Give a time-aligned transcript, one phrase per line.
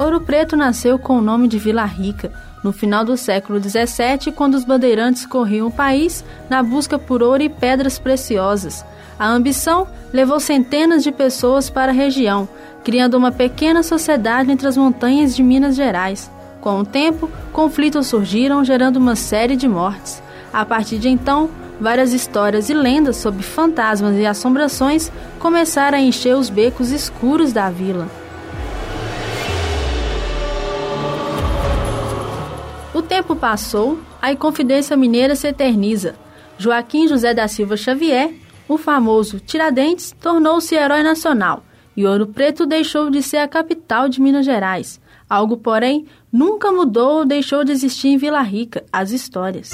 [0.00, 2.32] Ouro Preto nasceu com o nome de Vila Rica,
[2.64, 7.42] no final do século XVII, quando os bandeirantes corriam o país na busca por ouro
[7.42, 8.82] e pedras preciosas.
[9.18, 12.48] A ambição levou centenas de pessoas para a região,
[12.82, 16.30] criando uma pequena sociedade entre as montanhas de Minas Gerais.
[16.62, 20.22] Com o tempo, conflitos surgiram, gerando uma série de mortes.
[20.50, 26.34] A partir de então, várias histórias e lendas sobre fantasmas e assombrações começaram a encher
[26.34, 28.08] os becos escuros da vila.
[32.92, 36.16] O tempo passou, a Inconfidência Mineira se eterniza.
[36.58, 38.34] Joaquim José da Silva Xavier,
[38.68, 41.62] o famoso Tiradentes, tornou-se herói nacional
[41.96, 45.00] e Ouro Preto deixou de ser a capital de Minas Gerais.
[45.28, 49.70] Algo, porém, nunca mudou ou deixou de existir em Vila Rica, as histórias.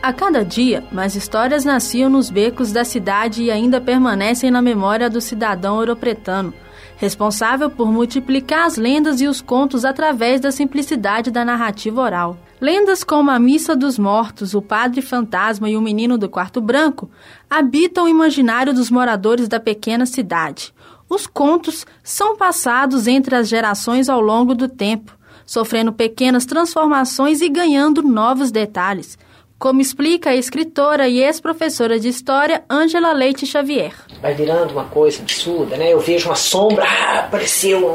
[0.00, 5.10] A cada dia, mais histórias nasciam nos becos da cidade e ainda permanecem na memória
[5.10, 6.54] do cidadão ouropretano
[6.96, 12.36] responsável por multiplicar as lendas e os contos através da simplicidade da narrativa oral.
[12.60, 17.10] Lendas como a Missa dos Mortos, o Padre Fantasma e o Menino do Quarto Branco
[17.50, 20.72] habitam o imaginário dos moradores da pequena cidade.
[21.08, 27.48] Os contos são passados entre as gerações ao longo do tempo, sofrendo pequenas transformações e
[27.48, 29.18] ganhando novos detalhes,
[29.58, 33.92] como explica a escritora e ex-professora de História Ângela Leite Xavier.
[34.20, 35.92] Vai virando uma coisa absurda, né?
[35.92, 37.86] Eu vejo uma sombra, ah, apareceu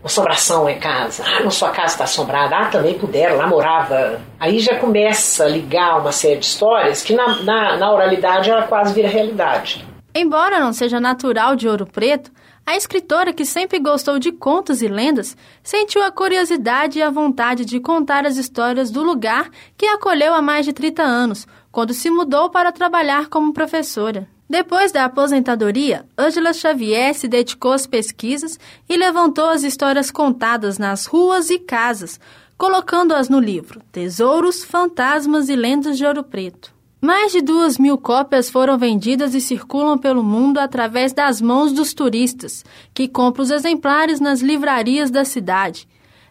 [0.00, 1.24] uma assombração em casa.
[1.26, 2.56] Ah, não sua casa está assombrada.
[2.56, 4.20] Ah, também puderam, lá morava.
[4.38, 8.62] Aí já começa a ligar uma série de histórias que na, na, na oralidade ela
[8.62, 9.84] quase vira realidade.
[10.14, 12.30] Embora não seja natural de Ouro Preto,
[12.68, 17.64] a escritora, que sempre gostou de contos e lendas, sentiu a curiosidade e a vontade
[17.64, 22.10] de contar as histórias do lugar que acolheu há mais de 30 anos, quando se
[22.10, 24.28] mudou para trabalhar como professora.
[24.50, 31.06] Depois da aposentadoria, Ângela Xavier se dedicou às pesquisas e levantou as histórias contadas nas
[31.06, 32.20] ruas e casas,
[32.58, 36.77] colocando-as no livro Tesouros, Fantasmas e Lendas de Ouro Preto.
[37.00, 41.94] Mais de duas mil cópias foram vendidas e circulam pelo mundo através das mãos dos
[41.94, 45.86] turistas, que compram os exemplares nas livrarias da cidade.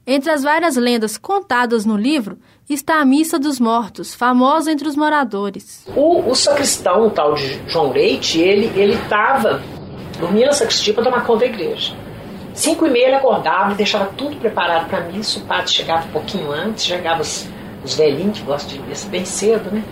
[0.06, 2.38] Entre as várias lendas contadas no livro
[2.70, 5.86] está a Missa dos Mortos, famosa entre os moradores.
[5.96, 9.62] O, o sacristão, o tal de João Leite, ele estava
[10.20, 11.94] dormia na sacristia para tomar conta da igreja.
[12.54, 15.40] Cinco e meia ele acordava e deixava tudo preparado para a missa.
[15.40, 17.48] O padre chegava um pouquinho antes, chegava os,
[17.84, 19.84] os velhinhos que gostam de missa bem cedo, né?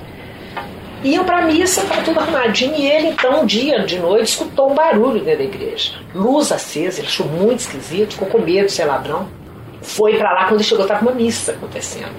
[1.06, 4.72] Iam para a missa, estava tudo arrumadinho, e ele, então, um dia de noite, escutou
[4.72, 5.94] um barulho dentro da igreja.
[6.16, 9.30] Luz acesa, ele achou muito esquisito, ficou com medo de ser ladrão.
[9.84, 12.16] Foi para lá, quando chegou, estava uma missa acontecendo.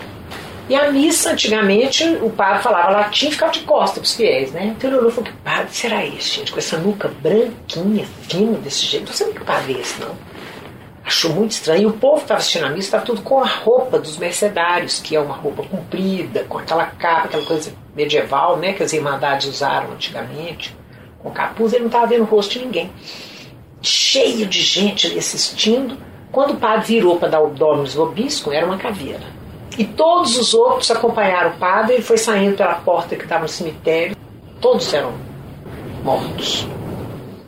[0.68, 4.52] E a missa, antigamente, o padre falava latim e ficava de costas para os fiéis,
[4.52, 4.74] né?
[4.76, 6.52] Então ele olhou e falou: que padre será esse, gente?
[6.52, 9.06] Com essa nuca branquinha, fina desse jeito.
[9.06, 10.14] Não sei que padre é esse, não
[11.06, 11.82] achou muito estranho.
[11.82, 14.98] E o povo que estava assistindo a missa estava tudo com a roupa dos mercedários,
[14.98, 19.46] que é uma roupa comprida, com aquela capa, aquela coisa medieval, né, que as irmandades
[19.46, 20.76] usaram antigamente,
[21.20, 21.72] com capuz.
[21.72, 22.90] Ele não estava vendo o rosto de ninguém.
[23.80, 25.96] Cheio de gente ali assistindo.
[26.32, 29.22] Quando o padre virou para dar o Dominus Vobiscum, era uma caveira.
[29.78, 33.48] E todos os outros acompanharam o padre, ele foi saindo pela porta que estava no
[33.48, 34.16] cemitério.
[34.60, 35.14] Todos eram
[36.02, 36.66] mortos.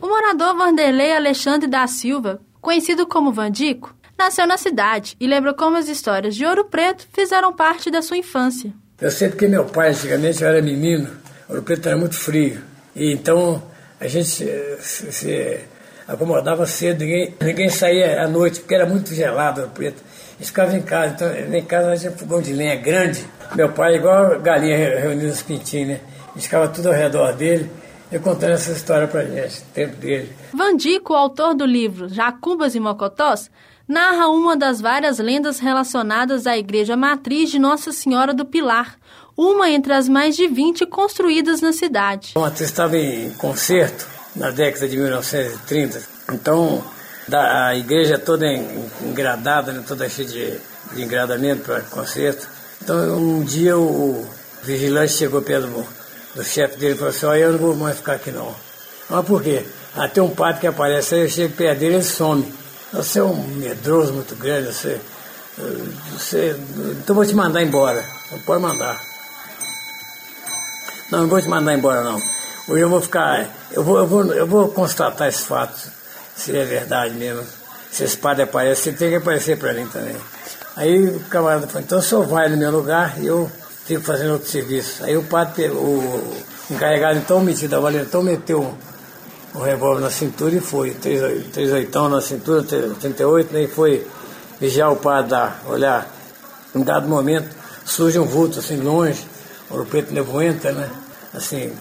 [0.01, 5.77] O morador Vanderlei Alexandre da Silva conhecido como Vandico, nasceu na cidade e lembra como
[5.77, 8.73] as histórias de Ouro Preto fizeram parte da sua infância.
[9.01, 11.09] Eu sei porque meu pai, antigamente, era menino,
[11.49, 12.61] Ouro Preto era muito frio.
[12.97, 13.63] E então
[14.01, 14.45] a gente
[14.81, 15.61] se,
[16.07, 20.03] acomodava cedo, ninguém, ninguém saía à noite, porque era muito gelado Ouro Preto.
[20.39, 23.25] Gente ficava em casa, então em casa tinha fogão de lenha grande.
[23.55, 26.01] Meu pai, igual galinha reunida nos pintinhos, né?
[26.35, 27.71] Gente ficava tudo ao redor dele
[28.11, 30.33] e contando essa história pra gente, o tempo dele.
[30.53, 33.51] Vandico, autor do livro Jacubas e Mocotós,
[33.87, 38.97] narra uma das várias lendas relacionadas à igreja matriz de Nossa Senhora do Pilar,
[39.37, 42.33] uma entre as mais de 20 construídas na cidade.
[42.35, 46.03] A matriz estava em concerto na década de 1930,
[46.33, 46.83] então
[47.33, 48.47] a igreja toda
[49.03, 50.59] engradada, né, toda cheia de,
[50.95, 52.49] de engradamento para concerto.
[52.83, 54.27] Então um dia o
[54.63, 55.98] vigilante chegou perto do,
[56.35, 58.55] do chefe dele falou assim, olha, eu não vou mais ficar aqui não.
[59.09, 59.65] Mas por quê?
[59.97, 62.55] Até um padre que aparece aí, eu chego perto dele ele some.
[62.93, 65.01] Você é um medroso muito grande, você,
[66.13, 66.57] você.
[67.03, 68.05] Então vou te mandar embora.
[68.31, 69.01] Não pode mandar.
[71.11, 72.21] Não, não vou te mandar embora não.
[72.69, 73.49] Hoje eu vou ficar.
[73.73, 75.91] Eu vou, eu vou, eu vou constatar esse fato,
[76.37, 77.45] se é verdade mesmo.
[77.91, 80.17] Se esse padre aparece, você tem que aparecer para mim também.
[80.77, 83.51] Aí o camarada falou, então o senhor vai no meu lugar e eu
[83.89, 85.03] fico fazendo outro serviço.
[85.03, 86.35] Aí o padre, o
[86.71, 88.75] encarregado então metido da valendo, então meteu
[89.55, 90.91] o revólver na cintura e foi.
[90.91, 93.63] Três, três oitão na cintura, 38, né?
[93.63, 94.07] E foi
[94.61, 96.15] vigiar o padre lá, olhar.
[96.75, 97.49] Em dado momento,
[97.87, 99.27] surge um vulto assim longe,
[99.71, 100.91] ouro preto nevoenta, né?
[101.33, 101.73] Assim,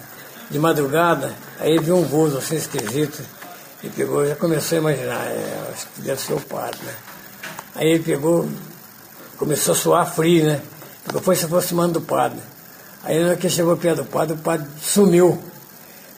[0.49, 3.21] de madrugada, aí viu um vulto assim esquisito
[3.83, 6.93] e pegou, já começou a imaginar, é, acho que deve ser o padre, né?
[7.75, 8.47] Aí ele pegou,
[9.37, 10.61] começou a suar frio, né?
[11.21, 12.39] Foi se aproximando do padre.
[13.03, 15.41] Aí na hora que chegou perto do padre, o padre sumiu.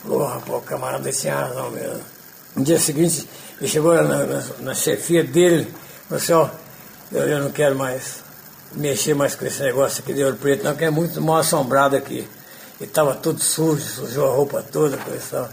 [0.01, 2.01] Falou, rapaz, o camarada tinha razão mesmo.
[2.55, 3.27] No dia seguinte,
[3.59, 5.73] ele chegou na, na, na chefia dele,
[6.07, 6.49] falou assim, ó,
[7.11, 8.23] eu, eu, não quero mais
[8.71, 11.95] mexer mais com esse negócio aqui de ouro preto, não, que é muito mal assombrado
[11.95, 12.27] aqui.
[12.79, 15.49] E estava tudo sujo, sujou a roupa toda, coisa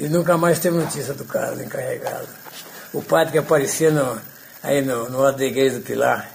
[0.00, 2.26] e nunca mais teve notícia do cara, encarregado.
[2.92, 4.18] O padre que aparecia no,
[4.62, 6.26] aí no, no da igreja do Pilar,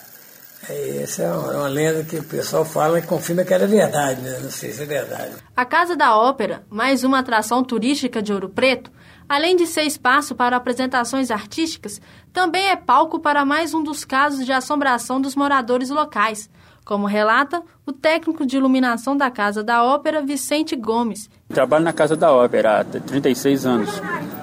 [0.73, 4.39] essa é uma, uma, lenda que o pessoal fala e confirma que era verdade, né?
[4.41, 5.33] Não sei se é verdade.
[5.55, 8.91] A Casa da Ópera, mais uma atração turística de Ouro Preto,
[9.29, 12.01] além de ser espaço para apresentações artísticas,
[12.33, 16.49] também é palco para mais um dos casos de assombração dos moradores locais,
[16.83, 21.29] como relata o técnico de iluminação da Casa da Ópera, Vicente Gomes.
[21.49, 23.89] Trabalho na Casa da Ópera há 36 anos.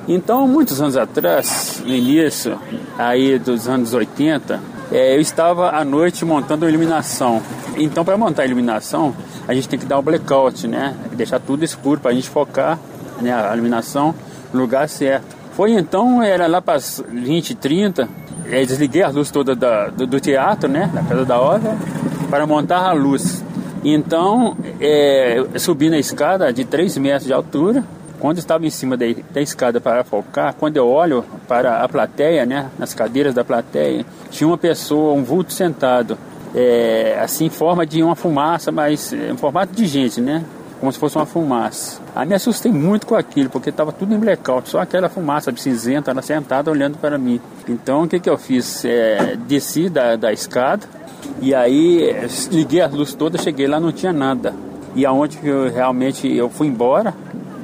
[0.09, 2.59] Então, muitos anos atrás, no início
[2.99, 4.61] aí dos anos 80,
[4.93, 7.43] é, eu estava à noite montando a iluminação.
[7.77, 9.15] Então, para montar a iluminação,
[9.49, 10.95] a gente tem que dar um blackout, né?
[11.13, 12.79] Deixar tudo escuro para a gente focar
[13.21, 14.15] né, a iluminação
[14.53, 15.35] no lugar certo.
[15.55, 18.09] Foi então, era lá para as 20, 30,
[18.51, 20.91] é, desliguei a luz toda da, do, do, teatro, né?
[20.93, 21.77] Da Casa da Ópera
[22.29, 23.43] para montar a luz.
[23.85, 27.83] Então, é, subi na escada de 3 metros de altura.
[28.23, 32.47] Quando estava em cima da, da escada para focar, quando eu olho para a plateia,
[32.47, 36.17] né, nas cadeiras da plateia, tinha uma pessoa, um vulto sentado,
[36.55, 40.45] é, assim, em forma de uma fumaça, mas em formato de gente, né?
[40.79, 42.01] Como se fosse uma fumaça.
[42.15, 46.13] Aí me assustei muito com aquilo, porque estava tudo em blackout, só aquela fumaça cinzenta,
[46.13, 47.41] ela sentada olhando para mim.
[47.69, 48.85] Então o que, que eu fiz?
[48.85, 50.87] É, desci da, da escada,
[51.41, 52.15] e aí
[52.53, 54.55] liguei as luzes todas, cheguei lá, não tinha nada.
[54.95, 57.15] E aonde eu realmente eu fui embora,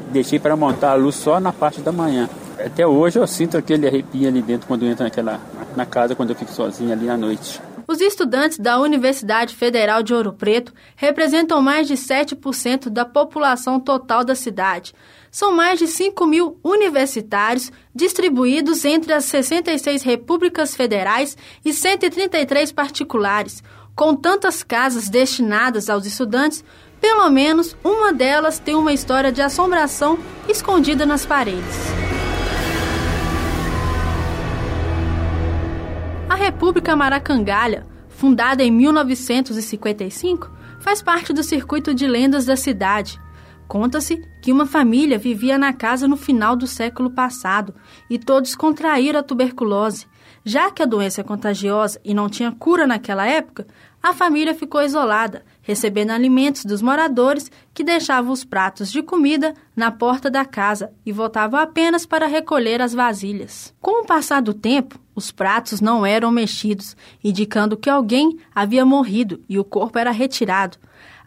[0.09, 2.29] deixei para montar a luz só na parte da manhã.
[2.59, 5.41] Até hoje eu sinto aquele arrepio ali dentro quando eu entro naquela,
[5.77, 7.61] na casa, quando eu fico sozinho ali à noite.
[7.87, 14.23] Os estudantes da Universidade Federal de Ouro Preto representam mais de 7% da população total
[14.23, 14.95] da cidade.
[15.31, 21.35] São mais de 5 mil universitários distribuídos entre as 66 repúblicas federais
[21.65, 23.63] e 133 particulares.
[23.99, 26.65] Com tantas casas destinadas aos estudantes,
[27.01, 30.17] pelo menos uma delas tem uma história de assombração
[30.49, 31.77] escondida nas paredes.
[36.31, 40.49] A República Maracangalha, fundada em 1955,
[40.79, 43.21] faz parte do circuito de lendas da cidade.
[43.67, 47.75] Conta-se que uma família vivia na casa no final do século passado
[48.09, 50.07] e todos contraíram a tuberculose.
[50.43, 53.67] Já que a doença é contagiosa e não tinha cura naquela época,
[54.03, 59.91] a família ficou isolada, recebendo alimentos dos moradores que deixavam os pratos de comida na
[59.91, 63.75] porta da casa e voltavam apenas para recolher as vasilhas.
[63.81, 69.43] Com o passar do tempo, os pratos não eram mexidos, indicando que alguém havia morrido
[69.49, 70.79] e o corpo era retirado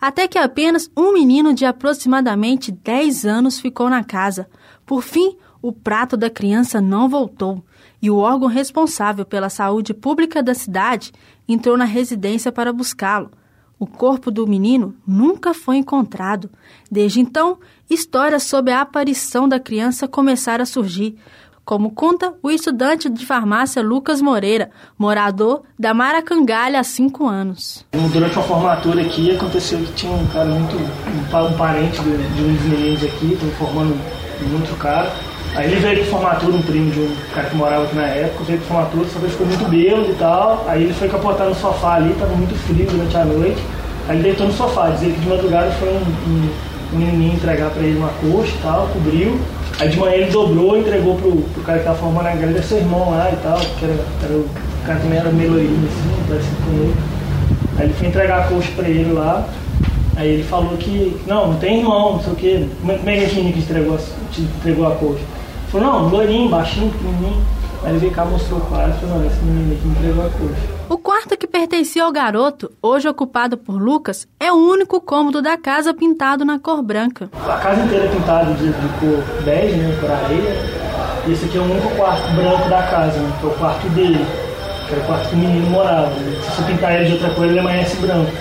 [0.02, 4.50] até que apenas um menino de aproximadamente 10 anos ficou na casa.
[4.84, 7.64] Por fim, o prato da criança não voltou
[8.02, 11.12] e o órgão responsável pela saúde pública da cidade
[11.48, 13.32] entrou na residência para buscá-lo.
[13.78, 16.50] O corpo do menino nunca foi encontrado.
[16.90, 17.58] Desde então,
[17.90, 21.18] histórias sobre a aparição da criança começaram a surgir,
[21.66, 27.86] como conta o estudante de farmácia Lucas Moreira, morador da Maracangalha há cinco anos.
[28.14, 30.76] Durante uma formatura aqui, aconteceu que tinha um cara muito.
[30.76, 33.96] um, parente de, um dos meninos aqui, estão formando
[34.50, 35.12] muito cara.
[35.54, 38.44] Aí ele veio de formatura, um primo de um cara que morava aqui na época,
[38.46, 40.66] veio de formatura, só que ele ficou muito bêbado e tal.
[40.68, 43.62] Aí ele foi capotar no sofá ali, estava muito frio durante a noite.
[44.08, 46.50] Aí ele deitou no sofá, dizia que de madrugada foi um, um,
[46.94, 49.38] um menininho entregar para ele uma coxa e tal, cobriu.
[49.80, 52.78] Aí de manhã ele dobrou entregou pro, pro cara que tava formando a igreja, seu
[52.78, 54.50] irmão lá e tal, que era, era o
[54.86, 56.96] cara também era meio assim, parecido com ele.
[57.78, 59.46] Aí ele foi entregar a coxa pra ele lá.
[60.16, 62.68] Aí ele falou que, não, não tem irmão, não sei o quê.
[62.80, 63.98] Como é, é que a gente entregou,
[64.32, 65.24] te entregou a coxa?
[65.74, 67.46] Ele falou, não, loirinho, baixinho, pequenininho.
[67.84, 70.30] Aí ele veio cá, mostrou o quadro e falou, não, esse menino aqui entregou a
[70.30, 70.82] coxa.
[70.90, 75.58] O quarto que pertencia ao garoto, hoje ocupado por Lucas, é o único cômodo da
[75.58, 77.30] casa pintado na cor branca.
[77.34, 80.82] A casa inteira é pintada de, de cor bege, né, cor areia.
[81.26, 83.90] E esse aqui é o único quarto branco da casa, né, que é o quarto
[83.90, 84.26] dele,
[84.88, 86.10] que era o quarto que o menino morava.
[86.10, 86.42] Né.
[86.44, 88.32] Se você pintar ele de outra cor, ele amanhece branco.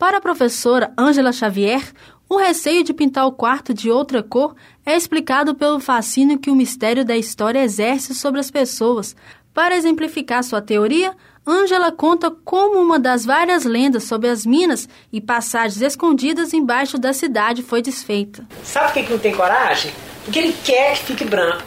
[0.00, 1.82] Para a professora Ângela Xavier,
[2.26, 6.54] o receio de pintar o quarto de outra cor é explicado pelo fascínio que o
[6.54, 9.14] mistério da história exerce sobre as pessoas.
[9.52, 11.14] Para exemplificar sua teoria,
[11.46, 17.12] Ângela conta como uma das várias lendas sobre as minas e passagens escondidas embaixo da
[17.12, 18.46] cidade foi desfeita.
[18.64, 19.92] Sabe por que, não tem coragem?
[20.24, 21.62] Porque ele quer que fique branco.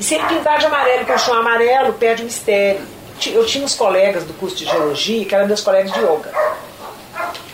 [0.00, 2.84] E se ele pintar de amarelo e continuar amarelo, perde o mistério.
[3.26, 6.32] Eu tinha uns colegas do curso de geologia que eram meus colegas de yoga.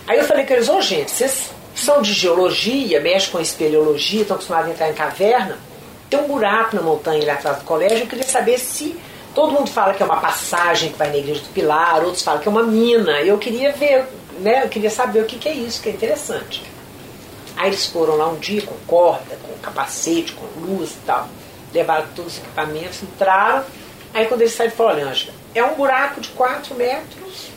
[0.06, 4.22] Aí eu falei com eles, ô oh, gente, vocês são de geologia, mexem com espeleologia,
[4.22, 5.58] estão acostumados a entrar em caverna.
[6.10, 8.98] Tem um buraco na montanha ali atrás do colégio, eu queria saber se
[9.34, 12.40] Todo mundo fala que é uma passagem que vai na igreja do Pilar, outros falam
[12.40, 13.22] que é uma mina.
[13.22, 14.06] Eu queria ver,
[14.40, 14.64] né?
[14.64, 16.62] Eu queria saber o que, que é isso, que é interessante.
[17.56, 21.28] Aí eles foram lá um dia com corda, com capacete, com luz e tal.
[21.72, 23.64] Levaram todos os equipamentos, entraram.
[24.12, 27.48] Aí quando eles saíram, falaram, olha, Ângela, é um buraco de 4 metros,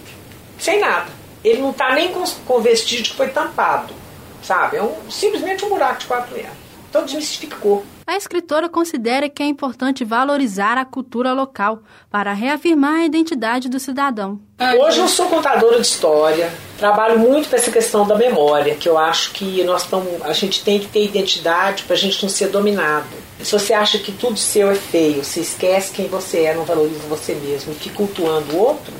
[0.57, 1.11] sem nada.
[1.45, 3.93] Ele não está nem com, com vestígio que foi tampado,
[4.41, 4.77] sabe?
[4.77, 6.53] É um, simplesmente um buraco de 4 metros.
[6.89, 7.85] Então desmistificou.
[8.07, 13.79] A escritora considera que é importante valorizar a cultura local para reafirmar a identidade do
[13.79, 14.39] cidadão.
[14.79, 18.97] Hoje eu sou contadora de história, trabalho muito com essa questão da memória, que eu
[18.97, 22.47] acho que nós tamo, a gente tem que ter identidade para a gente não ser
[22.47, 23.05] dominado.
[23.41, 27.07] Se você acha que tudo seu é feio, você esquece quem você é, não valoriza
[27.07, 28.93] você mesmo e fica cultuando o outro,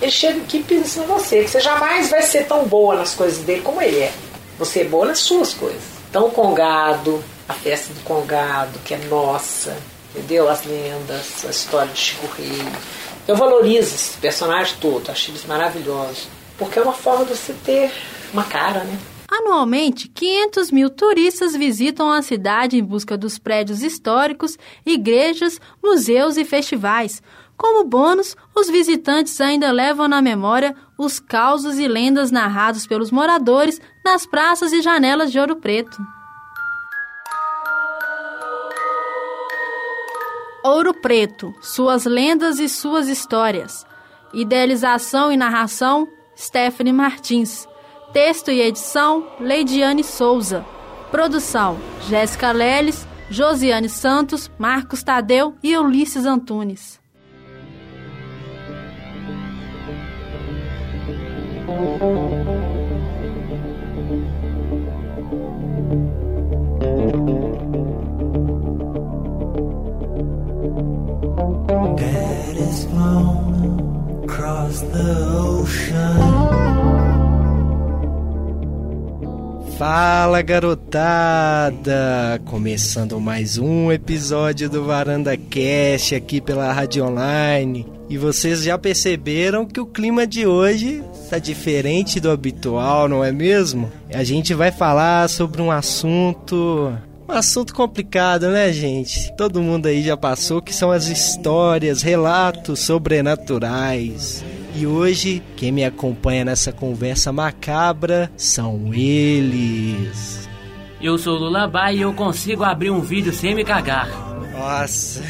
[0.00, 3.14] ele chega aqui e pisa em você, que você jamais vai ser tão boa nas
[3.14, 4.12] coisas dele como ele é.
[4.58, 5.82] Você é boa nas suas coisas.
[6.12, 9.76] Tão congado, a festa do Congado, que é nossa,
[10.14, 10.48] entendeu?
[10.48, 12.62] As lendas, a história de Chico Rei.
[13.26, 16.28] Eu valorizo esse personagem todo, acho eles maravilhosos,
[16.58, 17.92] porque é uma forma de você ter
[18.32, 18.98] uma cara, né?
[19.30, 26.44] Anualmente, 500 mil turistas visitam a cidade em busca dos prédios históricos, igrejas, museus e
[26.44, 27.22] festivais.
[27.58, 33.80] Como bônus, os visitantes ainda levam na memória os causos e lendas narrados pelos moradores
[34.04, 35.98] nas praças e janelas de Ouro Preto.
[40.62, 43.84] Ouro Preto, suas lendas e suas histórias.
[44.32, 47.66] Idealização e narração, Stephanie Martins.
[48.12, 50.64] Texto e edição, Leidiane Souza.
[51.10, 51.76] Produção,
[52.08, 57.00] Jéssica Leles, Josiane Santos, Marcos Tadeu e Ulisses Antunes.
[61.68, 61.76] At
[72.56, 76.97] its flown across the ocean.
[79.78, 81.92] Fala garotada!
[82.46, 87.86] Começando mais um episódio do Varanda Cast aqui pela Rádio Online.
[88.08, 93.30] E vocês já perceberam que o clima de hoje está diferente do habitual, não é
[93.30, 93.88] mesmo?
[94.12, 96.92] A gente vai falar sobre um assunto
[97.28, 99.34] um assunto complicado, né, gente?
[99.36, 104.42] Todo mundo aí já passou que são as histórias, relatos sobrenaturais.
[104.74, 110.48] E hoje, quem me acompanha nessa conversa macabra são eles.
[111.00, 114.08] Eu sou o Lullaby e eu consigo abrir um vídeo sem me cagar.
[114.52, 115.22] Nossa,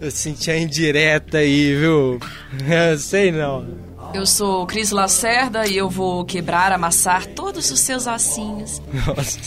[0.00, 2.20] eu senti a indireta aí, viu?
[2.68, 3.66] Eu sei não.
[4.14, 8.82] Eu sou Cris Lacerda e eu vou quebrar, amassar todos os seus ossinhos.
[9.06, 9.38] Nossa,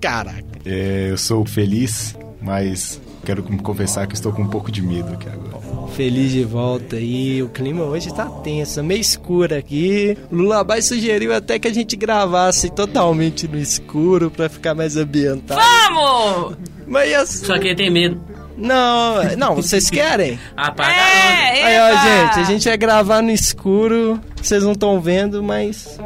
[0.00, 0.51] caraca.
[0.64, 5.28] É, eu sou feliz, mas quero confessar que estou com um pouco de medo aqui
[5.28, 5.52] agora
[5.92, 7.42] feliz de volta aí.
[7.42, 10.16] O clima hoje tá tenso, meio escuro aqui.
[10.30, 15.60] O Lullaby sugeriu até que a gente gravasse totalmente no escuro para ficar mais ambientado.
[15.60, 16.56] Vamos!
[16.86, 17.46] Mas assim...
[17.46, 18.20] Só que tem medo.
[18.56, 20.38] Não, não, vocês querem?
[20.56, 24.20] Apaga é, Aí, ó, gente, a gente vai gravar no escuro.
[24.40, 25.98] Vocês não estão vendo, mas.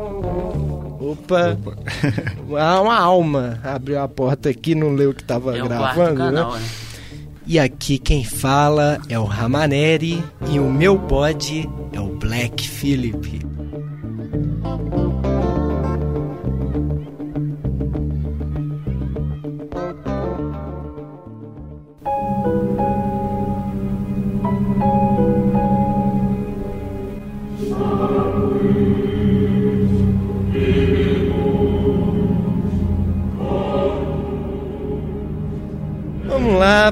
[1.07, 1.53] Opa!
[1.53, 1.77] Opa.
[2.83, 6.59] uma alma abriu a porta aqui, não leu o que tava é gravando, canal, né?
[6.59, 6.67] né?
[7.47, 13.41] E aqui quem fala é o Ramaneri e o meu bode é o Black Philip.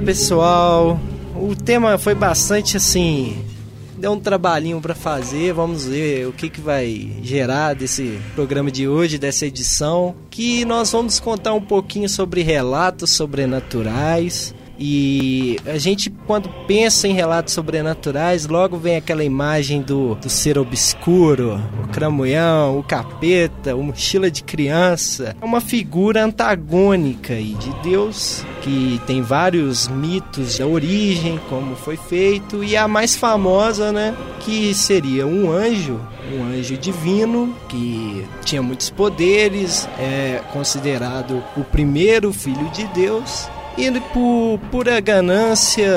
[0.00, 0.98] Pessoal.
[1.34, 3.44] O tema foi bastante assim.
[3.96, 5.52] Deu um trabalhinho para fazer.
[5.52, 10.14] Vamos ver o que, que vai gerar desse programa de hoje, dessa edição.
[10.30, 14.54] Que nós vamos contar um pouquinho sobre relatos sobrenaturais.
[14.78, 20.58] E a gente, quando pensa em relatos sobrenaturais, logo vem aquela imagem do, do ser
[20.58, 25.36] obscuro, o cramunhão, o capeta, o mochila de criança.
[25.40, 31.96] É uma figura antagônica aí de Deus, que tem vários mitos da origem, como foi
[31.96, 36.00] feito, e a mais famosa, né, que seria um anjo,
[36.32, 44.00] um anjo divino que tinha muitos poderes, é considerado o primeiro filho de Deus e
[44.12, 45.90] por pura ganância,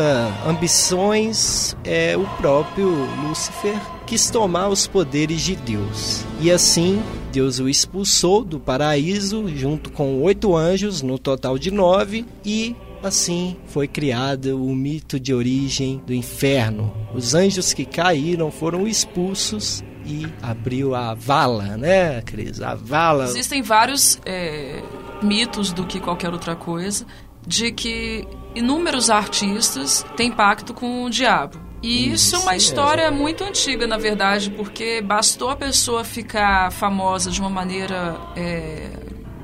[0.45, 2.89] ambições, é o próprio
[3.21, 6.23] Lúcifer quis tomar os poderes de Deus.
[6.39, 12.25] E assim, Deus o expulsou do paraíso junto com oito anjos, no total de nove,
[12.43, 16.91] e assim foi criado o mito de origem do inferno.
[17.13, 22.61] Os anjos que caíram foram expulsos e abriu a vala, né, Cris?
[22.61, 23.25] A vala.
[23.25, 24.81] Existem vários é,
[25.21, 27.05] mitos do que qualquer outra coisa
[27.47, 31.57] de que inúmeros artistas têm pacto com o diabo.
[31.81, 37.31] E isso é uma história muito antiga, na verdade, porque bastou a pessoa ficar famosa
[37.31, 38.89] de uma maneira é,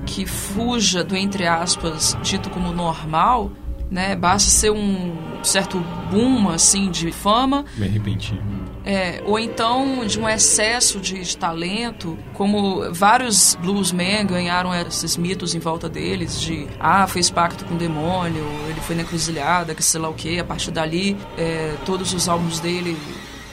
[0.06, 3.52] que fuja do, entre aspas, dito como normal,
[3.90, 4.16] né?
[4.16, 5.80] Basta ser um certo
[6.10, 7.66] boom, assim, de fama.
[7.78, 14.74] Bem repentino é, ou então de um excesso de, de, talento, como vários bluesmen ganharam
[14.76, 19.04] esses mitos em volta deles, de ah, fez pacto com o demônio, ele foi na
[19.04, 22.98] encruzilhada, que sei lá o que, a partir dali é, todos os álbuns dele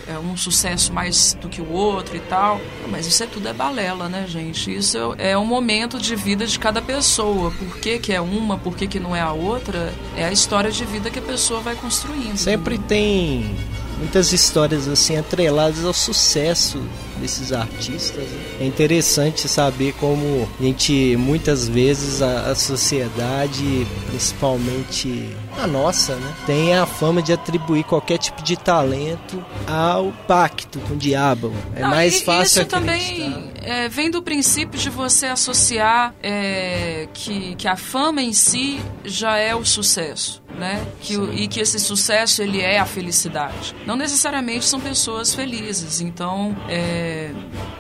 [0.09, 2.61] é um sucesso mais do que o outro e tal.
[2.89, 4.75] Mas isso é tudo é balela, né, gente?
[4.75, 7.53] Isso é um momento de vida de cada pessoa.
[7.53, 9.95] Por que, que é uma, por que, que não é a outra?
[10.17, 12.37] É a história de vida que a pessoa vai construindo.
[12.37, 13.57] Sempre tem
[14.01, 16.83] muitas histórias assim atreladas ao sucesso
[17.21, 18.25] desses artistas.
[18.25, 18.57] Né?
[18.61, 26.35] É interessante saber como a gente muitas vezes a, a sociedade, principalmente a nossa, né,
[26.47, 31.53] tem a fama de atribuir qualquer tipo de talento ao pacto com o diabo.
[31.77, 37.55] É Não, mais fácil Isso também é, vem do princípio de você associar é, que,
[37.57, 40.43] que a fama em si já é o sucesso.
[40.61, 40.87] Né?
[41.01, 43.75] Que, e que esse sucesso ele é a felicidade.
[43.87, 47.31] Não necessariamente são pessoas felizes, então é,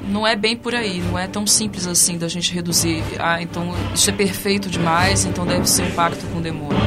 [0.08, 3.02] não é bem por aí, não é tão simples assim da gente reduzir.
[3.18, 6.80] Ah, então isso é perfeito demais, então deve ser um pacto com o demônio.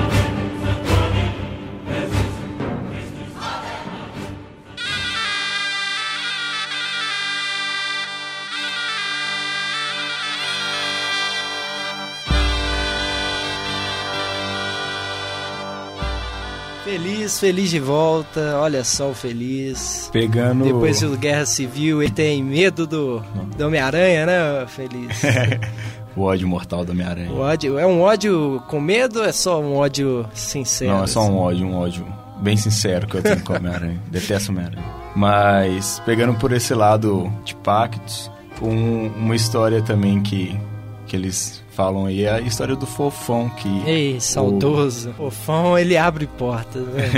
[17.23, 18.57] Feliz, feliz de volta.
[18.59, 20.09] Olha só o feliz.
[20.11, 20.65] Pegando.
[20.65, 23.23] Depois do Guerra Civil, ele tem medo do,
[23.57, 25.21] do Homem-Aranha, né, Feliz?
[26.17, 27.31] o ódio mortal do Homem-Aranha.
[27.31, 27.79] O ódio.
[27.79, 30.91] É um ódio com medo ou é só um ódio sincero?
[30.91, 32.05] Não, é só um ódio, um ódio
[32.41, 34.01] bem sincero que eu tenho com o Homem-Aranha.
[34.11, 34.83] Detesto o Homem-Aranha.
[35.15, 38.29] Mas, pegando por esse lado de pactos,
[38.61, 40.59] um, uma história também que,
[41.07, 45.09] que eles falam aí é a história do Fofão que Ei, saudoso.
[45.11, 45.13] O...
[45.13, 47.09] Fofão, ele abre portas, né?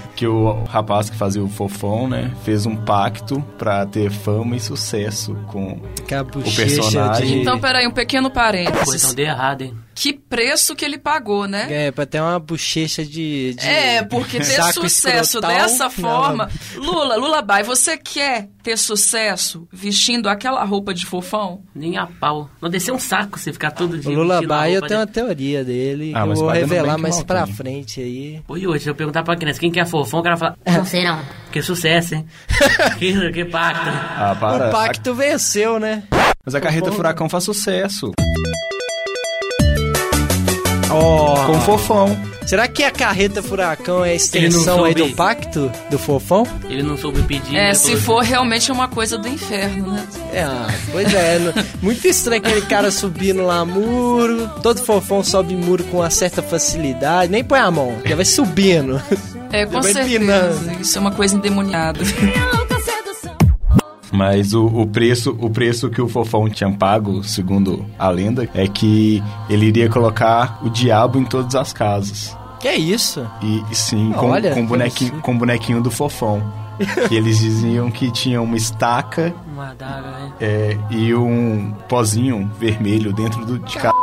[0.14, 4.60] que o rapaz que fazia o Fofão, né, fez um pacto para ter fama e
[4.60, 7.26] sucesso com o personagem.
[7.26, 7.38] De...
[7.40, 8.84] Então, peraí, um pequeno parênteses.
[8.84, 9.76] Coisa então deu errado, hein?
[9.96, 11.86] que preço que ele pagou, né?
[11.86, 13.54] É, pra ter uma bochecha de.
[13.54, 16.50] de é, porque ter sucesso escrotal, dessa forma.
[16.74, 16.82] Não.
[16.82, 21.62] Lula, Lula Bai, você quer ter sucesso vestindo aquela roupa de fofão?
[21.74, 22.50] Nem a pau.
[22.60, 24.10] Não descer um saco você ficar todo dia.
[24.10, 27.46] O Lula Bai, eu tenho uma teoria dele ah, que eu vou revelar mais pra
[27.46, 28.40] frente aí.
[28.48, 30.56] Oi, hoje, se eu perguntar pra criança quem quer fofão, o cara fala.
[30.66, 31.20] Não sei não.
[31.50, 32.26] Que sucesso, hein?
[32.98, 33.88] que, que pacto.
[33.88, 34.68] Ah, para.
[34.68, 35.14] O pacto a...
[35.14, 36.02] venceu, né?
[36.44, 38.12] Mas a carreta furacão faz sucesso.
[40.96, 41.46] Oh.
[41.46, 42.16] Com fofão.
[42.46, 46.46] Será que a carreta furacão é a extensão aí do pacto do fofão?
[46.68, 47.56] Ele não soube pedir.
[47.56, 50.06] É, se for realmente uma coisa do inferno, né?
[50.32, 50.46] É,
[50.92, 51.38] pois é.
[51.82, 54.48] muito estranho aquele cara subindo lá muro.
[54.62, 57.32] Todo fofão sobe muro com uma certa facilidade.
[57.32, 59.02] Nem põe a mão, já vai subindo.
[59.52, 60.72] É, com certeza.
[60.80, 62.00] Isso é uma coisa endemoniada.
[64.12, 68.66] Mas o, o, preço, o preço que o Fofão tinha pago, segundo a lenda, é
[68.66, 72.36] que ele iria colocar o diabo em todas as casas.
[72.60, 73.26] Que é isso?
[73.42, 76.42] E, sim, com, Olha, com, bonequinho, com bonequinho do Fofão.
[77.08, 80.32] que eles diziam que tinha uma estaca uma adaga, né?
[80.38, 83.94] é, e um pozinho vermelho dentro do, de cada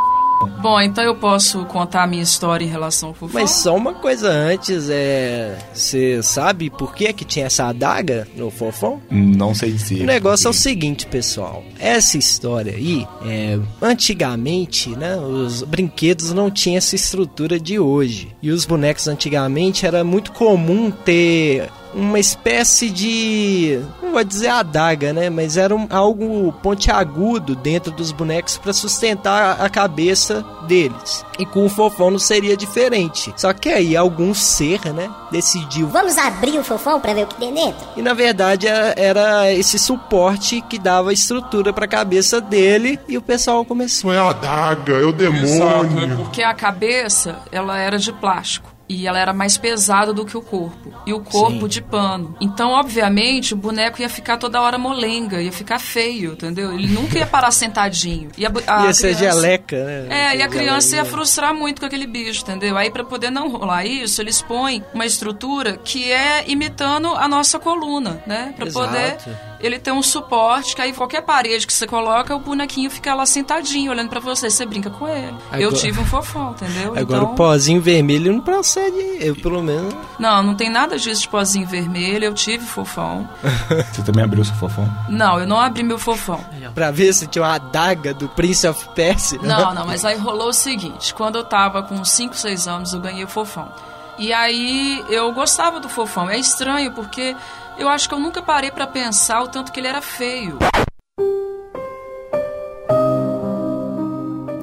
[0.62, 3.42] Bom, então eu posso contar a minha história em relação ao fofão?
[3.42, 5.58] Mas só uma coisa antes, é.
[5.74, 9.02] Você sabe por que que tinha essa adaga no fofão?
[9.10, 10.04] Não sei dizer.
[10.04, 11.64] O negócio é o seguinte, pessoal.
[11.80, 18.36] Essa história aí, é, antigamente, né, os brinquedos não tinham essa estrutura de hoje.
[18.42, 23.80] E os bonecos antigamente era muito comum ter uma espécie de.
[24.02, 25.30] não vou dizer adaga, né?
[25.30, 31.26] Mas era um, algo pontiagudo dentro dos bonecos para sustentar a cabeça deles.
[31.38, 33.34] E com o fofão não seria diferente.
[33.36, 35.10] Só que aí algum ser, né?
[35.32, 35.88] Decidiu.
[35.88, 37.86] Vamos abrir o fofão para ver o que tem dentro?
[37.96, 43.00] E na verdade era, era esse suporte que dava estrutura para a cabeça dele.
[43.08, 44.12] E o pessoal começou.
[44.12, 45.44] Não é a adaga, é o demônio.
[45.44, 48.73] Exato, é porque a cabeça, ela era de plástico.
[48.88, 50.94] E ela era mais pesada do que o corpo.
[51.06, 51.68] E o corpo Sim.
[51.68, 52.36] de pano.
[52.42, 56.74] Então, obviamente, o boneco ia ficar toda hora molenga, ia ficar feio, entendeu?
[56.74, 58.30] Ele nunca ia parar sentadinho.
[58.38, 60.08] E a, a Ia ser geleca, né?
[60.10, 62.78] É, e a criança ia frustrar muito com aquele bicho, entendeu?
[62.78, 67.58] Aí, pra poder não rolar isso, eles põem uma estrutura que é imitando a nossa
[67.60, 68.54] coluna, né?
[68.56, 68.86] Pra Exato.
[68.88, 69.18] poder
[69.64, 73.26] ele ter um suporte, que aí qualquer parede que você coloca, o bonequinho fica lá
[73.26, 74.50] sentadinho, olhando pra você.
[74.50, 75.34] Você brinca com ele.
[75.54, 76.92] Eu Agora- tive um fofão, entendeu?
[76.92, 79.94] Agora então, o pozinho vermelho não procede, eu pelo menos.
[80.20, 82.26] Não, não tem nada disso de pozinho vermelho.
[82.26, 83.28] Eu tive fofão.
[83.94, 84.88] Você também abriu seu fofão?
[85.08, 86.44] Não, eu não abri meu fofão.
[86.76, 89.40] Pra ver se tinha uma adaga do Prince of Persia.
[89.42, 93.00] Não, não, mas aí rolou o seguinte: quando eu tava com 5, 6 anos, eu
[93.00, 93.72] ganhei o fofão.
[94.18, 96.30] E aí eu gostava do fofão.
[96.30, 97.36] É estranho porque
[97.78, 100.58] eu acho que eu nunca parei pra pensar o tanto que ele era feio.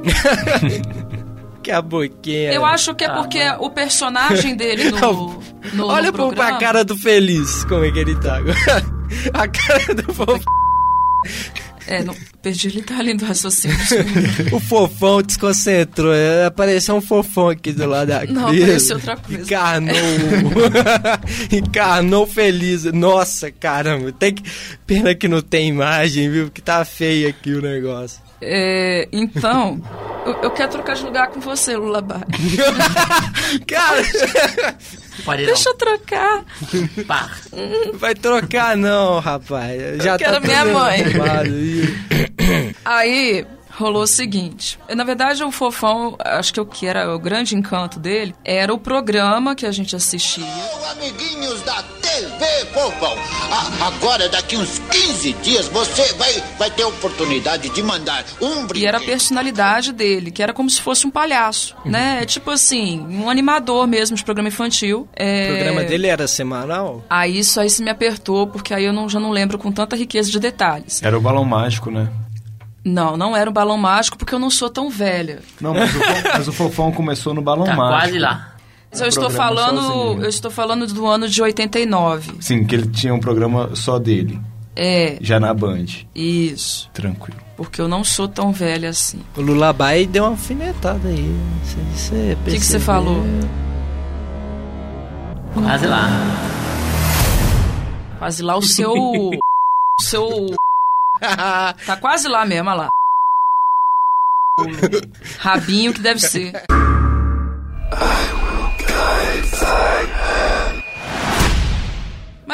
[1.62, 2.52] que a boquinha.
[2.52, 5.42] Eu acho que é porque o personagem dele no,
[5.74, 6.58] no, Olha no pro, pra programa...
[6.58, 8.56] cara do feliz, como é que ele tá agora.
[9.34, 10.04] a cara do.
[11.90, 13.76] É, não, perdi ele tá ali do raciocínio.
[14.52, 16.14] o fofão desconcentrou.
[16.14, 18.62] é, Apareceu um fofão aqui do lado da Não, Cris.
[18.62, 19.42] apareceu outra coisa.
[19.42, 19.92] Encarnou.
[21.50, 22.84] Encarnou feliz.
[22.84, 24.12] Nossa, caramba.
[24.12, 24.42] Tem que...
[24.86, 26.50] Pena que não tem imagem, viu?
[26.50, 28.20] Que tá feio aqui o negócio.
[28.42, 29.80] É, então,
[30.24, 32.14] eu, eu quero trocar de lugar com você, Lullaby.
[33.66, 34.02] Cara,
[35.24, 36.44] Pode Deixa eu trocar.
[37.06, 37.30] Pá.
[37.94, 40.02] vai trocar não, rapaz.
[40.02, 41.04] Já quero tá minha mãe.
[42.84, 43.46] aí.
[43.80, 44.78] Rolou o seguinte.
[44.94, 48.78] Na verdade, o Fofão, acho que o que era o grande encanto dele era o
[48.78, 50.44] programa que a gente assistia.
[50.90, 53.16] Amiguinhos da TV Fofão,
[53.50, 58.84] a- agora daqui uns 15 dias você vai, vai ter oportunidade de mandar um E
[58.84, 59.06] era a brinquedo.
[59.06, 62.24] personalidade dele, que era como se fosse um palhaço, né?
[62.26, 65.08] Tipo assim, um animador mesmo de programa infantil.
[65.16, 65.44] É...
[65.50, 67.02] O programa dele era semanal?
[67.08, 69.96] Aí isso aí se me apertou, porque aí eu não, já não lembro com tanta
[69.96, 71.02] riqueza de detalhes.
[71.02, 72.10] Era o balão mágico, né?
[72.84, 75.40] Não, não era um balão mágico, porque eu não sou tão velha.
[75.60, 75.98] Não, mas o,
[76.32, 78.00] mas o fofão começou no balão Tá mágico.
[78.00, 78.54] quase lá.
[78.90, 80.22] Mas eu estou falando, sozinho.
[80.24, 82.32] eu estou falando do ano de 89.
[82.40, 84.40] Sim, que ele tinha um programa só dele,
[84.74, 85.84] É, já na Band.
[86.14, 86.90] isso.
[86.92, 87.38] Tranquilo.
[87.56, 89.20] Porque eu não sou tão velha assim.
[89.36, 91.30] O Lulabai deu uma alfinetada aí.
[91.62, 93.22] Você, você O que, que você falou?
[95.52, 96.08] Quase lá.
[98.18, 98.92] Quase lá o seu.
[98.94, 100.46] o seu.
[101.86, 102.90] Tá quase lá mesmo, olha lá.
[105.38, 106.52] Rabinho que deve ser.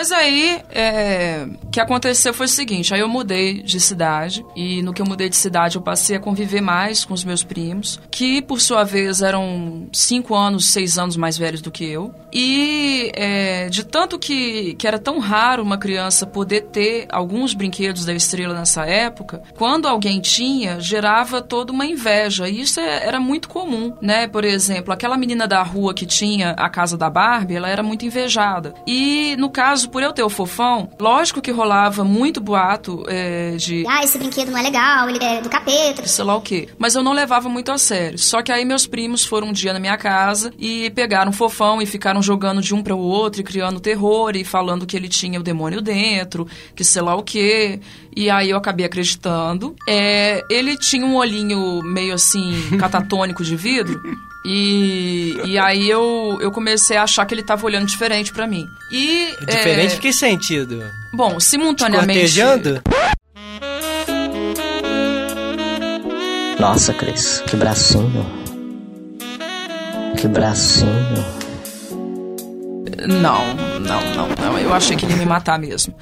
[0.09, 4.81] Mas aí, é, o que aconteceu foi o seguinte: aí eu mudei de cidade, e
[4.81, 8.01] no que eu mudei de cidade eu passei a conviver mais com os meus primos,
[8.09, 12.15] que por sua vez eram cinco anos, seis anos mais velhos do que eu.
[12.33, 18.05] E é, de tanto que, que era tão raro uma criança poder ter alguns brinquedos
[18.05, 22.49] da estrela nessa época, quando alguém tinha, gerava toda uma inveja.
[22.49, 24.29] E isso é- era muito comum, né?
[24.29, 28.07] Por exemplo, aquela menina da rua que tinha a casa da Barbie, ela era muito
[28.07, 28.73] invejada.
[28.87, 33.83] E no caso, por eu ter o fofão, lógico que rolava muito boato é, de
[33.89, 36.07] Ah, esse brinquedo não é legal, ele é do capeta.
[36.07, 36.69] sei lá o quê.
[36.79, 38.19] Mas eu não levava muito a sério.
[38.19, 41.81] Só que aí meus primos foram um dia na minha casa e pegaram um fofão
[41.81, 45.09] e ficaram jogando de um para o outro e criando terror e falando que ele
[45.09, 47.81] tinha o demônio dentro, que sei lá o quê.
[48.15, 49.75] E aí eu acabei acreditando.
[49.89, 53.99] É, ele tinha um olhinho meio assim, catatônico de vidro.
[54.49, 58.65] E, e aí eu, eu comecei a achar que ele tava olhando diferente pra mim.
[58.93, 59.35] E.
[59.45, 60.85] Diferente é, em que sentido?
[61.13, 62.21] Bom, simultaneamente.
[62.21, 62.81] Cortejando?
[66.61, 68.25] Nossa, Cris, que bracinho.
[70.17, 71.25] Que bracinho.
[73.09, 74.59] Não, não, não, não.
[74.59, 75.93] Eu achei que ele ia me matar mesmo.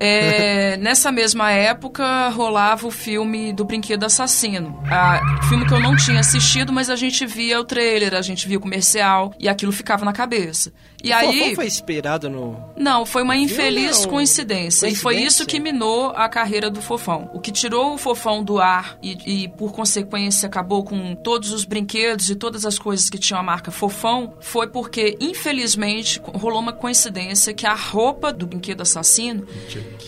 [0.00, 4.82] É, nessa mesma época rolava o filme do Brinquedo Assassino.
[4.90, 8.48] Ah, filme que eu não tinha assistido, mas a gente via o trailer, a gente
[8.48, 10.72] via o comercial e aquilo ficava na cabeça.
[11.02, 11.54] E O aí.
[11.54, 12.62] Foi inspirado no.
[12.76, 14.10] Não, foi uma infeliz Não.
[14.10, 14.86] coincidência.
[14.88, 17.30] E foi isso que minou a carreira do Fofão.
[17.34, 21.64] O que tirou o Fofão do ar e, e, por consequência, acabou com todos os
[21.64, 26.72] brinquedos e todas as coisas que tinham a marca Fofão foi porque, infelizmente, rolou uma
[26.72, 29.46] coincidência que a roupa do brinquedo assassino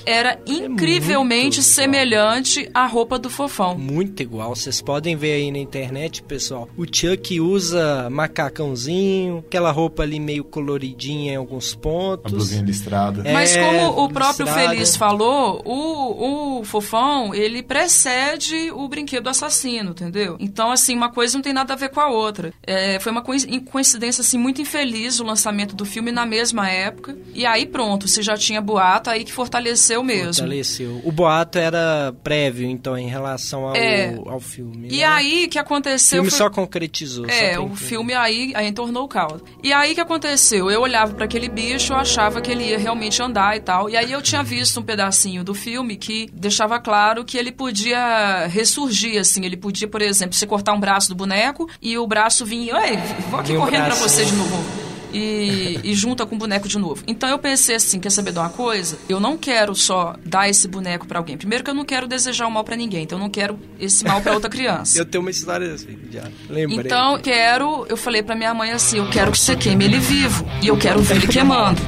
[0.07, 3.77] era incrivelmente semelhante à roupa do Fofão.
[3.79, 4.55] Muito igual.
[4.55, 6.69] Vocês podem ver aí na internet, pessoal.
[6.77, 10.45] O Chuck usa macacãozinho, aquela roupa ali meio
[10.87, 12.33] coloridinha em alguns A pontos.
[12.33, 13.23] blusinha listrada.
[13.29, 14.71] É, Mas como o próprio listrada.
[14.71, 20.37] Feliz falou, o, o Fofão, ele precede o brinquedo assassino, entendeu?
[20.41, 22.53] Então, assim, uma coisa não tem nada a ver com a outra.
[22.67, 27.17] É, foi uma coinc- coincidência, assim, muito infeliz o lançamento do filme na mesma época.
[27.35, 30.35] E aí, pronto, se já tinha boato, aí que fortaleceu mesmo.
[30.35, 31.01] Fortaleceu.
[31.05, 34.15] O boato era prévio, então, em relação ao, É.
[34.27, 34.89] ao filme.
[34.91, 35.05] E né?
[35.05, 36.17] aí, que O aconteceu...
[36.19, 37.27] filme foi- só concretizou.
[37.29, 39.45] só É, pra o filme aí, aí entornou o caldo.
[39.63, 40.71] E aí que aconteceu?
[40.73, 43.89] Eu olhava pra aquele bicho, eu achava que ele ia realmente andar e tal.
[43.89, 48.47] E aí eu tinha visto um pedacinho do filme que deixava claro que ele podia
[48.47, 49.45] ressurgir, assim.
[49.45, 52.75] Ele podia, por exemplo, você cortar um braço do boneco e o braço vinha.
[52.87, 52.97] Ei,
[53.31, 54.09] vou aqui um correndo bracinho.
[54.09, 54.82] você de novo.
[55.13, 57.03] E, e junta com o boneco de novo.
[57.07, 58.99] Então eu pensei assim, quer saber de uma coisa?
[59.09, 61.37] Eu não quero só dar esse boneco pra alguém.
[61.37, 64.05] Primeiro que eu não quero desejar o mal pra ninguém, então eu não quero esse
[64.05, 64.99] mal pra outra criança.
[65.03, 66.87] Eu tenho uma história assim, já lembrei.
[66.87, 70.47] Então, quero, eu falei pra minha mãe assim, eu quero que você queime ele vivo
[70.63, 71.81] e eu quero ver ele queimando.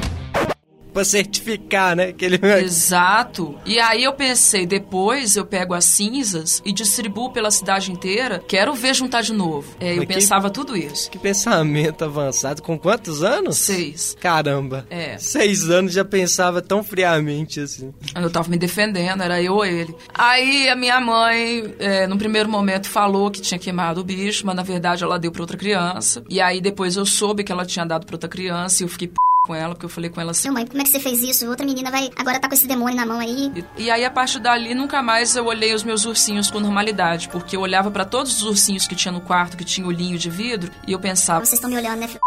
[0.95, 2.13] Pra certificar, né?
[2.13, 2.39] Que ele...
[2.63, 3.55] Exato.
[3.65, 8.41] E aí eu pensei, depois eu pego as cinzas e distribuo pela cidade inteira.
[8.47, 9.75] Quero ver juntar de novo.
[9.77, 11.11] É, eu Mas que- pensava tudo isso.
[11.11, 12.61] Que pensamento avançado.
[12.61, 13.57] Com quantos anos?
[13.57, 14.15] Seis.
[14.21, 14.87] Caramba.
[14.89, 15.17] É.
[15.17, 17.93] Seis anos já pensava tão friamente assim.
[18.15, 19.93] Eu tava me defendendo, era eu ou ele.
[20.13, 24.55] Aí a minha mãe, é, no primeiro momento, falou que tinha queimado o bicho, mas
[24.55, 26.23] na verdade ela deu pra outra criança.
[26.29, 29.09] E aí depois eu soube que ela tinha dado pra outra criança e eu fiquei
[29.09, 29.15] p...
[29.45, 30.47] com ela, porque eu falei com ela assim.
[30.47, 31.47] Meu mãe, como é que você fez isso?
[31.47, 33.51] Outra menina vai agora tá com esse demônio na mão aí.
[33.77, 37.29] E, e aí, a partir dali, nunca mais eu olhei os meus ursinhos com normalidade,
[37.29, 40.29] porque eu olhava pra todos os ursinhos que tinha no quarto, que tinha olhinho de
[40.29, 41.45] vidro, e eu pensava.
[41.45, 42.21] Vocês estão me olhando, né, filho?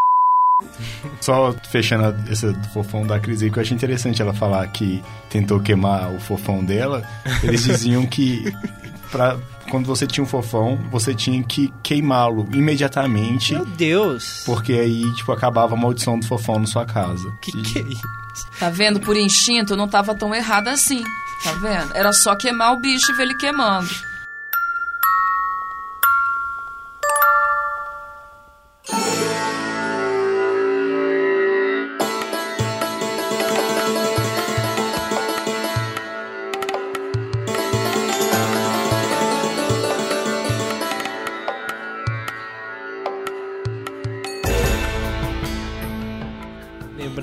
[1.21, 5.61] Só fechando esse fofão da Cris aí, que eu achei interessante ela falar que tentou
[5.61, 7.07] queimar o fofão dela.
[7.43, 8.53] Eles diziam que
[9.11, 13.55] pra, quando você tinha um fofão, você tinha que queimá-lo imediatamente.
[13.55, 14.43] Meu Deus.
[14.45, 17.31] Porque aí, tipo, acabava a maldição do fofão na sua casa.
[17.41, 18.03] Que que é isso?
[18.59, 19.01] Tá vendo?
[19.01, 21.03] Por instinto, eu não tava tão errada assim.
[21.43, 21.95] Tá vendo?
[21.95, 23.89] Era só queimar o bicho e ver ele queimando.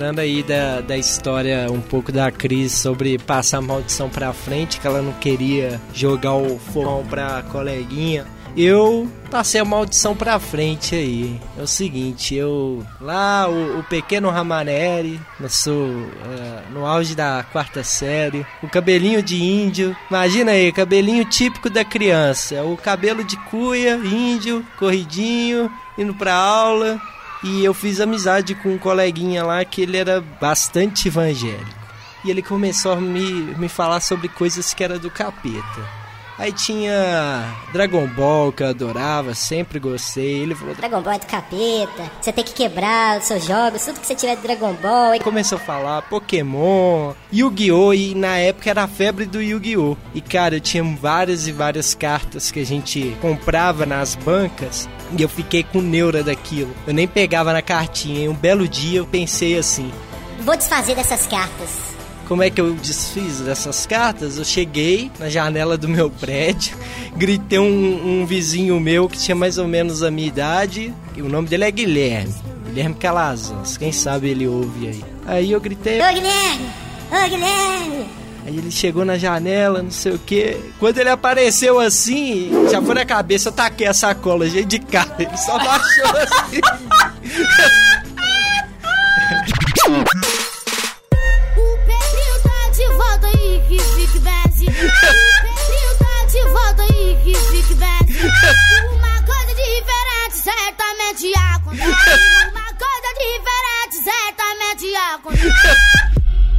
[0.05, 4.79] Lembrando aí da, da história um pouco da Cris sobre passar a maldição pra frente,
[4.79, 8.27] que ela não queria jogar o fogão pra coleguinha.
[8.55, 11.41] Eu passei a maldição pra frente aí.
[11.57, 12.85] É o seguinte, eu.
[13.01, 19.23] Lá, o, o pequeno Ramaneri, no, seu, eh, no auge da quarta série, o cabelinho
[19.23, 19.97] de índio.
[20.07, 22.61] Imagina aí, cabelinho típico da criança.
[22.61, 27.01] O cabelo de cuia, índio, corridinho, indo pra aula.
[27.45, 31.85] E eu fiz amizade com um coleguinha lá que ele era bastante evangélico.
[32.23, 33.21] E ele começou a me,
[33.55, 36.05] me falar sobre coisas que era do capeta.
[36.39, 40.39] Aí tinha Dragon Ball que eu adorava, sempre gostei.
[40.39, 42.11] Ele falou, Dragon Ball é do capeta.
[42.19, 45.11] Você tem que quebrar os seus jogos, tudo que você tiver de Dragon Ball.
[45.11, 47.93] Aí começou a falar Pokémon, Yu-Gi-Oh!
[47.93, 49.95] E na época era a febre do Yu-Gi-Oh!
[50.15, 55.21] E cara, eu tinha várias e várias cartas que a gente comprava nas bancas e
[55.21, 56.73] eu fiquei com neura daquilo.
[56.87, 58.25] Eu nem pegava na cartinha.
[58.25, 59.91] E um belo dia eu pensei assim:
[60.41, 61.69] Vou desfazer dessas cartas.
[62.27, 64.37] como é que eu desfiz dessas cartas?
[64.37, 66.75] Eu cheguei na janela do meu prédio,
[67.15, 71.29] gritei um, um vizinho meu que tinha mais ou menos a minha idade, e o
[71.29, 72.33] nome dele é Guilherme.
[72.65, 75.03] Guilherme Calazans, quem sabe ele ouve aí.
[75.25, 76.01] Aí eu gritei.
[76.01, 76.69] Ô Guilherme!
[77.11, 78.24] Ô Guilherme!
[78.45, 80.55] Aí ele chegou na janela, não sei o que.
[80.79, 85.15] Quando ele apareceu assim, já foi na cabeça, eu taquei a sacola, cheio de cara.
[85.17, 86.61] Ele só baixou assim.
[91.57, 93.77] O Pedrinho tá de volta aí, que.
[93.77, 94.91] O Pedrinho
[95.97, 97.33] tá de volta aí, que.
[98.93, 99.17] Uma
[101.55, 102.11] acontece.
[102.51, 102.69] Uma
[105.15, 105.55] acontece.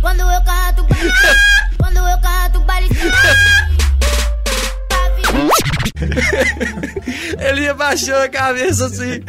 [0.01, 0.85] Quando eu canto
[1.97, 2.89] quando eu canto baile
[7.39, 9.23] Ele abaixou a cabeça assim.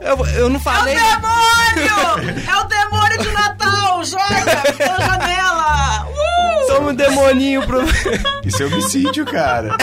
[0.00, 0.94] Eu, eu não falei.
[0.94, 2.40] É o demônio!
[2.48, 4.02] é o demônio de Natal!
[4.04, 6.06] Joga pela janela!
[6.06, 6.35] Uh!
[6.66, 7.82] Somos um demoninho pro.
[8.44, 9.76] Isso é homicídio, cara.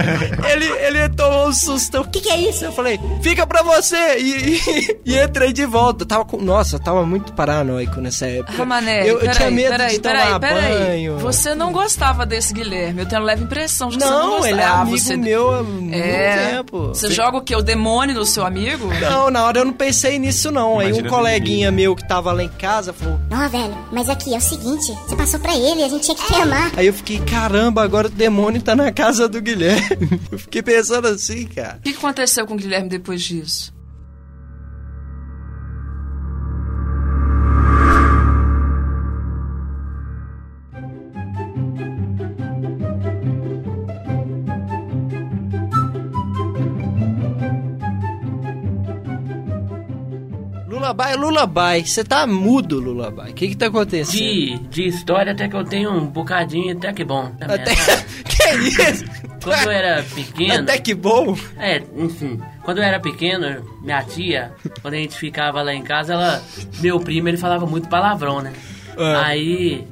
[0.52, 2.00] ele, ele tomou um susto.
[2.00, 2.64] O que, que é isso?
[2.66, 4.18] Eu falei, fica pra você!
[4.18, 6.02] E, e, e entrei de volta.
[6.04, 6.36] Eu tava com.
[6.36, 8.52] Nossa, eu tava muito paranoico nessa época.
[8.52, 11.18] Ramanelli, eu, eu tinha medo peraí, de tomar peraí, banho.
[11.18, 13.00] Você não gostava desse Guilherme.
[13.00, 14.48] Eu tenho a leve impressão de que você não Não, gostava.
[14.50, 15.16] ele é Ah, amigo você...
[15.16, 16.50] meu há muito É.
[16.52, 16.88] tempo.
[16.88, 17.56] Você joga o quê?
[17.56, 18.86] O demônio do seu amigo?
[19.00, 20.78] Não, na hora eu não pensei nisso, não.
[20.78, 23.18] Aí Imagina um coleguinha meu que tava lá em casa falou.
[23.30, 26.29] Não, velho, mas aqui é o seguinte: você passou pra ele, a gente tinha que
[26.30, 26.72] queimar.
[26.76, 30.20] Aí eu fiquei, caramba, agora o demônio tá na casa do Guilherme.
[30.30, 31.78] Eu fiquei pensando assim, cara.
[31.78, 33.72] O que que aconteceu com o Guilherme depois disso?
[51.00, 53.30] Lulabai, Lulabai, você tá mudo, Lulabai.
[53.30, 54.12] O que que tá acontecendo?
[54.12, 57.32] De, de história até que eu tenho um bocadinho até que bom.
[57.40, 57.74] Até...
[58.28, 59.04] que isso?
[59.42, 60.62] Quando eu era pequeno...
[60.62, 61.36] Até que bom.
[61.58, 62.38] É, enfim.
[62.62, 66.42] Quando eu era pequeno, minha tia, quando a gente ficava lá em casa, ela...
[66.80, 68.52] Meu primo, ele falava muito palavrão, né?
[68.98, 69.26] Ah.
[69.26, 69.86] Aí...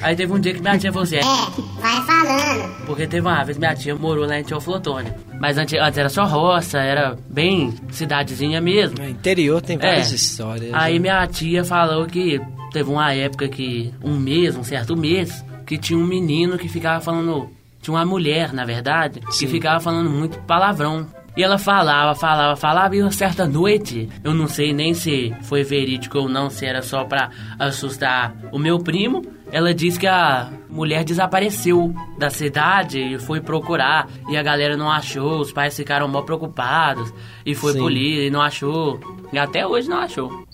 [0.00, 1.16] Aí teve um dia que minha tia falou assim...
[1.16, 2.86] É, vai falando.
[2.86, 5.12] Porque teve uma vez minha tia morou lá em Teoflotone.
[5.40, 8.96] Mas antes, antes era só roça, era bem cidadezinha mesmo.
[8.98, 10.14] No interior tem várias É.
[10.14, 10.72] histórias.
[10.72, 10.98] Aí né?
[11.00, 12.40] minha tia falou que
[12.72, 17.00] teve uma época que, um mês, um certo mês, que tinha um menino que ficava
[17.00, 17.50] falando.
[17.82, 19.46] Tinha uma mulher, na verdade, Sim.
[19.46, 21.06] que ficava falando muito palavrão.
[21.36, 25.62] E ela falava, falava, falava, e uma certa noite, eu não sei nem se foi
[25.62, 30.50] verídico ou não, se era só pra assustar o meu primo, ela disse que a
[30.68, 36.08] mulher desapareceu da cidade e foi procurar, e a galera não achou, os pais ficaram
[36.08, 37.12] mó preocupados,
[37.44, 37.78] e foi Sim.
[37.78, 38.98] polícia e não achou,
[39.32, 40.44] e até hoje não achou.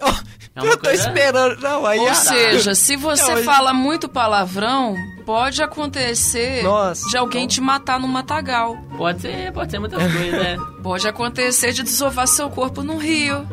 [0.00, 0.06] Oh,
[0.54, 1.60] É eu tô coisa- esperando.
[1.60, 4.94] Não, aí Ou ah, seja, se você Não, fala muito palavrão,
[5.24, 7.08] pode acontecer Nossa.
[7.10, 8.76] de alguém te matar no matagal.
[8.96, 10.56] Pode ser, pode ser muitas coisas, né?
[10.82, 13.44] Pode acontecer de desovar seu corpo no rio.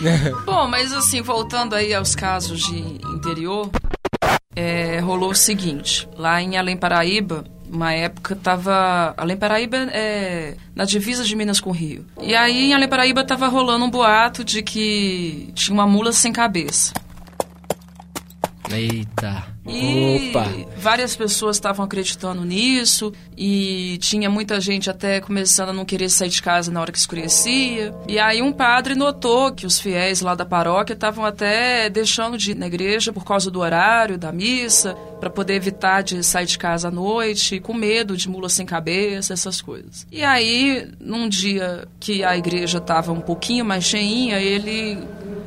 [0.44, 3.70] Bom, mas assim, voltando aí aos casos de interior,
[4.54, 9.14] é, rolou o seguinte: lá em Além Paraíba, uma época tava.
[9.16, 12.06] Além Paraíba é na divisa de Minas com o Rio.
[12.20, 16.32] E aí em Além Paraíba tava rolando um boato de que tinha uma mula sem
[16.32, 16.92] cabeça.
[18.70, 19.55] Eita.
[19.68, 20.46] E Opa.
[20.76, 26.28] várias pessoas estavam acreditando nisso e tinha muita gente até começando a não querer sair
[26.28, 27.94] de casa na hora que escurecia.
[28.08, 32.52] E aí um padre notou que os fiéis lá da paróquia estavam até deixando de
[32.52, 36.58] ir na igreja por causa do horário da missa, para poder evitar de sair de
[36.58, 40.06] casa à noite, com medo de mula sem cabeça, essas coisas.
[40.12, 44.98] E aí, num dia que a igreja estava um pouquinho mais cheinha, ele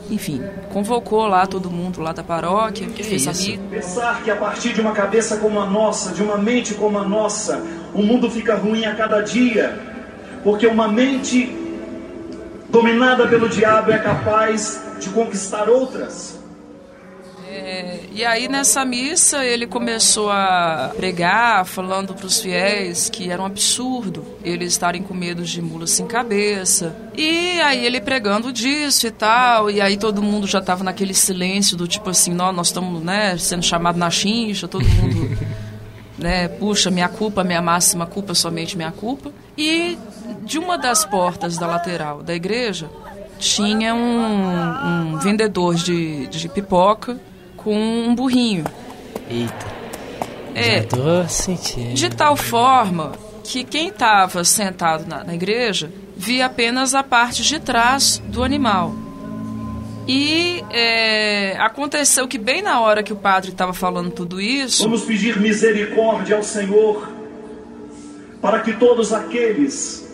[0.10, 0.41] enfim,
[0.72, 3.60] convocou lá todo mundo lá da paróquia, que fez a isso?
[3.69, 7.08] Pensar que a partir de uma cabeça como a nossa, de uma mente como a
[7.08, 9.78] nossa, o mundo fica ruim a cada dia,
[10.43, 11.56] porque uma mente
[12.69, 16.38] dominada pelo diabo é capaz de conquistar outras.
[17.62, 23.41] É, e aí nessa missa ele começou a pregar, falando para os fiéis que era
[23.41, 26.95] um absurdo eles estarem com medo de mula sem cabeça.
[27.17, 31.76] E aí ele pregando disso e tal, e aí todo mundo já tava naquele silêncio
[31.76, 35.38] do tipo assim, nós, nós estamos né, sendo chamado na chincha, todo mundo
[36.17, 39.34] né, puxa, minha culpa, minha máxima culpa, somente minha culpa.
[39.58, 39.98] E
[40.43, 42.89] de uma das portas da lateral da igreja
[43.38, 47.19] tinha um, um vendedor de, de pipoca
[47.63, 48.65] com um burrinho.
[49.30, 49.80] Eita.
[50.56, 51.93] É, Já tô sentindo.
[51.93, 53.12] de tal forma
[53.43, 58.93] que quem estava sentado na, na igreja via apenas a parte de trás do animal.
[60.08, 65.04] E é, aconteceu que bem na hora que o padre estava falando tudo isso, Vamos
[65.04, 67.08] pedir misericórdia ao Senhor
[68.41, 70.09] para que todos aqueles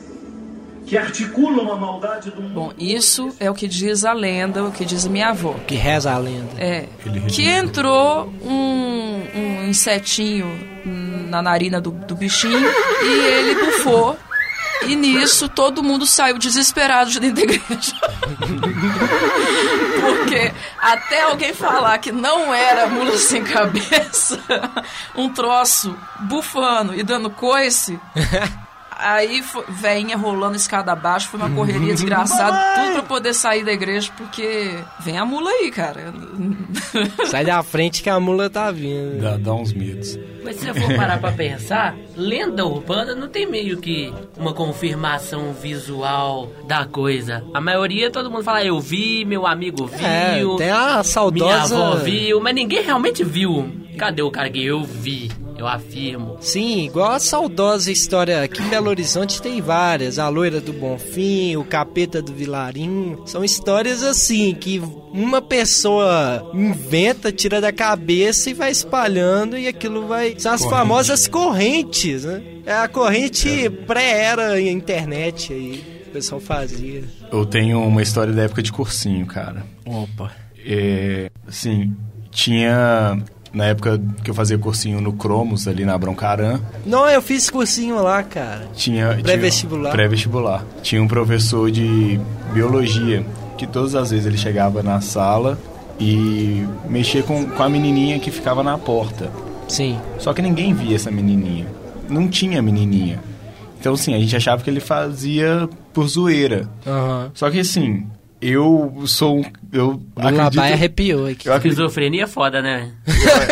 [0.85, 2.53] que articulam a maldade do mundo.
[2.53, 5.55] bom, isso é o que diz a lenda, o que diz a minha avó.
[5.65, 6.51] Que reza a lenda.
[6.57, 6.85] É,
[7.27, 10.45] que entrou um, um insetinho
[11.29, 12.69] na narina do, do bichinho
[13.01, 14.17] e ele bufou.
[14.83, 17.95] E nisso todo mundo saiu desesperado de dentro da igreja.
[20.01, 24.39] Porque até alguém falar que não era mula sem cabeça,
[25.15, 27.99] um troço bufando e dando coice,
[28.97, 33.71] Aí, fo- veinha rolando escada abaixo, foi uma correria desgraçada, tudo pra poder sair da
[33.73, 34.69] igreja, porque
[35.01, 36.13] vem a mula aí, cara.
[37.29, 39.21] Sai da frente que a mula tá vindo.
[39.21, 40.17] Dá, dá uns medos.
[40.43, 45.51] Mas se você for parar pra pensar, lenda urbana não tem meio que uma confirmação
[45.53, 47.43] visual da coisa.
[47.53, 51.85] A maioria, todo mundo fala, eu vi, meu amigo viu, É, tem a saudosa- minha
[51.89, 53.71] avó viu, mas ninguém realmente viu.
[53.97, 55.31] Cadê o cara que eu vi?
[55.57, 56.37] Eu afirmo.
[56.41, 60.19] Sim, igual a saudosa história aqui em Belo Horizonte tem várias.
[60.19, 63.23] A loira do Bonfim, o capeta do Vilarinho.
[63.25, 64.79] São histórias assim que
[65.13, 70.35] uma pessoa inventa, tira da cabeça e vai espalhando e aquilo vai.
[70.37, 70.77] São as Corrente.
[70.77, 72.41] famosas correntes, né?
[72.65, 75.83] É a corrente pré-era internet aí.
[76.03, 77.03] que O pessoal fazia.
[77.31, 79.65] Eu tenho uma história da época de cursinho, cara.
[79.85, 80.31] Opa.
[80.65, 81.95] É, assim,
[82.31, 83.23] tinha...
[83.55, 88.03] Na época que eu fazia cursinho no Cromos, ali na Broncaran, Não, eu fiz cursinho
[88.03, 88.67] lá, cara.
[88.75, 89.17] tinha...
[89.23, 89.91] Pré-vestibular.
[89.91, 90.65] Pré-vestibular.
[90.83, 92.19] Tinha um professor de
[92.53, 93.25] biologia
[93.57, 95.57] que todas as vezes ele chegava na sala
[95.97, 99.31] e mexia com, com a menininha que ficava na porta.
[99.69, 99.97] Sim.
[100.19, 101.65] Só que ninguém via essa menininha.
[102.09, 103.19] Não tinha menininha.
[103.79, 106.67] Então, assim, a gente achava que ele fazia por zoeira.
[106.85, 107.31] Aham.
[107.33, 108.05] Só que, assim,
[108.47, 109.43] eu sou um...
[109.71, 111.47] Eu O Labai arrepiou aqui.
[111.47, 112.91] Eu acredito, Esquizofrenia é foda, né?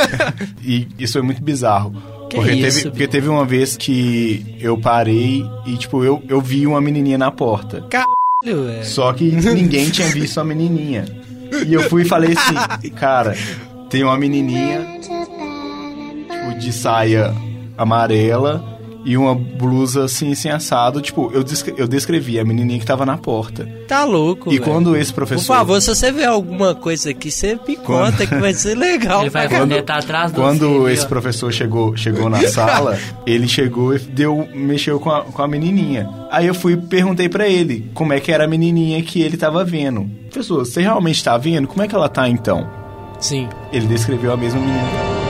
[0.63, 1.91] e isso foi muito bizarro.
[2.29, 6.41] Que porque, isso, teve, porque teve uma vez que eu parei e, tipo, eu, eu
[6.41, 7.81] vi uma menininha na porta.
[7.89, 8.85] Caralho, velho.
[8.85, 11.05] Só que ninguém tinha visto a menininha.
[11.67, 13.35] E eu fui e falei assim, cara,
[13.89, 17.33] tem uma menininha tipo, de saia
[17.77, 18.72] amarela
[19.05, 21.01] e uma blusa assim, sem assado.
[21.01, 23.67] Tipo, eu, descre- eu descrevi a menininha que tava na porta.
[23.87, 24.63] Tá louco, E velho.
[24.71, 25.41] quando esse professor...
[25.45, 29.21] Por favor, se você ver alguma coisa aqui, você me conta que vai ser legal.
[29.21, 29.67] Ele vai caramba.
[29.69, 31.07] comentar atrás do Quando filho, esse ó.
[31.09, 32.97] professor chegou, chegou na sala,
[33.27, 36.09] ele chegou e deu, mexeu com a, com a menininha.
[36.31, 39.37] Aí eu fui e perguntei pra ele como é que era a menininha que ele
[39.37, 40.09] tava vendo.
[40.31, 41.67] Professor, você realmente tá vendo?
[41.67, 42.67] Como é que ela tá então?
[43.19, 43.47] Sim.
[43.71, 45.22] Ele descreveu a mesma menina.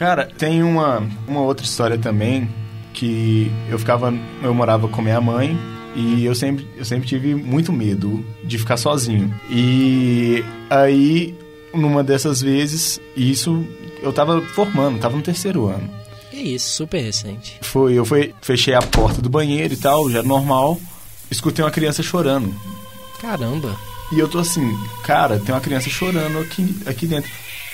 [0.00, 2.48] Cara, tem uma, uma outra história também
[2.94, 4.10] que eu ficava,
[4.42, 5.54] eu morava com minha mãe
[5.94, 9.30] e eu sempre, eu sempre tive muito medo de ficar sozinho.
[9.50, 11.34] E aí,
[11.74, 13.62] numa dessas vezes, isso
[14.02, 15.90] eu tava formando, tava no terceiro ano.
[16.30, 17.58] Que isso, super recente.
[17.60, 20.80] Foi, eu fui, fechei a porta do banheiro e tal, já normal.
[21.30, 22.54] Escutei uma criança chorando.
[23.20, 23.76] Caramba.
[24.10, 24.66] E eu tô assim,
[25.04, 27.30] cara, tem uma criança chorando aqui, aqui dentro.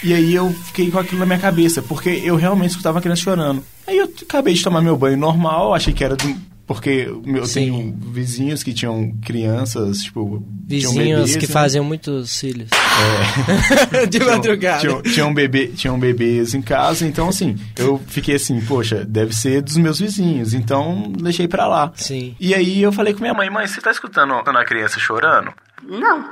[0.07, 3.23] E aí eu fiquei com aquilo na minha cabeça, porque eu realmente escutava a criança
[3.23, 3.65] chorando.
[3.87, 7.61] Aí eu acabei de tomar meu banho normal, achei que era do, porque eu Sim.
[7.61, 11.53] tenho vizinhos que tinham crianças, tipo, tinham Vizinhos bebês, que né?
[11.53, 12.71] faziam muitos cílios.
[12.73, 14.07] É.
[14.07, 14.81] De Tinham- madrugada.
[14.81, 19.61] Tinham, tinham, bebê, tinham bebês em casa, então assim, eu fiquei assim, poxa, deve ser
[19.63, 21.93] dos meus vizinhos, então deixei pra lá.
[21.97, 22.35] Sim.
[22.39, 25.51] E aí eu falei com minha mãe, mãe, você tá escutando a criança chorando?
[25.83, 26.25] Não,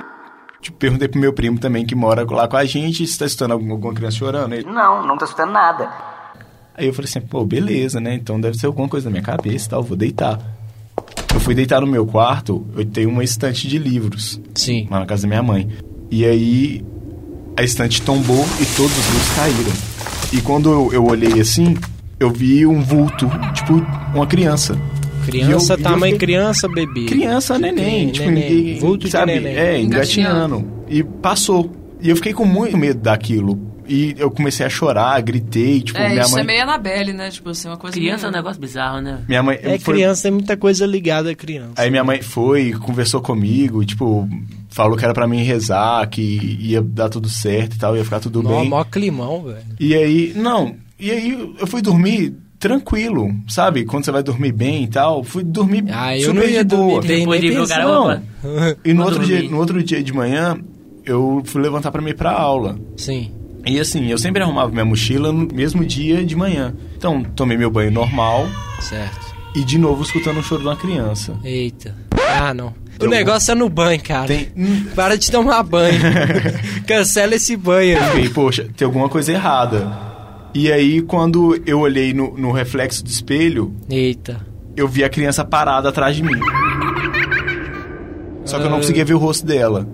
[0.65, 3.51] Tipo, perguntei pro meu primo também que mora lá com a gente, se tá escutando
[3.51, 4.53] algum- alguma criança chorando.
[4.53, 5.87] Ele, não, não tô escutando nada.
[6.75, 8.15] Aí eu falei assim, pô, beleza, né?
[8.15, 10.39] Então deve ser alguma coisa na minha cabeça e tal, vou deitar.
[11.31, 14.41] Eu fui deitar no meu quarto, eu tenho uma estante de livros.
[14.55, 14.87] Sim.
[14.89, 15.69] Lá na casa da minha mãe.
[16.09, 16.83] E aí
[17.55, 19.71] a estante tombou e todos os livros caíram.
[20.33, 21.77] E quando eu, eu olhei assim,
[22.19, 23.73] eu vi um vulto, tipo,
[24.15, 24.75] uma criança.
[25.25, 27.05] Criança, eu- eu tamanho fiquei- criança, bebê.
[27.05, 28.53] Criança, neném, Neném, tipo, neném.
[28.55, 29.33] ninguém, Vulto de sabe?
[29.33, 29.55] neném.
[29.55, 30.65] É, Engatinhando.
[30.89, 31.71] E passou.
[32.01, 33.73] E eu fiquei com muito medo daquilo.
[33.87, 36.41] E eu comecei a chorar, gritei, tipo, É, minha isso mãe...
[36.41, 37.29] é meio Anabelle, né?
[37.29, 38.41] Tipo assim, uma coisa Criança é um meio...
[38.43, 39.19] negócio bizarro, né?
[39.27, 41.73] Minha mãe É foi- criança, tem muita coisa ligada a criança.
[41.77, 44.27] Aí minha mãe foi, conversou comigo, tipo,
[44.69, 48.19] falou que era pra mim rezar, que ia dar tudo certo e tal, ia ficar
[48.19, 48.67] tudo bem.
[48.67, 49.63] mó climão, velho.
[49.79, 52.33] E aí, não, e aí eu fui dormir
[52.67, 53.85] tranquilo, sabe?
[53.85, 56.75] Quando você vai dormir bem e tal, fui dormir Ah, eu super não ia de
[56.75, 56.91] boa.
[56.93, 57.81] dormir bem, Depois nem de pensar.
[57.81, 58.03] jogar Não.
[58.05, 58.21] opa.
[58.83, 60.57] E no Vou outro, dia, no outro dia de manhã,
[61.05, 62.77] eu fui levantar pra mim ir pra aula.
[62.97, 63.31] Sim.
[63.65, 66.73] E assim, eu sempre arrumava minha mochila no mesmo dia de manhã.
[66.97, 68.47] Então, tomei meu banho normal
[68.79, 69.33] Certo.
[69.55, 71.33] e de novo escutando o choro de uma criança.
[71.43, 71.95] Eita.
[72.39, 72.67] Ah, não.
[72.67, 74.27] O Então, negócio é no banho, cara.
[74.27, 74.47] Tem,
[74.95, 75.99] Para de tomar banho.
[76.87, 77.97] Cancela esse banho.
[78.01, 78.29] aí.
[78.29, 80.14] Poxa, tem alguma coisa errada.
[80.55, 84.39] E aí, quando eu olhei no, no reflexo do espelho, Eita.
[84.73, 86.39] eu vi a criança parada atrás de mim.
[88.45, 89.85] Só que eu não conseguia ver o rosto dela.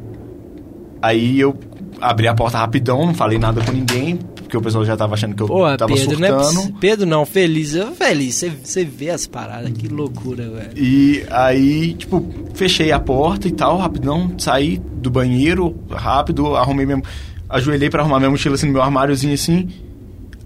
[1.02, 1.58] Aí eu
[2.00, 5.34] abri a porta rapidão, não falei nada com ninguém, porque o pessoal já tava achando
[5.34, 6.80] que eu Pô, tava Pedro, não é surtando.
[6.80, 7.74] Pedro não, feliz.
[7.74, 10.78] Eu, feliz, você, você vê as paradas, que loucura, velho.
[10.78, 17.02] E aí, tipo, fechei a porta e tal, rapidão, saí do banheiro, rápido, arrumei mesmo.
[17.50, 19.68] Ajoelhei pra arrumar minha mochila assim no meu armáriozinho assim.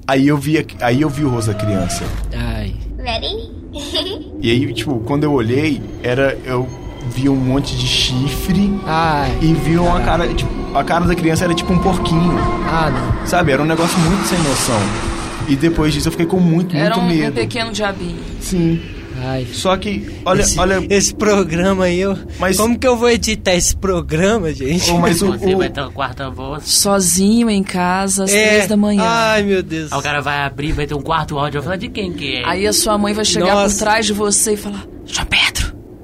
[0.07, 2.03] Aí eu vi, aí eu vi o rosto da criança.
[2.33, 2.75] Ai.
[2.97, 3.55] Ready?
[4.41, 6.37] E aí, tipo, quando eu olhei, era.
[6.45, 6.67] Eu
[7.11, 9.35] vi um monte de chifre Ai.
[9.41, 10.27] e vi uma cara.
[10.31, 12.37] Tipo, a cara da criança era tipo um porquinho.
[12.69, 13.25] Ah, não.
[13.25, 13.51] Sabe?
[13.51, 14.79] Era um negócio muito sem noção.
[15.47, 17.33] E depois disso eu fiquei com muito, Era muito um, um medo.
[17.33, 18.19] pequeno diabinho.
[18.39, 18.79] Sim.
[19.23, 19.47] Ai.
[19.53, 20.85] Só que, olha, esse, olha.
[20.89, 22.17] Esse programa aí, eu.
[22.39, 24.89] Mas- Como que eu vou editar esse programa, gente?
[24.91, 26.63] Ô, mas o- Você o- vai ter uma quarta voz.
[26.65, 28.47] Sozinho em casa às É.
[28.49, 29.03] três da manhã.
[29.05, 29.91] Ai, meu Deus.
[29.91, 31.59] Aí o cara vai abrir, vai ter um quarto áudio.
[31.61, 32.45] Vai falar de quem que é?
[32.45, 33.73] Aí a sua mãe vai chegar Nossa.
[33.75, 34.85] por trás de você e falar:
[35.29, 35.54] Pedro.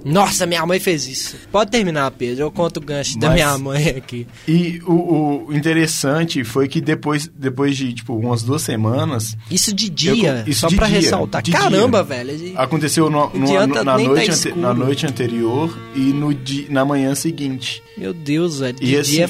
[0.06, 1.36] Nossa, minha mãe fez isso.
[1.52, 2.43] Pode terminar, Pedro.
[2.45, 4.28] Eu conto o gancho da Mas- minha mãe aqui.
[4.47, 9.36] E o, o interessante foi que depois, depois de, tipo, umas duas semanas...
[9.49, 11.43] Isso de dia, isso só de pra dia, ressaltar.
[11.52, 12.24] Caramba, dia.
[12.24, 12.54] velho.
[12.60, 16.68] Aconteceu no, no- adianta na, nem noite tá ante- na noite anterior e no di,
[16.70, 17.82] na manhã seguinte.
[17.97, 18.78] Meu Deus, velho.
[18.82, 19.30] E De assim, dia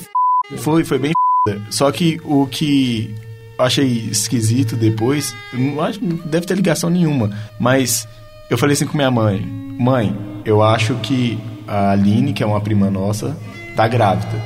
[0.57, 1.11] foi, foi bem
[1.47, 1.61] f***.
[1.69, 3.13] Só que o que
[3.57, 8.07] eu achei esquisito depois, eu não acho não deve ter ligação nenhuma, mas
[8.49, 9.39] eu falei assim com minha mãe:
[9.79, 10.15] Mãe,
[10.45, 11.37] eu acho que
[11.67, 13.37] a Aline, que é uma prima nossa,
[13.75, 14.41] tá grávida.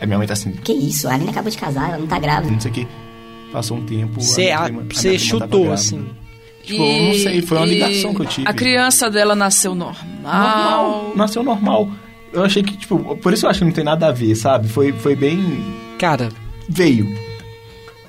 [0.00, 1.08] Aí minha mãe tá assim, Que isso?
[1.08, 2.52] A Aline acabou de casar, ela não tá grávida.
[2.52, 2.88] não sei o que.
[3.52, 4.20] Passou um tempo.
[4.20, 6.06] Você chutou, assim.
[6.64, 8.48] Tipo, eu não sei, foi uma e ligação que eu tive.
[8.48, 10.04] A criança dela nasceu normal.
[10.22, 11.90] Normal, nasceu normal.
[12.32, 14.68] Eu achei que, tipo, por isso eu acho que não tem nada a ver, sabe?
[14.68, 15.38] Foi, foi bem.
[15.98, 16.30] Cara.
[16.68, 17.06] Veio.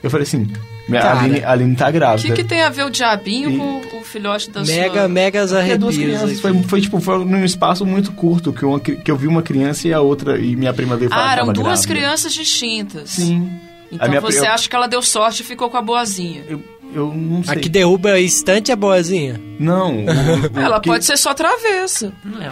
[0.01, 0.47] Eu falei assim:
[0.92, 1.10] Cara.
[1.12, 2.28] a, Aline, a Aline tá O grávida.
[2.36, 5.08] que, que tem a ver o diabinho E- com o filhote da Mega, sua...
[5.08, 5.98] megas é duas arrepios.
[5.98, 6.40] crianças.
[6.42, 9.88] Foi, foi, tipo, foi num espaço muito curto que, uma, que eu vi uma criança
[9.88, 11.94] e a outra, e minha prima veio falar Ah, eram duas grávida.
[11.94, 13.12] crianças distintas.
[13.12, 13.50] Sim.
[13.92, 16.44] Então A minha você pri- acha que ela deu sorte e ficou com a boazinha.
[16.50, 16.62] Eu,
[16.94, 17.54] eu não sei.
[17.54, 19.40] A que derruba a estante é boazinha?
[19.60, 19.98] Não.
[20.00, 22.12] o- o Ela que- pode ser só travessa.
[22.26, 22.52] Não é.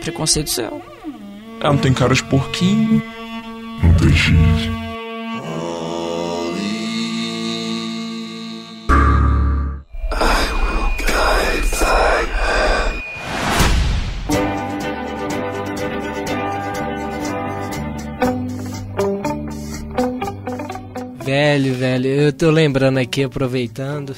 [0.00, 0.82] Preconceito seu.
[1.60, 3.02] Ela não tem cara de porquinho.
[3.82, 4.70] Não tem cheese.
[22.00, 24.16] Velho, eu tô lembrando aqui, aproveitando.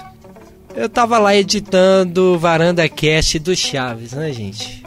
[0.75, 4.85] Eu tava lá editando Varanda Cast do Chaves, né, gente?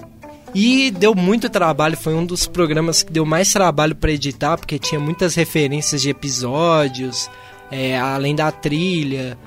[0.54, 4.80] E deu muito trabalho, foi um dos programas que deu mais trabalho pra editar, porque
[4.80, 7.30] tinha muitas referências de episódios,
[7.70, 9.38] é, além da trilha.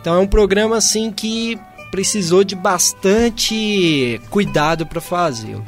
[0.00, 1.58] Então é um programa assim que
[1.90, 5.64] precisou de bastante cuidado pra fazê-lo.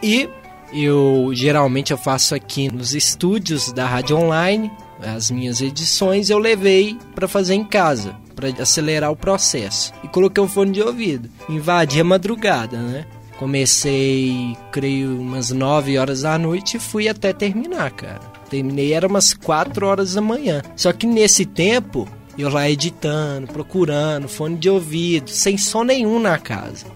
[0.00, 0.28] E
[0.72, 4.70] eu geralmente eu faço aqui nos estúdios da Rádio Online,
[5.04, 9.92] as minhas edições eu levei para fazer em casa, para acelerar o processo.
[10.02, 11.28] E coloquei um fone de ouvido.
[11.48, 13.06] Invadi a madrugada, né?
[13.38, 18.20] Comecei, creio, umas 9 horas da noite e fui até terminar, cara.
[18.48, 20.62] Terminei era umas 4 horas da manhã.
[20.76, 26.38] Só que nesse tempo, eu lá editando, procurando, fone de ouvido, sem som nenhum na
[26.38, 26.86] casa.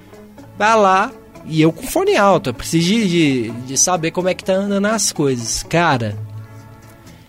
[0.56, 1.12] Vai lá,
[1.46, 4.54] e eu com fone alto, eu preciso de, de, de saber como é que tá
[4.54, 5.62] andando as coisas.
[5.62, 6.16] Cara,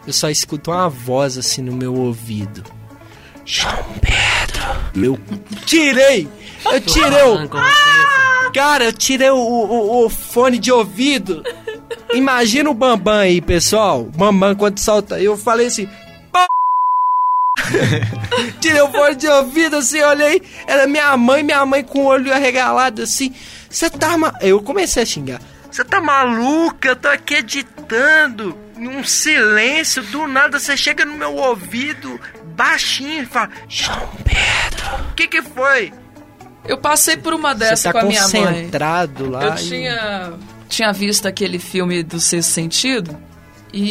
[0.08, 2.64] eu só escuto uma voz assim no meu ouvido.
[3.44, 5.06] João Pedro.
[5.06, 5.20] Eu
[5.66, 6.28] tirei!
[6.66, 7.50] Eu tirei o.
[8.54, 11.44] Cara, eu tirei o, o, o fone de ouvido.
[12.14, 14.04] Imagina o Bambam aí, pessoal.
[14.04, 15.20] Bambam quando solta.
[15.20, 15.90] Eu falei assim.
[18.62, 20.42] Tirei o fone de ouvido assim, olhei.
[20.66, 23.34] Era minha mãe, minha mãe com o olho arregalado assim.
[23.70, 24.34] Você tá ma...
[24.42, 25.42] Eu comecei a xingar.
[25.70, 26.90] Você tá maluca?
[26.90, 28.67] Eu tô aqui editando.
[28.78, 32.20] Num silêncio, do nada você chega no meu ouvido
[32.56, 35.92] baixinho e fala: João Pedro, o que que foi?
[36.66, 38.32] Eu passei por uma dessa Você tá com a minha mãe.
[38.46, 39.44] concentrado lá.
[39.46, 40.34] Eu e- tinha,
[40.68, 43.18] tinha visto aquele filme do Sexto Sentido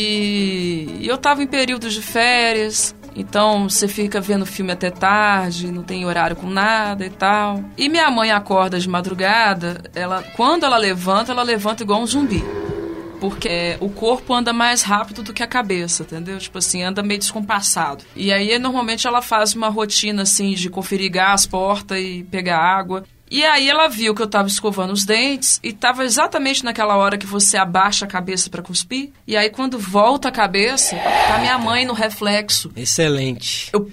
[0.01, 5.83] e eu tava em período de férias, então você fica vendo filme até tarde, não
[5.83, 7.65] tem horário com nada e tal.
[7.79, 12.45] E minha mãe acorda de madrugada, ela quando ela levanta, ela levanta igual um zumbi.
[13.21, 16.39] Porque o corpo anda mais rápido do que a cabeça, entendeu?
[16.39, 18.05] Tipo assim, anda meio descompassado.
[18.15, 23.05] E aí, normalmente, ela faz uma rotina, assim, de conferir gás, porta e pegar água.
[23.29, 27.19] E aí ela viu que eu tava escovando os dentes e tava exatamente naquela hora
[27.19, 29.11] que você abaixa a cabeça pra cuspir.
[29.27, 32.71] E aí, quando volta a cabeça, tá minha mãe no reflexo.
[32.77, 33.71] Excelente.
[33.73, 33.91] Eu,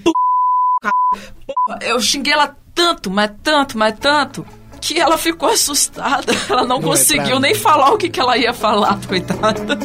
[1.82, 4.46] eu xinguei ela tanto, mas tanto, mas tanto,
[4.84, 6.34] que ela ficou assustada.
[6.50, 9.78] Ela não, Não é conseguiu pra nem falar o que, que ela ia falar, coitada.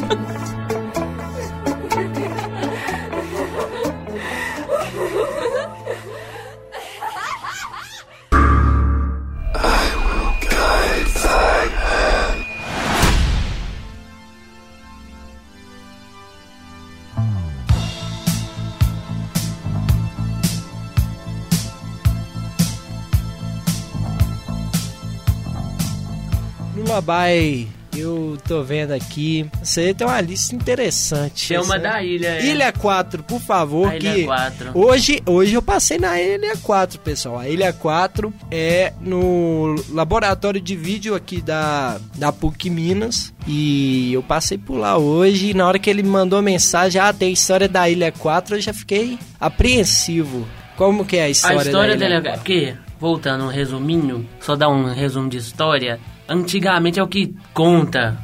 [26.89, 29.45] Lullaby, eu tô vendo aqui.
[29.61, 31.49] Você tem uma lista interessante.
[31.49, 32.29] Tem uma da ilha.
[32.29, 32.45] é.
[32.47, 34.71] Ilha 4, por favor, A Ilha que 4.
[34.73, 37.37] hoje, hoje eu passei na Ilha 4, pessoal.
[37.37, 44.23] A Ilha 4 é no laboratório de vídeo aqui da, da PUC Minas e eu
[44.23, 47.69] passei por lá hoje e na hora que ele me mandou mensagem, ah, tem história
[47.69, 50.43] da Ilha 4, eu já fiquei apreensivo.
[50.75, 54.27] Como que é a história, a história da Ilha dele é porque, voltando um resuminho,
[54.39, 55.99] só dar um resumo de história.
[56.29, 58.17] Antigamente é o que conta.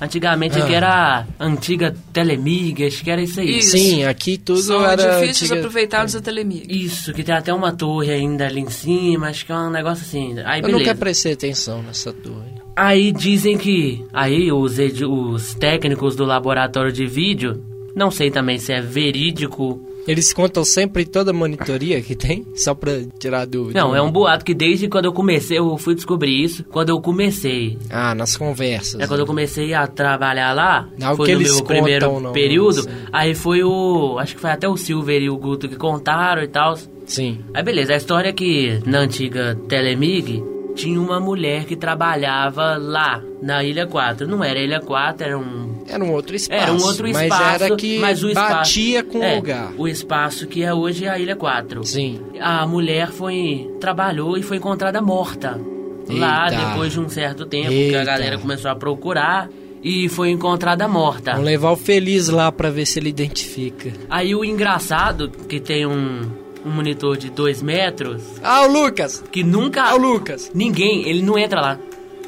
[0.00, 0.64] Antigamente Ah.
[0.64, 3.58] aqui era a antiga Telemig, acho que era isso aí.
[3.58, 3.72] Isso.
[3.76, 6.64] Sim, aqui tudo São era edifícios antiga- aproveitados da Telemig.
[6.68, 10.02] Isso, que tem até uma torre ainda ali em cima, acho que é um negócio
[10.04, 10.34] assim.
[10.44, 10.78] Aí Eu beleza.
[10.78, 12.50] nunca prestei atenção nessa torre.
[12.74, 17.62] Aí dizem que aí os, os técnicos do laboratório de vídeo,
[17.94, 19.88] não sei também se é verídico.
[20.06, 22.90] Eles contam sempre toda a monitoria que tem, só pra
[23.20, 23.78] tirar dúvida.
[23.78, 27.00] Não, é um boato que desde quando eu comecei, eu fui descobrir isso quando eu
[27.00, 27.78] comecei.
[27.88, 29.00] Ah, nas conversas.
[29.00, 32.06] É quando eu comecei a trabalhar lá, Não, o foi que no eles meu primeiro
[32.06, 32.84] contam, não, período.
[32.84, 32.92] não.
[33.12, 34.16] Aí foi o.
[34.18, 36.76] Acho que foi até o Silver e o Guto que contaram e tal.
[37.06, 37.38] Sim.
[37.54, 40.42] Aí beleza, a história é que na antiga Telemig
[40.74, 44.26] tinha uma mulher que trabalhava lá, na Ilha 4.
[44.26, 45.71] Não era Ilha 4, era um.
[45.86, 46.62] Era um outro espaço.
[46.62, 47.64] Era um outro mas espaço.
[47.64, 49.72] era que mas o espaço, batia com é, o lugar.
[49.78, 51.84] O espaço que é hoje a Ilha 4.
[51.84, 52.20] Sim.
[52.40, 53.70] A mulher foi.
[53.80, 55.60] trabalhou e foi encontrada morta.
[56.08, 56.66] Lá, Eita.
[56.66, 58.04] depois de um certo tempo, que a Eita.
[58.04, 59.48] galera começou a procurar.
[59.84, 61.32] E foi encontrada morta.
[61.32, 63.92] Vamos levar o Feliz lá pra ver se ele identifica.
[64.08, 66.20] Aí o engraçado, que tem um,
[66.64, 69.24] um monitor de 2 metros, Ah, o Lucas!
[69.32, 69.90] que nunca.
[69.90, 70.52] É o Lucas!
[70.54, 71.78] Ninguém, ele não entra lá.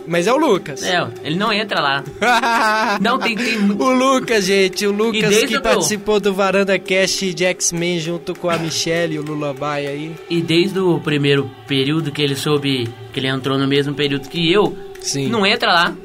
[0.07, 0.83] Mas é o Lucas.
[0.83, 2.05] É, ele não entra lá.
[3.01, 4.87] Não, tem, tem o Lucas, gente.
[4.87, 9.23] O Lucas que participou do Varanda Cast de X-Men junto com a Michelle e o
[9.23, 10.15] Lullaby aí.
[10.29, 14.53] E desde o primeiro período que ele soube que ele entrou no mesmo período que
[14.53, 15.29] eu, Sim.
[15.29, 15.97] não entra lá.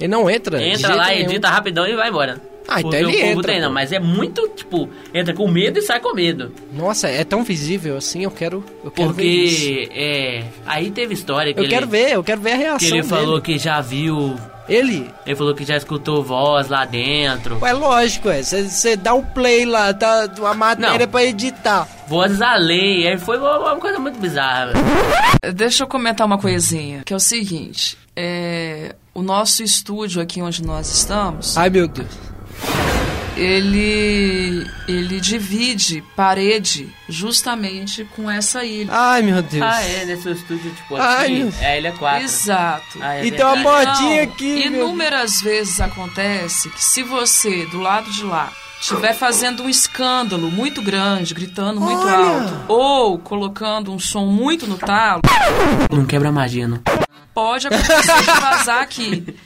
[0.00, 0.62] Ele não entra?
[0.62, 1.30] Entra lá, nenhum.
[1.30, 2.40] edita rapidão e vai embora.
[2.74, 3.72] Ah, então Porque ele o povo entra, treina, pô.
[3.72, 6.52] mas é muito, tipo, entra com medo e sai com medo.
[6.72, 9.60] Nossa, é tão visível assim, eu quero, eu quero ver isso.
[9.66, 10.44] Porque, é.
[10.66, 11.72] Aí teve história que Eu ele.
[11.72, 13.08] quero ver, eu quero ver a reação Que ele dele.
[13.08, 14.34] falou que já viu.
[14.66, 15.10] Ele?
[15.26, 17.58] Ele falou que já escutou voz lá dentro.
[17.66, 18.42] É lógico, é.
[18.42, 21.08] Você dá um play lá, tá uma matéria Não.
[21.08, 21.86] pra editar.
[22.08, 23.06] Vozes além.
[23.06, 24.72] Aí foi uma, uma coisa muito bizarra.
[25.54, 30.64] Deixa eu comentar uma coisinha, que é o seguinte, é, o nosso estúdio aqui onde
[30.64, 32.08] nós estamos, Ai, meu Deus.
[33.36, 38.90] Ele ele divide parede justamente com essa ilha.
[38.92, 39.62] Ai, meu Deus.
[39.62, 42.24] Ah, é, nesse estúdio, tipo, Ai, aqui, meu- é a Ilha 4.
[42.24, 42.98] Exato.
[43.00, 43.86] Ah, é E tem uma verdade.
[43.86, 49.62] portinha aqui, meu Inúmeras vezes acontece que se você, do lado de lá, estiver fazendo
[49.62, 52.16] um escândalo muito grande, gritando muito Olha!
[52.16, 55.22] alto, ou colocando um som muito no talo,
[55.90, 56.80] Não quebra a magia, não.
[57.34, 59.36] Pode acontecer de vazar aqui.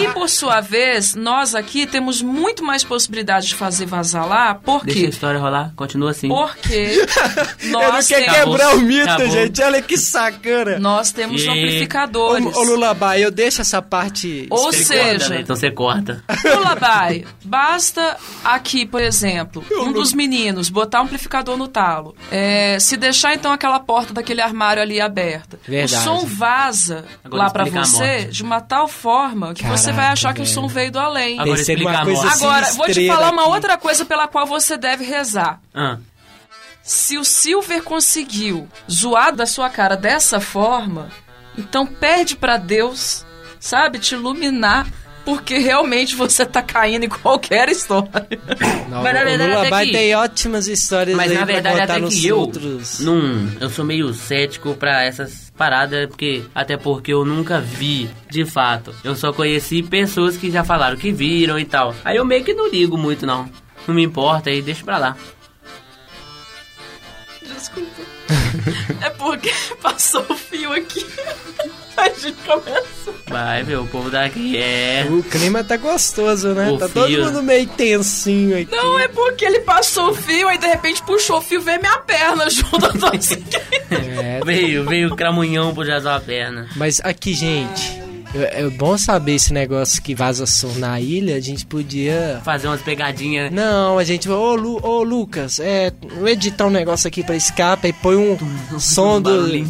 [0.00, 4.84] E por sua vez, nós aqui temos muito mais possibilidade de fazer vazar lá, por
[4.84, 6.28] Deixa a história rolar, continua assim.
[6.28, 6.72] Porque
[7.58, 9.30] Ele não nós quer temos, quebrar o mito, Acabou.
[9.30, 9.62] gente.
[9.62, 10.78] Olha que sacana.
[10.78, 12.44] nós temos E- amplificadores.
[12.54, 14.46] ô Lulabai, eu deixo essa parte.
[14.50, 15.40] Ou Você seja, corta, né?
[15.40, 16.24] Então você corta.
[16.44, 22.14] Lullaby, basta aqui, por exemplo, um dos meninos botar um amplificador no talo.
[22.30, 25.58] É, se deixar então aquela porta daquele armário ali aberta.
[25.66, 26.02] Verdade.
[26.02, 29.86] O som vaza Agora lá pra explica a você de uma tal forma que você
[29.86, 31.34] vai Caraca, achar que o som veio do além.
[31.38, 32.32] Agora Tem que ser explica uma a.
[32.32, 33.50] Agora, vou te falar uma aqui.
[33.52, 35.60] outra coisa pela qual você deve rezar.
[35.74, 35.98] Ah,
[36.82, 41.10] Se o Silver conseguiu zoar da sua cara dessa forma,
[41.56, 43.24] então pede pra Deus,
[43.60, 44.86] sabe, te iluminar,
[45.24, 48.10] porque realmente você tá caindo em qualquer história.
[48.88, 51.54] Não, Mas na o verdade Lulabai até que- tem ótimas histórias mas aí na pra
[51.54, 52.98] verdade contar até nos que eu outros.
[53.00, 58.44] não, eu sou meio cético pra essas paradas, porque até porque eu nunca vi, de
[58.44, 58.94] fato.
[59.04, 61.94] Eu só conheci pessoas que já falaram que viram e tal.
[62.04, 63.48] Aí eu meio que não ligo muito não.
[63.86, 65.16] Não me importa aí, deixa pra lá.
[67.42, 68.02] Desculpa.
[69.04, 69.52] É porque
[69.82, 71.04] passou o fio aqui.
[71.96, 72.91] A gente começa.
[73.32, 75.06] Vai, ver o povo daqui é.
[75.10, 76.70] O clima tá gostoso, né?
[76.70, 77.24] O tá todo fio.
[77.24, 78.70] mundo meio tensinho aqui.
[78.70, 81.80] Não, é porque ele passou o fio, aí de repente puxou o fio e veio
[81.80, 82.98] minha perna junto.
[82.98, 83.42] Tô assim.
[83.90, 86.68] É, Veio, veio o cramunhão por já a perna.
[86.76, 88.02] Mas aqui, gente,
[88.34, 91.36] é, bom saber esse negócio que vaza som na ilha.
[91.36, 92.40] A gente podia.
[92.44, 93.52] Fazer umas pegadinhas.
[93.52, 94.28] Não, a gente.
[94.28, 95.92] Ô, Lu, ô Lucas, é.
[96.18, 98.38] Vou editar um negócio aqui pra escapa e põe um
[98.80, 99.66] som do.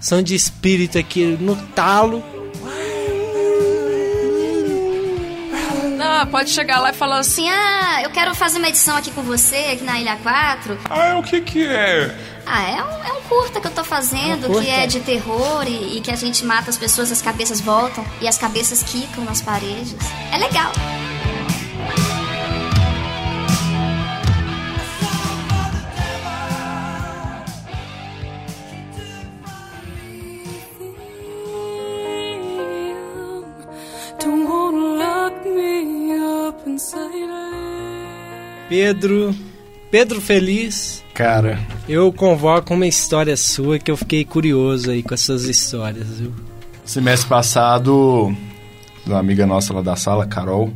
[0.00, 2.22] Som de espírito aqui no talo.
[6.18, 7.46] Ah, pode chegar lá e falar assim.
[7.48, 10.78] Ah, eu quero fazer uma edição aqui com você, aqui na Ilha 4.
[10.88, 12.16] Ah, o que que é?
[12.46, 14.62] Ah, é um, é um curta que eu tô fazendo, Um curta?
[14.62, 18.02] que é de terror e, e que a gente mata as pessoas, as cabeças voltam
[18.20, 19.94] e as cabeças quicam nas paredes.
[20.32, 20.72] É legal.
[38.68, 39.34] Pedro.
[39.90, 41.02] Pedro Feliz.
[41.14, 41.58] Cara,
[41.88, 46.32] Eu convoco uma história sua que eu fiquei curioso aí com essas histórias, viu?
[46.84, 48.36] semestre passado,
[49.06, 50.72] uma amiga nossa lá da sala, Carol.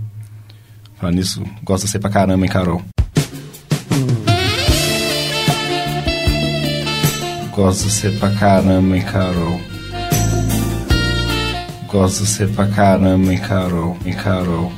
[0.97, 2.83] Falando nisso, gosta de você pra caramba, hein, Carol?
[7.55, 9.61] Gosto de você pra caramba, hein, Carol?
[11.89, 13.97] Gosto de você pra caramba, hein, Carol?
[14.05, 14.73] Hein, Carol?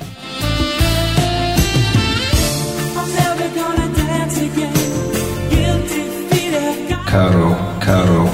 [7.13, 8.31] Carol, Carol.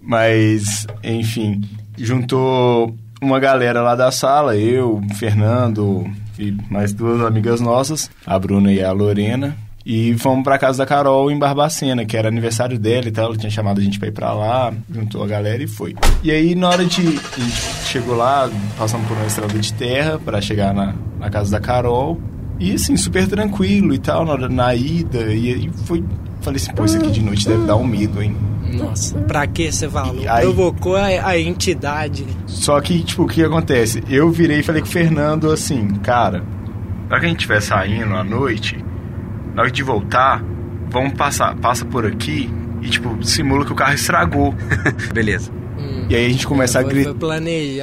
[0.00, 1.62] Mas, enfim,
[1.98, 8.72] juntou uma galera lá da sala, eu, Fernando e mais duas amigas nossas, a Bruna
[8.72, 9.56] e a Lorena.
[9.84, 13.26] E fomos pra casa da Carol em Barbacena, que era aniversário dela e tal.
[13.26, 15.96] Ela tinha chamado a gente pra ir pra lá, juntou a galera e foi.
[16.22, 17.00] E aí, na hora de.
[17.00, 21.50] A gente chegou lá, passamos por uma estrada de terra pra chegar na, na casa
[21.50, 22.18] da Carol.
[22.58, 25.32] E assim, super tranquilo e tal, na, na ida.
[25.32, 26.02] E, e foi.
[26.40, 28.36] Falei assim, pô, isso aqui de noite deve dar um medo, hein?
[28.74, 30.16] Nossa, pra que você falou?
[30.20, 32.26] E aí- Provocou a, a entidade.
[32.46, 34.02] Só que, tipo, o que acontece?
[34.08, 36.42] Eu virei e falei com o Fernando assim, cara,
[37.08, 38.76] pra que a gente estiver saindo à noite,
[39.54, 40.42] na hora de voltar,
[40.90, 42.50] vamos passar, passa por aqui
[42.82, 44.54] e, tipo, simula que o carro estragou.
[45.14, 45.50] Beleza.
[46.08, 47.14] E aí a gente começa a gritar.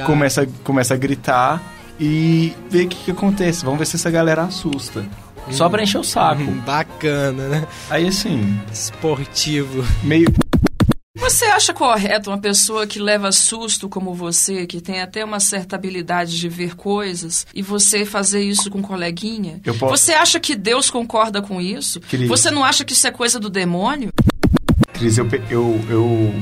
[0.06, 1.60] Começa, começa a gritar
[2.04, 3.64] e ver o que, que acontece.
[3.64, 5.04] Vamos ver se essa galera assusta.
[5.50, 6.42] Só pra encher o saco.
[6.66, 7.66] Bacana, né?
[7.88, 8.58] Aí assim.
[8.72, 9.84] Esportivo.
[10.02, 10.26] Meio.
[11.16, 15.76] Você acha correto uma pessoa que leva susto como você, que tem até uma certa
[15.76, 19.60] habilidade de ver coisas, e você fazer isso com um coleguinha?
[19.64, 22.00] Eu posso- Você acha que Deus concorda com isso?
[22.00, 22.28] Cris.
[22.28, 24.10] Você não acha que isso é coisa do demônio?
[24.92, 26.34] Cris, eu, eu, eu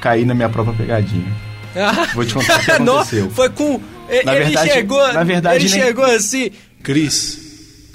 [0.00, 1.32] caí na minha própria pegadinha.
[2.14, 3.30] Vou te contar o que Não, aconteceu.
[3.30, 3.80] foi com.
[4.22, 5.12] Na ele verdade- chegou.
[5.12, 6.50] na verdade, ele nem- chegou assim.
[6.82, 7.38] Cris,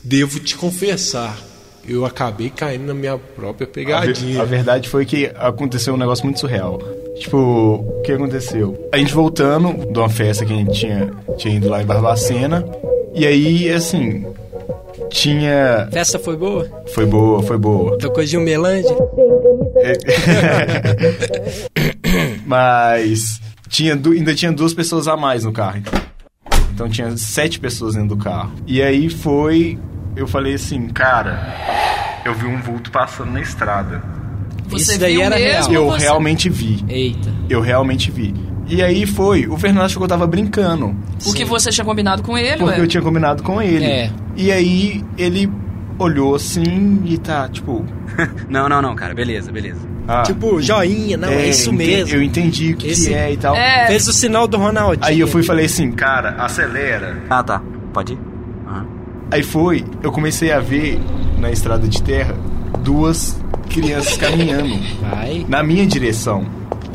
[0.04, 1.38] devo te confessar,
[1.88, 4.36] eu acabei caindo na minha própria A, pegadinha.
[4.36, 6.80] ver- a verdade foi que aconteceu um negócio muito surreal.
[7.20, 8.90] Tipo, o que aconteceu?
[8.94, 12.66] A gente voltando de uma festa que a gente tinha, tinha ido lá em Barbacena.
[13.14, 14.26] E aí, assim,
[15.10, 15.90] tinha.
[15.92, 16.70] Festa foi boa?
[16.94, 17.98] Foi boa, foi boa.
[17.98, 18.88] Tocou Gil Melande?
[22.46, 25.78] Mas tinha, ainda tinha duas pessoas a mais no carro.
[25.80, 26.00] Então
[26.88, 28.52] tinha sete pessoas dentro do carro.
[28.68, 29.78] E aí foi.
[30.16, 31.56] Eu falei assim, cara,
[32.26, 34.02] eu vi um vulto passando na estrada.
[34.70, 36.84] Você Isso daí viu era mesmo Eu você- realmente vi.
[36.88, 37.34] Eita.
[37.50, 38.34] Eu realmente vi.
[38.68, 39.48] E aí foi.
[39.48, 40.96] O Fernando achou que eu tava brincando.
[41.24, 42.84] Porque você tinha combinado com ele, Porque ué?
[42.84, 43.84] eu tinha combinado com ele.
[43.84, 44.12] É.
[44.36, 45.52] E aí ele
[45.98, 47.84] olhou assim e tá, tipo.
[48.50, 49.14] Não, não, não, cara.
[49.16, 49.80] Beleza, beleza.
[50.10, 52.16] Ah, Tipo, joinha, não, é, isso ente- mesmo.
[52.16, 53.56] Eu entendi o que, Esse- que é e tal.
[53.56, 53.88] É.
[53.88, 55.06] Fez o sinal do Ronaldinho.
[55.06, 57.18] Aí eu fui e falei assim, cara, acelera.
[57.30, 57.62] Ah, tá.
[57.94, 58.20] Pode ir?
[58.68, 58.86] Aham.
[59.32, 61.00] Aí foi, eu comecei a ver
[61.38, 62.36] na estrada de terra
[62.84, 63.40] duas
[63.70, 65.46] crianças caminhando Vai.
[65.48, 66.46] na minha direção.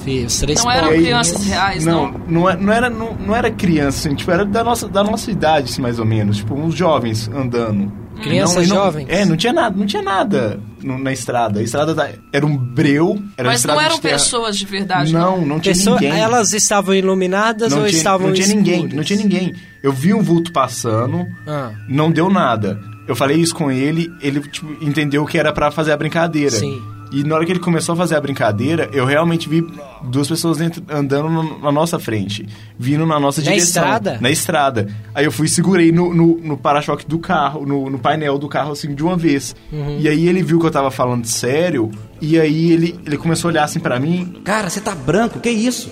[0.05, 2.11] Fih, os três Não eram crianças reais, não?
[2.13, 5.03] Não, não, é- não era, não, não era criança, assim, tipo, era da nossa, da
[5.03, 6.39] nossa idade, assim, mais ou menos.
[6.39, 7.91] Tipo, uns jovens andando.
[8.23, 9.07] Crianças não- jovens?
[9.09, 11.61] É, não tinha nada, não tinha nada no- na estrada.
[11.61, 15.59] A estrada da- era um breu, era Mas não eram pessoas de verdade, Não, não
[15.59, 16.19] tinha Pessoa- ninguém.
[16.21, 18.95] Elas estavam iluminadas não ou tinha, estavam não tinha ninguém, escuras?
[18.97, 19.55] não tinha ninguém.
[19.83, 21.73] Eu vi um vulto passando, Ah.
[21.89, 22.79] não deu nada.
[23.07, 26.51] Eu falei isso com ele, ele tipo, entendeu que era pra fazer a brincadeira.
[26.51, 26.81] Sim.
[27.15, 29.65] E na hora que ele começou a fazer a brincadeira, eu realmente vi
[30.03, 32.47] duas pessoas dentro, andando no- na nossa frente,
[32.79, 33.83] vindo na nossa Na direção.
[33.83, 34.19] estrada?
[34.21, 34.89] Na estrada.
[35.15, 38.49] Aí eu fui e segurei no, no, no para-choque do carro, no, no painel do
[38.49, 39.55] carro, assim, de uma vez.
[39.73, 39.99] Uhum.
[40.01, 41.91] E aí ele viu que eu tava falando sério,
[42.21, 45.51] e aí ele, ele começou a olhar assim pra mim, Cara, você tá branco, que
[45.51, 45.91] isso?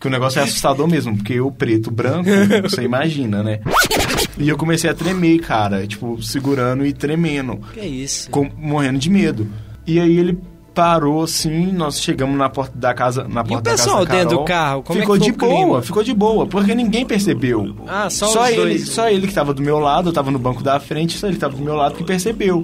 [0.00, 2.28] que o negócio é assustador mesmo, porque eu preto, branco,
[2.62, 3.60] você imagina, né?
[4.36, 8.28] E eu comecei a tremer, cara, tipo, segurando e tremendo, Que isso?
[8.30, 9.46] com- morrendo de medo.
[9.86, 10.38] E aí ele
[10.74, 14.28] parou assim, nós chegamos na porta da casa, na porta da pessoal casa da dentro
[14.30, 14.44] Carol.
[14.44, 15.66] do carro, como é ficou que foi de o clima?
[15.66, 17.76] boa, ficou de boa, porque ninguém percebeu.
[17.86, 18.88] Ah, só os ele, dois.
[18.88, 21.34] só ele que tava do meu lado, eu tava no banco da frente, só ele
[21.36, 22.62] que tava do meu lado que percebeu.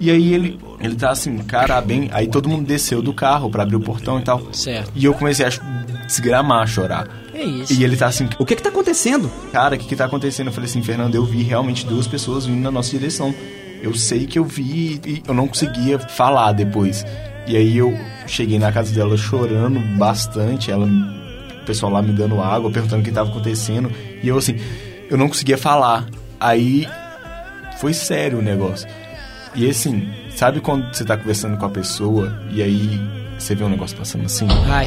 [0.00, 2.08] E aí ele, ele tá assim, cara, bem.
[2.12, 4.40] Aí todo mundo desceu do carro pra abrir o portão e tal.
[4.50, 4.90] Certo.
[4.96, 5.50] E eu comecei a
[6.06, 7.06] desgramar, a chorar.
[7.34, 7.74] É isso.
[7.74, 9.30] E ele tá assim, O que que tá acontecendo?
[9.52, 10.46] cara, o que que tá acontecendo?
[10.46, 13.34] Eu falei assim, Fernando, eu vi realmente duas pessoas vindo na nossa direção.
[13.82, 17.04] Eu sei que eu vi e eu não conseguia falar depois.
[17.46, 22.40] E aí eu cheguei na casa dela chorando bastante, ela, o pessoal lá me dando
[22.40, 23.90] água, perguntando o que tava acontecendo.
[24.22, 24.56] E eu assim,
[25.08, 26.06] eu não conseguia falar.
[26.38, 26.86] Aí
[27.78, 28.88] foi sério o negócio.
[29.54, 33.00] E assim, sabe quando você tá conversando com a pessoa e aí
[33.38, 34.46] você vê um negócio passando assim?
[34.68, 34.86] Ai.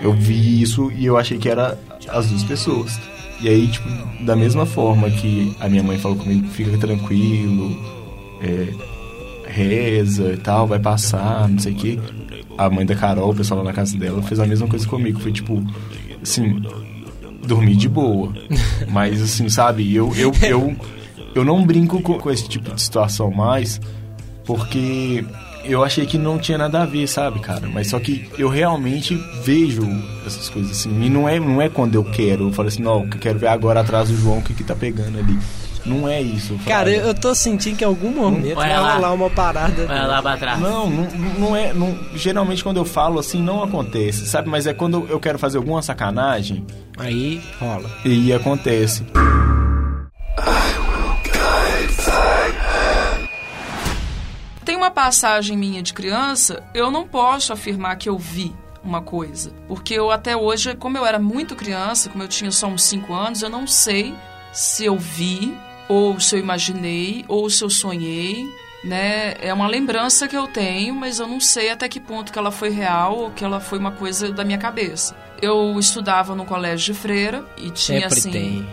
[0.00, 2.98] Eu vi isso e eu achei que era as duas pessoas.
[3.40, 3.88] E aí, tipo,
[4.24, 7.76] da mesma forma que a minha mãe falou comigo, fica tranquilo,
[8.40, 8.72] é,
[9.46, 11.98] reza e tal, vai passar, não sei o quê.
[12.56, 15.20] A mãe da Carol, o pessoal lá na casa dela, fez a mesma coisa comigo.
[15.20, 15.62] Foi tipo,
[16.22, 16.62] assim,
[17.46, 18.32] dormir de boa.
[18.88, 20.76] Mas assim, sabe, eu, eu, eu,
[21.34, 23.80] eu não brinco com, com esse tipo de situação mais,
[24.44, 25.24] porque
[25.64, 27.68] eu achei que não tinha nada a ver, sabe, cara?
[27.72, 29.82] Mas só que eu realmente vejo
[30.26, 31.02] essas coisas assim.
[31.02, 32.48] E não é, não é quando eu quero.
[32.48, 34.74] Eu falo assim, não, eu quero ver agora atrás do João o que, que tá
[34.74, 35.38] pegando ali.
[35.84, 36.58] Não é isso.
[36.66, 38.94] Cara, eu eu tô sentindo que em algum momento vai lá.
[38.94, 39.86] rolar uma parada.
[39.86, 40.58] Vai lá pra trás.
[40.58, 41.08] Não, não,
[41.38, 41.74] não é.
[41.74, 44.48] Não, geralmente quando eu falo assim, não acontece, sabe?
[44.48, 46.64] Mas é quando eu quero fazer alguma sacanagem.
[46.96, 47.90] Aí rola.
[48.04, 49.04] E acontece.
[54.94, 59.52] Passagem minha de criança, eu não posso afirmar que eu vi uma coisa.
[59.66, 63.12] Porque eu até hoje, como eu era muito criança, como eu tinha só uns 5
[63.12, 64.14] anos, eu não sei
[64.52, 65.56] se eu vi,
[65.88, 68.46] ou se eu imaginei, ou se eu sonhei.
[68.84, 69.34] Né?
[69.40, 72.50] É uma lembrança que eu tenho, mas eu não sei até que ponto que ela
[72.50, 75.16] foi real ou que ela foi uma coisa da minha cabeça.
[75.40, 78.68] Eu estudava no colégio de freira e tinha Sempre assim tem.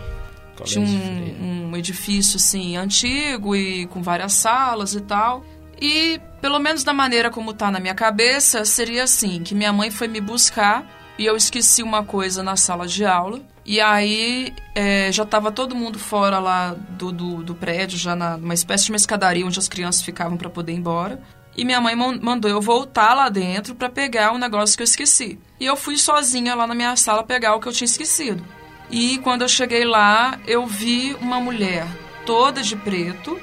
[0.64, 1.00] tinha Colégio
[1.42, 5.42] um, um edifício assim antigo e com várias salas e tal.
[5.84, 9.90] E pelo menos da maneira como tá na minha cabeça, seria assim, que minha mãe
[9.90, 10.86] foi me buscar
[11.18, 13.40] e eu esqueci uma coisa na sala de aula.
[13.66, 18.36] E aí é, já tava todo mundo fora lá do, do, do prédio, já na-
[18.36, 21.20] numa espécie de uma escadaria onde as crianças ficavam para poder ir embora.
[21.56, 24.84] E minha mãe man- mandou eu voltar lá dentro para pegar o negócio que eu
[24.84, 25.38] esqueci.
[25.58, 28.44] E eu fui sozinha lá na minha sala pegar o que eu tinha esquecido.
[28.90, 31.86] E quando eu cheguei lá, eu vi uma mulher
[32.24, 33.38] toda de preto,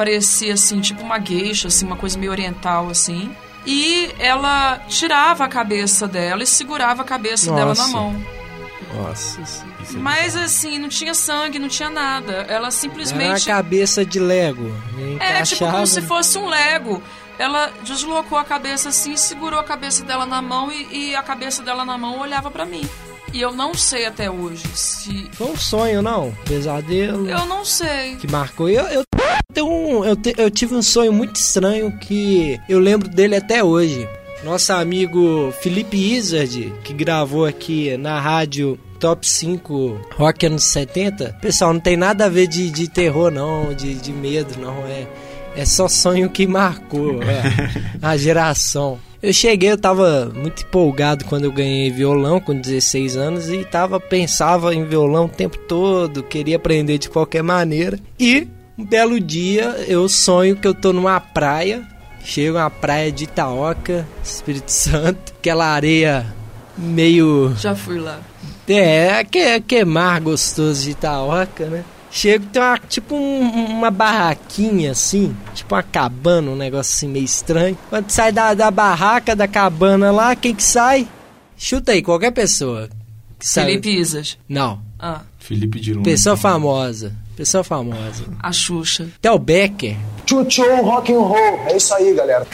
[0.00, 3.30] parecia assim, tipo uma gueixa, assim, uma coisa meio oriental assim.
[3.66, 7.92] E ela tirava a cabeça dela e segurava a cabeça dela na Nossa.
[7.92, 8.26] mão.
[8.94, 9.42] Nossa.
[9.92, 12.32] Mas assim, não tinha sangue, não tinha nada.
[12.32, 14.74] Ela Era uma simplesmente cabeça de Lego.
[15.20, 17.02] é, tipo como se fosse um Lego.
[17.38, 21.62] Ela deslocou a cabeça assim, segurou a cabeça dela na mão e, e a cabeça
[21.62, 22.88] dela na mão olhava pra mim.
[23.34, 25.28] E eu não sei até hoje se.
[25.32, 26.34] Foi um sonho, não?
[26.46, 27.28] Pesadelo.
[27.28, 28.16] Eu não sei.
[28.16, 28.68] Que marcou.
[28.68, 29.04] Eu, eu,
[29.58, 34.06] um, eu, te- eu tive um sonho muito estranho que eu lembro dele até hoje.
[34.44, 41.36] Nosso amigo Felipe Izard, que gravou aqui na rádio Top 5 Rock anos 70.
[41.42, 44.74] Pessoal, não tem nada a ver de, de terror, não, de, de medo, não.
[44.86, 45.06] É,
[45.56, 47.42] é só sonho que marcou é,
[48.00, 48.98] a geração.
[49.22, 54.00] Eu cheguei, eu tava muito empolgado quando eu ganhei violão com 16 anos e tava
[54.00, 57.98] pensava em violão o tempo todo, queria aprender de qualquer maneira.
[58.18, 58.48] E
[58.80, 61.82] um belo dia eu sonho que eu tô numa praia,
[62.24, 66.26] chego na praia de Itaoca, Espírito Santo, aquela areia
[66.76, 68.20] meio Já fui lá.
[68.68, 71.84] é, que, que mar gostoso de Itaoca, né?
[72.12, 77.24] Chego, tem uma, tipo um- uma barraquinha assim, tipo uma cabana, um negócio assim meio
[77.24, 77.78] estranho.
[77.88, 81.06] Quando sai da, da barraca, da cabana lá, quem que sai?
[81.56, 82.88] Chuta aí, qualquer pessoa.
[83.38, 84.36] Que sai- Felipe Isas.
[84.48, 86.02] Não, Ah, Felipe de Luna.
[86.04, 87.12] pessoa famosa.
[87.40, 88.24] Pessoa famosa.
[88.42, 89.08] a Xuxa.
[89.22, 89.96] Theo Becker.
[90.26, 91.60] Tchutchu, rock and roll.
[91.68, 92.46] É isso aí, galera.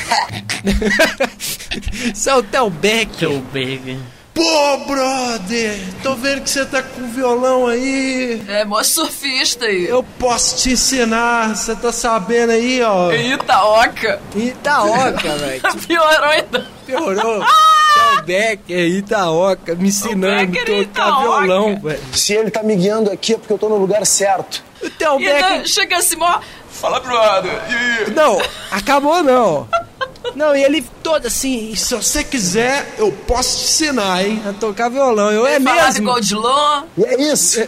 [2.14, 3.28] Isso é o Theo Becker.
[3.30, 3.98] Seu baby.
[4.32, 8.40] Pô, brother, tô vendo que você tá com violão aí.
[8.46, 9.86] É, mó surfista aí.
[9.88, 13.10] Eu posso te ensinar, você tá sabendo aí, ó.
[13.12, 14.20] Itaoca.
[14.36, 15.62] Itaoca, velho.
[15.88, 16.66] Piorou ainda.
[16.86, 17.44] Piorou.
[17.96, 21.40] Theo Becker, Itaoca, me ensinando a Becker tocar Itaoca.
[21.42, 22.00] violão, velho.
[22.12, 24.62] Se ele tá me guiando aqui é porque eu tô no lugar certo.
[24.82, 25.66] O Theo Becker.
[25.66, 26.40] chega assim, mó.
[26.70, 27.52] Fala, brother.
[28.06, 28.10] E...
[28.10, 29.66] Não, acabou não.
[30.34, 34.42] Não, e ele todo assim, Se você quiser, eu posso te ensinar, hein?
[34.46, 35.30] a tocar violão.
[35.32, 36.02] Eu é Ele falava mesmo.
[36.02, 36.34] igual de
[37.04, 37.60] é isso.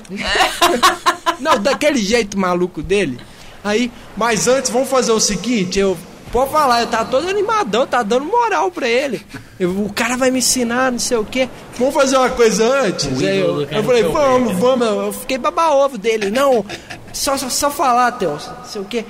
[1.41, 3.19] Não, daquele jeito maluco dele.
[3.65, 5.97] Aí, Mas antes, vamos fazer o seguinte, eu...
[6.33, 9.25] pode falar, eu tava todo animadão, tá dando moral pra ele.
[9.59, 11.49] Eu- o cara vai me ensinar, não sei o quê.
[11.79, 13.07] Vamos fazer uma coisa antes?
[13.23, 14.87] Aí eu, eu falei, vamos, vamos.
[14.87, 16.31] Eu fiquei baba-ovo dele.
[16.31, 16.65] Não,
[17.13, 19.05] só, só, só falar, Theo, não sei o quê.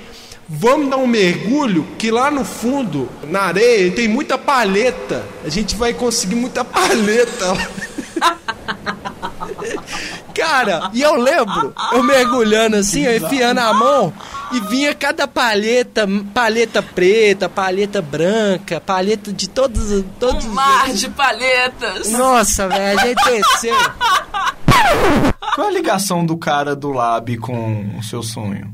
[0.51, 5.23] Vamos dar um mergulho que lá no fundo, na areia, tem muita palheta.
[5.45, 7.53] A gente vai conseguir muita palheta.
[10.33, 14.13] Cara, e eu lembro, eu mergulhando assim, eu enfiando a mão
[14.51, 21.09] e vinha cada palheta, palheta preta, palheta branca, palheta de todos, todos Um mar de
[21.09, 22.09] palhetas.
[22.11, 23.75] Nossa, velho, a gente desceu.
[25.55, 28.71] Qual a ligação do cara do Lab com o seu sonho?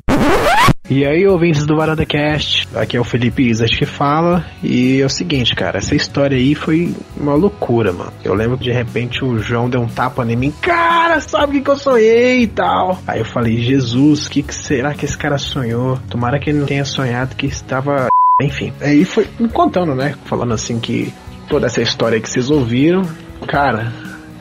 [0.87, 4.45] E aí, ouvintes do Varanda Cast, aqui é o Felipe Isas que fala.
[4.61, 8.13] E é o seguinte, cara, essa história aí foi uma loucura, mano.
[8.23, 11.51] Eu lembro que de repente o João deu um tapa em mim, cara, sabe o
[11.53, 12.99] que, que eu sonhei e tal.
[13.07, 15.97] Aí eu falei, Jesus, o que, que será que esse cara sonhou?
[16.07, 18.07] Tomara que ele não tenha sonhado que estava.
[18.43, 20.13] Enfim, aí foi me contando, né?
[20.25, 21.11] Falando assim que
[21.49, 23.01] toda essa história que vocês ouviram,
[23.47, 23.91] cara,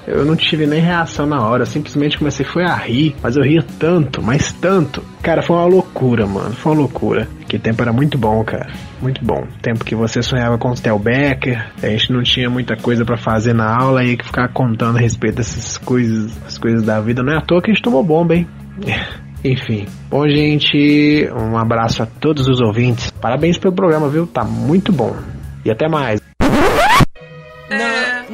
[0.07, 3.65] eu não tive nem reação na hora, simplesmente comecei foi a rir, mas eu ria
[3.79, 5.03] tanto, mas tanto.
[5.23, 7.29] Cara, foi uma loucura, mano, foi uma loucura.
[7.49, 9.47] Que tempo era muito bom, cara, muito bom.
[9.63, 13.17] Tempo que você sonhava com o Tel Becker, a gente não tinha muita coisa pra
[13.17, 17.23] fazer na aula e que ficar contando a respeito dessas coisas, as coisas da vida.
[17.23, 18.47] Não é à toa que a gente tomou bomba, hein?
[19.45, 19.87] Enfim.
[20.09, 23.11] Bom, gente, um abraço a todos os ouvintes.
[23.11, 24.27] Parabéns pelo programa, viu?
[24.27, 25.15] Tá muito bom.
[25.65, 26.21] E até mais.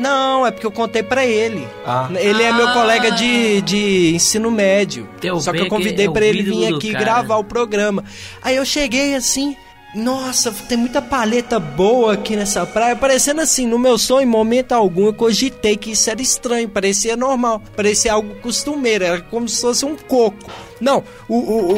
[0.00, 1.66] Não, é porque eu contei pra ele.
[1.86, 2.08] Ah.
[2.14, 5.08] Ele é meu colega de, de ensino médio.
[5.20, 7.04] Teu Só que eu convidei é o pra ele vir aqui cara.
[7.04, 8.04] gravar o programa.
[8.42, 9.56] Aí eu cheguei assim.
[9.92, 12.94] Nossa, tem muita paleta boa aqui nessa praia.
[12.94, 16.68] Parecendo assim, no meu sonho, em momento algum, eu cogitei que isso era estranho.
[16.68, 17.60] Parecia normal.
[17.74, 19.02] Parecia algo costumeiro.
[19.04, 20.48] Era como se fosse um coco.
[20.80, 21.34] Não, o.
[21.36, 21.72] o,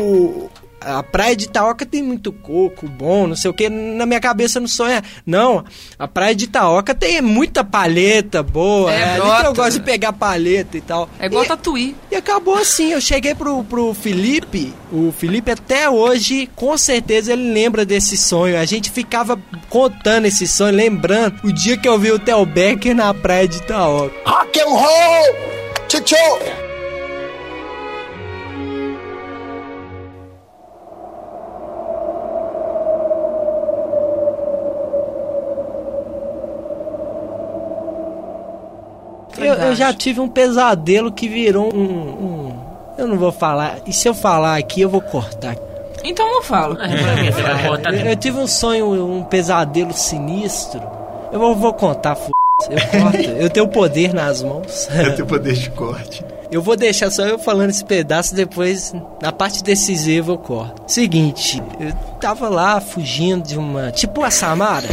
[0.47, 0.51] o-
[0.99, 3.68] a praia de Itaoca tem muito coco bom, não sei o que.
[3.68, 5.03] Na minha cabeça não sonha.
[5.26, 5.64] Não,
[5.99, 8.93] a praia de Itaoca tem muita palheta boa.
[8.93, 9.45] É, É, ali que brota.
[9.47, 11.09] eu gosto de pegar palheta e tal.
[11.18, 11.97] É igual e, Tatuí.
[12.11, 12.93] e acabou assim.
[12.93, 14.72] Eu cheguei pro, pro Felipe.
[14.93, 18.59] O Felipe até hoje, com certeza, ele lembra desse sonho.
[18.59, 22.95] A gente ficava contando esse sonho, lembrando o dia que eu vi o Theo Becker
[22.95, 24.14] na praia de Itaoca.
[24.26, 25.53] Rock and roll!
[25.89, 26.72] Tchau!
[39.45, 42.53] Eu, eu já tive um pesadelo que virou um, um-
[42.99, 43.78] Eu não vou falar.
[43.86, 45.57] E se eu falar aqui, eu vou cortar.
[46.05, 46.76] Então não falo.
[46.76, 50.82] Vai botar Eu, eu tive um sonho, um pesadelo sinistro.
[51.32, 52.30] Eu vou, vou contar, f...
[52.70, 53.18] Eu corto.
[53.18, 54.88] Eu tenho poder nas mãos.
[54.95, 56.24] Eu tenho poder de corte.
[56.53, 58.92] Eu vou deixar só eu falando esse pedaço, depois,
[59.22, 60.82] na parte decisiva, eu corto.
[60.86, 63.90] Seguinte, eu tava lá fugindo de uma.
[63.90, 64.86] Tipo a Samara.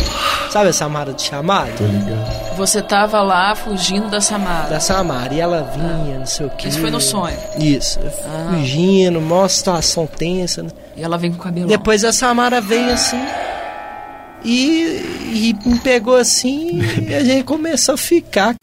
[0.49, 1.69] Sabe a Samara de chamada?
[1.77, 2.55] Tô ligado.
[2.55, 4.69] Você tava lá fugindo da Samara.
[4.69, 5.33] Da Samara.
[5.33, 6.69] E ela vinha, não sei o que.
[6.69, 7.37] Isso foi no sonho.
[7.59, 7.99] Isso.
[8.25, 8.51] Ah.
[8.53, 10.63] Fugindo, maior situação tensa.
[10.63, 10.69] né?
[10.95, 11.67] E ela vem com o cabelo.
[11.67, 13.19] Depois a Samara veio assim.
[14.45, 15.01] E,
[15.33, 18.55] e me pegou assim e a gente começou a ficar.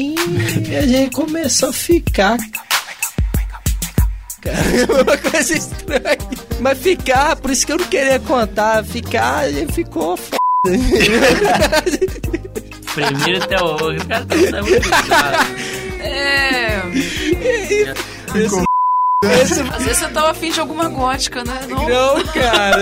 [0.00, 2.38] E a gente começou a ficar.
[4.40, 6.18] Cara, uma coisa estranha.
[6.60, 8.84] Mas ficar, por isso que eu não queria contar.
[8.84, 10.36] Ficar, a gente ficou f.
[12.94, 13.98] Primeiro até hoje.
[13.98, 14.88] O cara tá tá muito.
[16.00, 16.82] É.
[19.24, 21.66] Esse- Às vezes você tava afim de alguma gótica, né?
[21.68, 22.78] Não, Não, cara.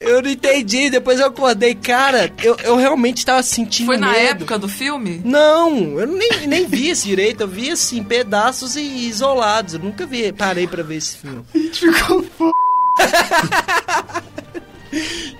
[0.00, 0.88] Eu não entendi.
[0.88, 1.74] Depois eu acordei.
[1.74, 4.20] Cara, eu, eu realmente tava sentindo Foi na medo.
[4.30, 5.20] época do filme?
[5.24, 7.40] Não, eu nem, nem vi esse direito.
[7.40, 9.74] Eu vi assim, pedaços e isolados.
[9.74, 11.44] Eu nunca vi, parei pra ver esse filme.
[11.52, 12.24] A gente ficou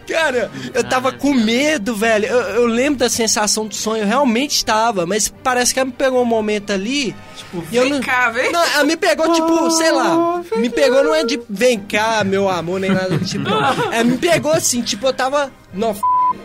[0.06, 2.26] Cara, eu tava com medo, velho.
[2.26, 5.92] Eu, eu lembro da sensação do sonho, eu realmente estava, mas parece que ela me
[5.92, 7.14] pegou um momento ali.
[7.70, 8.52] e eu vem não, cá, vem.
[8.52, 10.42] Não, ela me pegou, tipo, sei lá.
[10.56, 13.48] Me pegou não é de vem cá, meu amor, nem nada do tipo.
[13.48, 13.56] não.
[13.92, 15.52] Ela me pegou assim, tipo, eu tava.
[15.72, 16.00] Não, f...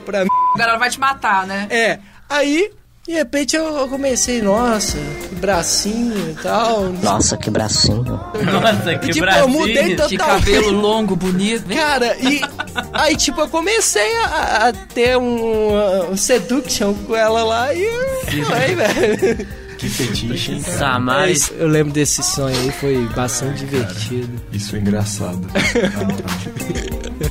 [0.06, 0.30] pra mim.
[0.56, 1.68] Agora ela vai te matar, né?
[1.70, 2.00] É.
[2.28, 2.72] Aí,
[3.06, 4.98] de repente eu, eu comecei, nossa,
[5.42, 6.84] bracinho e tal.
[7.04, 8.04] Nossa, que bracinho.
[8.04, 9.50] Nossa, que tipo, eu bracinho.
[9.50, 10.46] mudei Que totalmente.
[10.46, 11.66] cabelo longo, bonito.
[11.76, 12.40] Cara, e
[12.94, 17.86] aí, tipo, eu comecei a, a ter um, um seduction com ela lá e.
[18.54, 19.48] Aí, velho.
[19.78, 20.62] Que fetiche, hein?
[20.62, 21.22] Samara.
[21.22, 24.40] Mas eu lembro desse sonho aí, foi bastante divertido.
[24.54, 25.42] Isso é engraçado.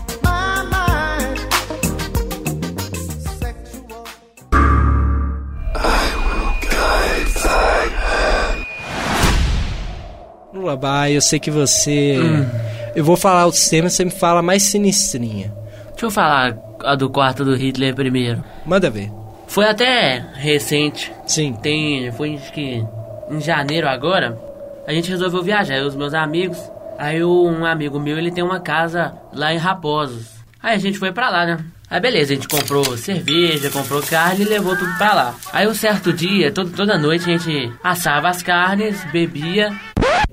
[10.60, 12.18] Lullaby, eu sei que você.
[12.18, 12.46] Hum.
[12.94, 15.52] Eu vou falar os temas, você me fala mais sinistrinha.
[15.90, 18.42] Deixa eu falar a do quarto do Hitler primeiro.
[18.64, 19.10] Manda ver.
[19.46, 21.12] Foi até recente.
[21.26, 21.54] Sim.
[21.54, 22.10] Tem.
[22.12, 22.84] Foi acho que
[23.30, 24.38] em janeiro agora.
[24.86, 26.58] a gente resolveu viajar, eu e os meus amigos.
[26.98, 30.26] Aí um amigo meu, ele tem uma casa lá em Raposos.
[30.62, 31.58] Aí a gente foi pra lá, né?
[31.88, 35.34] Aí beleza, a gente comprou cerveja, comprou carne e levou tudo pra lá.
[35.52, 39.72] Aí um certo dia, todo, toda noite a gente assava as carnes, bebia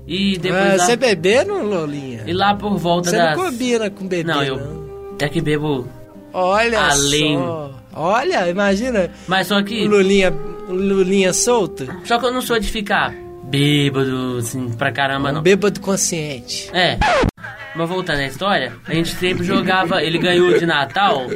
[0.08, 2.22] e depois Ah, lá, você beberam, Lolinha?
[2.26, 3.36] e lá por volta Você das...
[3.36, 5.86] não combina com bebê, Não, eu até que bebo
[6.32, 7.36] Olha além.
[7.38, 7.70] só.
[7.94, 9.10] Olha, imagina.
[9.26, 9.86] Mas só que...
[9.86, 10.32] Lulinha,
[10.68, 11.86] Lulinha solto.
[12.04, 13.12] Só que eu não sou de ficar
[13.44, 15.40] bêbado, assim, pra caramba, não.
[15.40, 16.70] Um bêbado consciente.
[16.72, 16.98] É.
[17.78, 20.02] Mas voltando à história, a gente sempre jogava.
[20.02, 21.28] Ele ganhou de Natal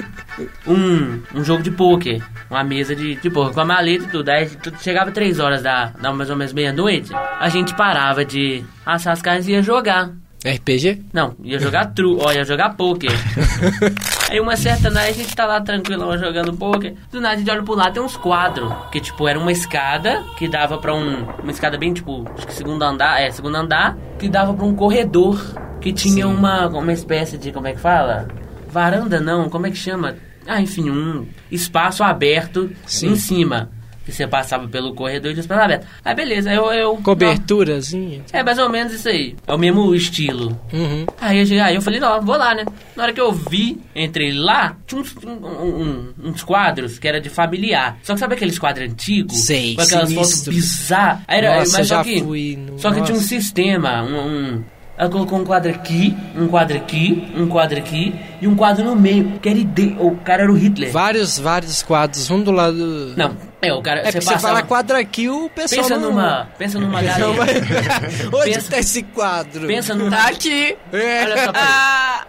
[0.67, 2.21] um, um jogo de pôquer.
[2.51, 4.29] Uma mesa de, de pôquer com a maleta e tudo.
[4.29, 8.65] Aí tu- chegava três horas da, da mais ou menos meia-noite, a gente parava de
[8.85, 10.11] assar as carnes e ia jogar.
[10.45, 11.03] RPG?
[11.13, 13.13] Não, ia jogar tru, ó, ia jogar pôquer.
[14.33, 16.95] Aí uma certa noite a gente tá lá tranquilo jogando pôquer.
[17.11, 18.73] Do nada a gente olha pro lado tem uns quadros.
[18.91, 21.25] Que tipo, era uma escada que dava pra um.
[21.43, 23.21] Uma escada bem tipo, acho que segundo andar.
[23.21, 25.39] É, segundo andar, que dava pra um corredor.
[25.83, 27.53] Que tinha uma, uma espécie de.
[27.53, 28.27] Como é que fala?
[28.71, 30.17] Varanda não, como é que chama?
[30.47, 33.09] Ah, enfim, um espaço aberto Sim.
[33.09, 33.71] em cima.
[34.05, 35.87] Que você passava pelo corredor e tinha espaço aberto.
[36.05, 36.73] Aí beleza, eu.
[36.73, 38.23] eu Coberturazinha.
[38.33, 39.37] é mais ou menos isso aí.
[39.47, 40.59] É o mesmo estilo.
[40.73, 41.07] Uhum.
[41.21, 42.65] Aí eu, cheguei, aí eu falei, não, vou lá, né?
[42.97, 47.21] Na hora que eu vi, entrei lá, tinha uns, um- um- uns quadros que era
[47.21, 47.99] de familiar.
[48.03, 49.37] Só que sabe aqueles quadros antigos?
[49.45, 50.53] Sei, Com aquelas sinistro.
[50.53, 51.21] fotos bizarras.
[51.29, 53.29] Aí era- Nossa, mas só que, fui no- Só que tinha um nossa.
[53.29, 54.57] sistema, um...
[54.59, 54.65] um
[55.03, 58.95] ela colocou um quadro aqui, um quadro aqui, um quadro aqui e um quadro no
[58.95, 59.97] meio, que era ide...
[59.99, 60.93] O cara era o Hitler.
[60.93, 63.13] Vários, vários quadros, um do lado.
[63.17, 64.01] Não, é, o cara...
[64.01, 65.83] É porque você fala quadro aqui, o pessoal.
[65.83, 66.11] Pensa não...
[66.11, 67.27] numa, pensa numa galera.
[68.33, 69.67] Onde Pensa- tá esse quadro?
[69.67, 70.11] Pensa numa...
[70.11, 70.77] Tá aqui.
[70.93, 71.67] Olha só, peraí.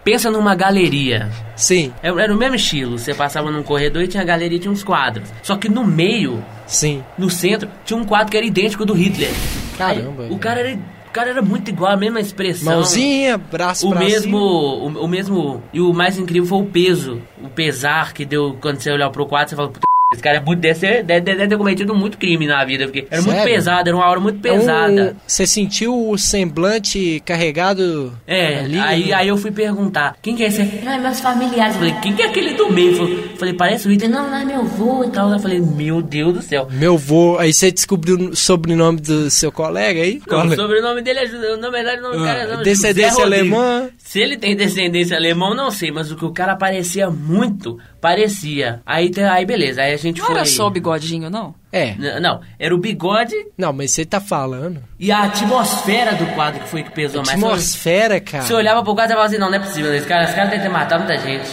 [0.02, 1.30] Pensa numa galeria.
[1.54, 1.92] Sim.
[2.02, 2.98] Era, era o mesmo estilo.
[2.98, 5.32] Você passava num corredor e tinha galeria e tinha uns quadros.
[5.44, 7.04] Só que no meio, Sim.
[7.16, 9.30] no centro, tinha um quadro que era idêntico do Hitler.
[9.78, 10.24] Caramba.
[10.24, 10.78] Aí, o cara era.
[11.14, 12.74] O cara era muito igual, a mesma expressão.
[12.74, 15.62] Mãozinha, braço O pra mesmo, o, o mesmo.
[15.72, 17.22] E o mais incrível foi o peso.
[17.40, 20.40] O pesar que deu quando você olhar pro quadro, você fala, puta, esse cara é
[20.40, 23.54] muito, deve, ser, deve, deve ter cometido muito crime na vida, porque era muito Sério?
[23.54, 25.16] pesado, era uma hora muito É um- pesada.
[25.26, 28.78] Você sentiu o semblante carregado É, ali?
[28.78, 30.62] aí, aí eu fui perguntar, quem que é esse?
[30.84, 31.74] Não, é meus familiares.
[31.74, 32.96] Eu falei, quem que é aquele do meio?
[32.96, 34.10] Falei, falei, parece o Hitler.
[34.10, 35.30] Não, não é meu avô e tal.
[35.32, 36.68] Eu falei, meu Deus do céu.
[36.70, 40.14] Meu vô, aí você descobriu o sobrenome do seu colega aí?
[40.20, 40.56] Não, Qual o é?
[40.56, 43.88] sobrenome dele é, na verdade, o nome do cara é Ah, descendência alemã?
[43.98, 47.78] Se ele tem descendência alemã, não sei, mas o que o cara parecia muito,
[48.08, 48.82] parecia.
[48.84, 50.34] Aí, aí beleza, aí a gente Não foi...
[50.36, 51.54] era só o bigodinho, não?
[51.72, 51.92] É.
[51.94, 54.82] N- Não, era o bigode Não, mas você tá falando.
[55.00, 57.30] e a atmosfera do quadro que foi que pesou mais.
[57.42, 58.44] Atmosfera, cara.
[58.44, 60.50] Você olhava pro quadro e falava assim, não, não é possível, esse cara, esse cara
[60.50, 61.48] deve ter matado muita gente.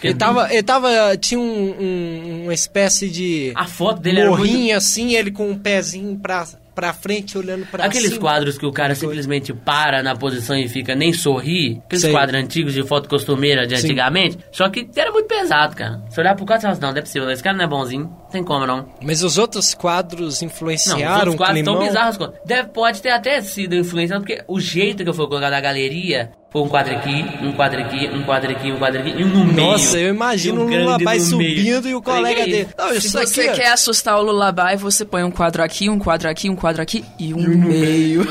[0.00, 4.58] Ele tava, ele tava, tinha um, um- uma espécie de A foto dele era morrinho
[4.60, 4.76] muito...
[4.76, 6.46] assim, ele com um pezinho pra,
[6.78, 8.20] pra frente, olhando pra Aqueles cima.
[8.20, 11.80] quadros que o cara simplesmente para na posição e fica nem sorrir.
[11.86, 12.12] Aqueles Sei.
[12.12, 13.86] quadros antigos de foto costumeira de Sim.
[13.88, 14.38] antigamente.
[14.52, 16.00] Só que era muito pesado, cara.
[16.08, 17.66] Você olhar pro quadro e falar assim, não, não é possível, esse cara não é
[17.68, 18.04] bonzinho.
[18.04, 18.88] Não tem como, não.
[19.02, 21.88] Mas os outros quadros Não, os influenciaram outros o quadros tão climão?
[21.88, 22.18] bizarros.
[22.46, 26.30] Deve, pode ter até sido influenciado, porque o jeito que eu fui colocar na galeria
[26.54, 29.44] um quadro aqui, um quadro aqui, um quadro aqui, um quadro aqui e um no
[29.44, 29.56] meio.
[29.56, 31.88] Nossa, eu imagino E um o Lullaby no subindo meio.
[31.88, 32.68] e o colega é dele.
[32.76, 33.54] Não, Se você aqui, ó.
[33.54, 37.04] quer assustar o Lullaby, você põe um quadro aqui, um quadro aqui, um quadro aqui
[37.18, 38.26] e um no meio.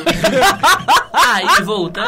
[1.14, 2.08] Aí voltando.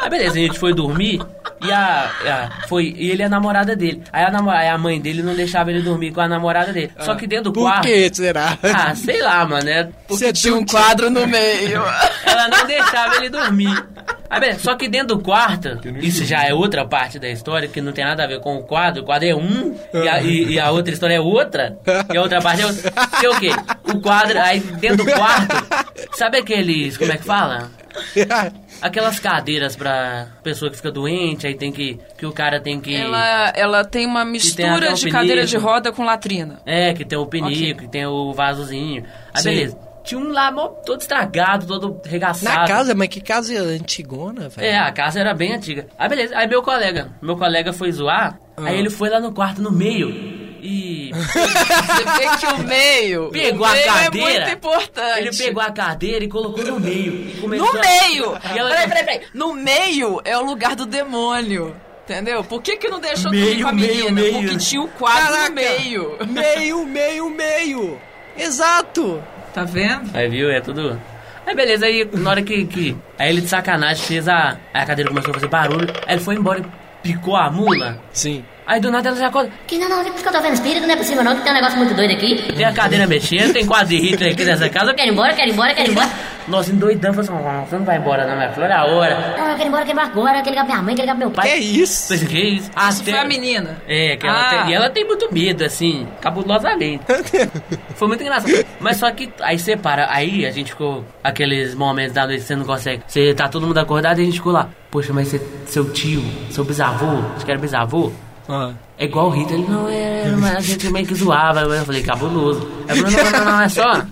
[0.00, 1.20] Aí beleza, a gente foi dormir
[1.64, 4.02] e a, a- foi e ele é a namorada dele.
[4.12, 6.90] Aí a, namo- aí a mãe dele não deixava ele dormir com a namorada dele.
[7.00, 7.82] Só que dentro do Por quarto.
[7.84, 8.58] que será?
[8.62, 9.68] Ah, sei lá, mano.
[9.68, 11.82] É Você tinha um quadro no meio.
[12.26, 13.84] ela não deixava ele dormir.
[14.28, 17.82] Aí, beleza, só que dentro do quarto, isso já é outra parte da história que
[17.82, 19.02] não tem nada a ver com o quadro.
[19.02, 21.76] O quadro é um e a, e- e a outra história é outra.
[22.12, 22.90] E a outra parte é outra.
[23.20, 23.50] Que é o quê?
[23.92, 25.54] O quadro, aí dentro do quarto,
[26.14, 26.96] sabe aqueles.
[26.96, 27.70] Como é que fala?
[28.80, 31.98] Aquelas cadeiras pra pessoa que fica doente, aí tem que.
[32.16, 32.94] Que o cara tem que.
[32.94, 36.60] Ela, ela tem uma tem mistura um de cadeira de roda com latrina.
[36.66, 37.74] É, que tem o pinico, Ok.
[37.74, 39.04] que tem o vasozinho.
[39.34, 39.48] Aí Sim.
[39.50, 39.78] beleza.
[40.04, 40.50] Tinha um lá
[40.84, 42.58] todo estragado, todo regaçado.
[42.58, 44.66] Na casa, mas que casa antigona, velho.
[44.66, 45.86] É, a casa era bem antiga.
[45.96, 48.64] Aí beleza, aí meu colega, meu colega foi zoar, Ah.
[48.66, 53.30] aí ele foi lá no quarto no meio e Você vê que o meio.
[53.30, 54.30] pegou o a meio cadeira.
[54.30, 55.18] É muito importante.
[55.18, 57.12] ele pegou a cadeira e colocou no meio.
[57.12, 58.38] E No a- meio!
[58.56, 59.20] Ela- Peraí, peraí, peraí.
[59.34, 61.74] No meio é o lugar do demônio.
[62.04, 62.42] Entendeu?
[62.44, 64.10] Por que, que não deixou Meio, tudo com a meio, menina?
[64.20, 64.32] meio.
[64.34, 65.48] Porque tinha o quadro Caraca.
[65.48, 66.18] no meio.
[66.28, 68.00] Meio, meio, meio.
[68.36, 69.22] Exato.
[69.54, 70.10] Tá vendo?
[70.14, 71.00] Aí viu, é tudo.
[71.46, 72.64] Aí beleza, aí na hora que.
[72.66, 72.96] que...
[73.18, 74.58] Aí ele de sacanagem fez a.
[74.74, 76.64] Aí a cadeira começou a fazer barulho, aí ele foi embora e
[77.02, 78.00] picou a mula.
[78.12, 78.44] Sim.
[78.66, 79.50] Aí do nada ela já acorda.
[79.66, 81.54] Que não, não, porque eu tô vendo espírito, não é possível não, que tem um
[81.56, 82.52] negócio muito doido aqui.
[82.54, 84.94] Tem a cadeira mexendo, tem quase Hitler aqui nessa casa.
[84.94, 86.08] Quero ir embora, quero ir embora, quero ir embora.
[86.48, 89.34] Nós endoidamos, falamos assim, você não vai embora não, minha filha, olha a hora.
[89.38, 90.82] Não, eu quero ir embora, eu quero ir embora agora, eu quero ligar pra minha
[90.82, 91.48] mãe, eu quero ligar pro meu pai.
[91.48, 92.08] Que isso?
[92.08, 92.70] Falei, Que isso?
[92.88, 93.82] Isso foi a menina.
[93.86, 94.50] É, que ela Ah.
[94.64, 97.04] tem, e ela tem muito medo, assim, cabulosamente.
[97.94, 98.64] Foi muito engraçado.
[98.80, 102.46] Mas só que aí você para, aí a gente ficou aqueles momentos da noite que
[102.46, 103.02] você não consegue.
[103.06, 104.68] Você tá todo mundo acordado e a gente ficou lá.
[104.90, 108.10] Poxa, mas você, seu tio, seu bisavô, acho que era bisavô.
[108.98, 111.60] É igual o Rita, ele não é, mas a gente meio que zoava.
[111.60, 112.68] Eu falei, cabuloso.
[112.88, 114.06] Eu falei, não, não, não, é só.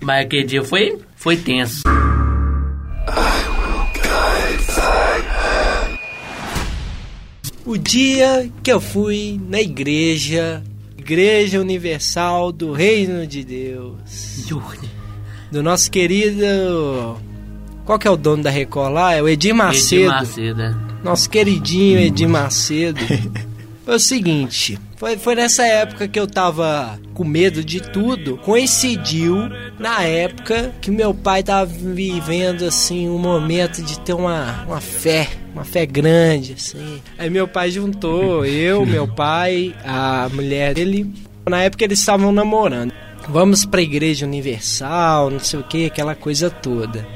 [0.00, 1.82] Mas aquele dia foi, foi tenso.
[7.66, 10.62] O dia que eu fui na igreja,
[10.98, 14.46] Igreja Universal do Reino de Deus.
[15.50, 17.16] Do nosso querido.
[17.84, 19.14] Qual que é o dono da Record lá?
[19.14, 20.02] É o Edir Macedo.
[20.02, 20.74] Edir Macedo, é.
[21.02, 23.00] Nosso queridinho Edir Macedo.
[23.84, 28.38] Foi o seguinte, foi, foi nessa época que eu tava com medo de tudo.
[28.38, 34.80] Coincidiu na época que meu pai tava vivendo assim um momento de ter uma, uma
[34.80, 37.02] fé, uma fé grande assim.
[37.18, 41.12] Aí meu pai juntou eu, meu pai, a mulher dele.
[41.46, 42.90] Na época eles estavam namorando.
[43.28, 47.06] Vamos pra igreja universal, não sei o que, aquela coisa toda.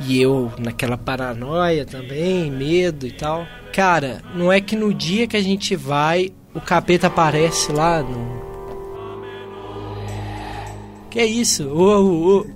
[0.00, 3.46] E eu naquela paranoia também, medo e tal.
[3.72, 8.46] Cara, não é que no dia que a gente vai, o capeta aparece lá no.
[11.10, 11.68] Que isso?
[11.68, 12.46] Ô, ô,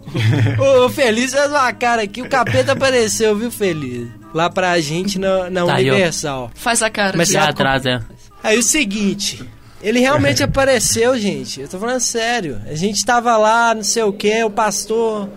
[0.58, 4.08] ô, ô, Feliz fez uma cara aqui, o capeta apareceu, viu, Feliz?
[4.34, 5.90] Lá pra gente na, na Tá aí.
[5.90, 6.50] Universal.
[6.54, 7.16] Faz a cara.
[7.16, 8.00] Mas Lá atrás, é.
[8.42, 9.42] Aí o seguinte,
[9.82, 11.60] ele realmente apareceu, gente.
[11.60, 12.60] Eu tô falando sério.
[12.66, 15.28] A gente tava lá, não sei o que, o pastor.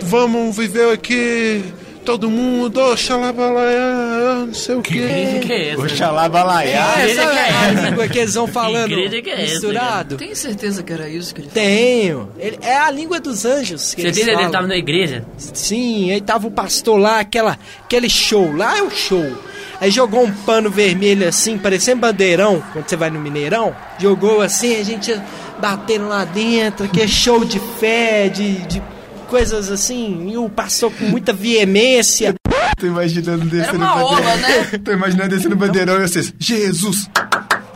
[0.00, 1.64] Vamos viver aqui,
[2.04, 4.98] todo mundo, oxalabalaia, não sei o quê.
[4.98, 5.82] igreja que é essa?
[5.82, 6.94] Oxalabalaiá.
[7.00, 10.16] É, sabe a língua que eles vão falando igreja que é essa, misturado?
[10.16, 12.28] Tem certeza que era isso que ele Tenho.
[12.38, 14.50] Ele, é a língua dos anjos que Você eles ele falam.
[14.50, 15.24] tava na igreja?
[15.38, 18.54] Sim, aí tava o pastor lá, aquela, aquele show.
[18.54, 19.32] Lá é o show.
[19.80, 23.74] Aí jogou um pano vermelho assim, parecendo bandeirão, quando você vai no Mineirão.
[23.98, 25.18] Jogou assim, a gente
[25.58, 28.82] batendo lá dentro, que é show de fé, de, de
[29.24, 30.30] coisas assim.
[30.30, 32.34] E o pastor com muita veemência.
[32.78, 34.24] Tô imaginando descendo uma o bandeirão.
[34.24, 34.78] ola, né?
[34.84, 36.34] Tô imaginando descendo o bandeirão e vocês.
[36.38, 37.08] Jesus!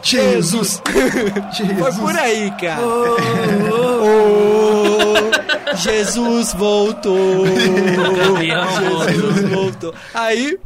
[0.02, 0.82] Jesus!
[1.78, 2.80] Foi por aí, cara.
[3.72, 4.36] Oh,
[5.76, 7.46] Jesus voltou.
[8.40, 9.94] Jesus voltou.
[10.14, 10.58] Aí,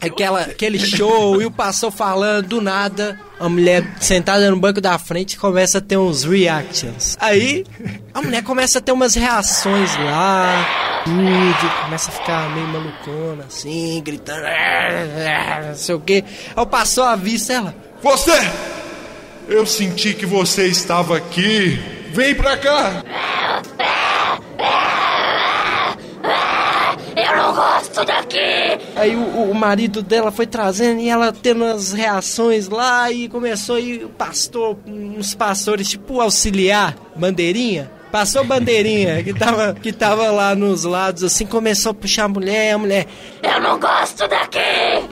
[0.00, 3.18] aquela, aquele show e o pastor falando do nada.
[3.38, 7.16] A mulher sentada no banco da frente começa a ter uns reactions.
[7.20, 7.64] Aí,
[8.12, 10.66] a mulher começa a ter umas reações lá.
[11.04, 14.42] Tudo, começa a ficar meio malucona, assim, gritando.
[15.68, 16.24] Não sei o quê.
[16.56, 17.74] Aí o pastor avista ela.
[18.02, 18.38] Você!
[19.48, 21.80] Eu senti que você estava aqui.
[22.12, 23.02] Vem pra cá!
[27.16, 28.38] Eu não gosto daqui!
[28.96, 33.78] Aí o, o marido dela foi trazendo e ela tendo as reações lá e começou
[33.78, 37.90] e o pastor, uns pastores tipo auxiliar, bandeirinha.
[38.10, 42.72] Passou bandeirinha que tava, que tava lá nos lados assim, começou a puxar a mulher,
[42.72, 43.06] a mulher.
[43.42, 44.58] Eu não gosto daqui!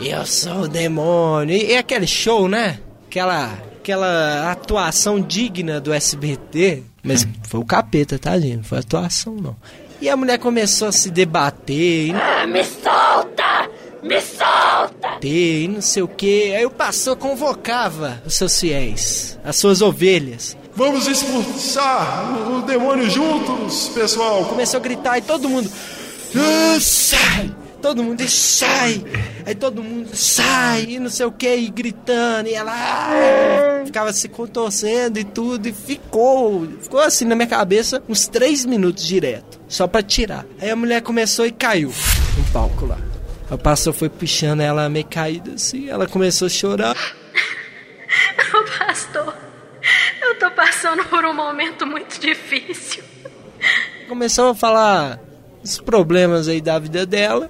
[0.01, 1.55] Eu sou o demônio.
[1.55, 2.79] E, e aquele show, né?
[3.07, 6.85] Aquela, aquela atuação digna do SBT.
[7.03, 8.57] Mas foi o capeta, tá, gente?
[8.57, 9.57] Não foi atuação, não.
[10.01, 12.09] E a mulher começou a se debater.
[12.09, 13.71] E Ah, me solta!
[14.03, 15.19] Me solta!
[15.23, 16.55] e não sei o que.
[16.55, 20.57] Aí o pastor convocava os seus fiéis, as suas ovelhas.
[20.75, 24.45] Vamos expulsar o, o demônio juntos, pessoal!
[24.45, 25.71] Começou a gritar e todo mundo.
[26.37, 27.51] "Ah, sai!
[27.87, 29.01] Todo mundo sai!
[29.47, 34.13] Aí todo mundo sai e não sei o que, e gritando, e ela ah, ficava
[34.13, 39.61] se contorcendo e tudo, e ficou, ficou assim na minha cabeça uns três minutos direto,
[39.69, 40.45] só pra tirar.
[40.61, 41.93] Aí a mulher começou e caiu
[42.37, 42.99] no palco lá.
[43.49, 46.97] O pastor foi puxando ela meio caída assim, ela começou a chorar.
[48.53, 49.33] Ô, pastor,
[50.23, 53.05] eu tô passando por um momento muito difícil.
[54.09, 55.21] começou a falar
[55.63, 57.49] os problemas aí da vida dela.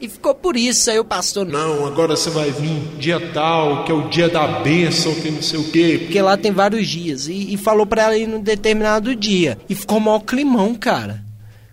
[0.00, 0.90] E ficou por isso.
[0.90, 4.46] Aí o pastor, Não, agora você vai vir dia tal, que é o dia da
[4.60, 5.98] bênção, que não sei o quê.
[6.02, 7.28] porque lá tem vários dias.
[7.28, 9.58] E, e falou pra ela ir num determinado dia.
[9.68, 11.22] E ficou maior climão, cara.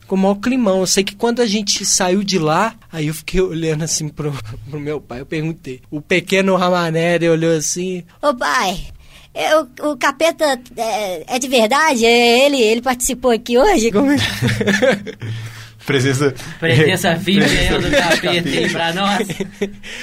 [0.02, 0.80] Ficou maior climão.
[0.82, 4.34] Eu sei que quando a gente saiu de lá, aí eu fiquei olhando assim pro,
[4.70, 5.22] pro meu pai.
[5.22, 5.82] Eu perguntei.
[5.90, 8.04] O pequeno Ramaneri olhou assim.
[8.22, 8.78] Ô pai,
[9.34, 12.06] eu- o capeta é, é de verdade?
[12.06, 13.90] É, Ele, ele participou aqui hoje?
[13.92, 14.18] Como é?
[15.88, 16.36] Presença.
[16.60, 19.28] Presença VIP do capeta aí pra nós.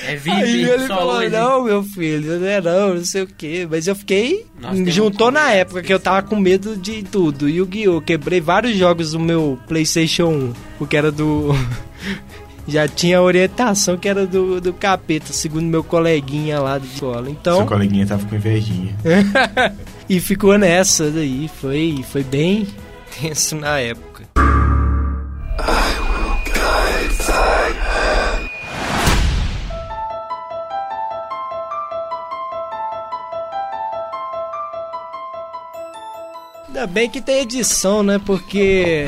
[0.09, 1.29] É VIP Aí ele só falou, hoje.
[1.29, 3.69] não, meu filho, não é não, não sei o quê.
[3.71, 4.47] Mas eu fiquei.
[4.87, 7.51] Juntou na época que eu tava com medo de tudo.
[7.51, 8.01] Yu-Gi-Oh!
[8.01, 11.51] Quebrei vários jogos do meu PlayStation 1, porque era do.
[12.67, 17.29] Já tinha orientação que era do, do capeta, segundo meu coleguinha lá de escola.
[17.29, 17.59] Então.
[17.59, 18.97] Seu coleguinha tava com invejinha.
[20.09, 21.51] e ficou nessa daí.
[21.61, 22.67] Foi, foi bem
[23.21, 24.25] tenso na época.
[36.85, 38.19] Ainda bem que tem edição, né?
[38.19, 39.07] Porque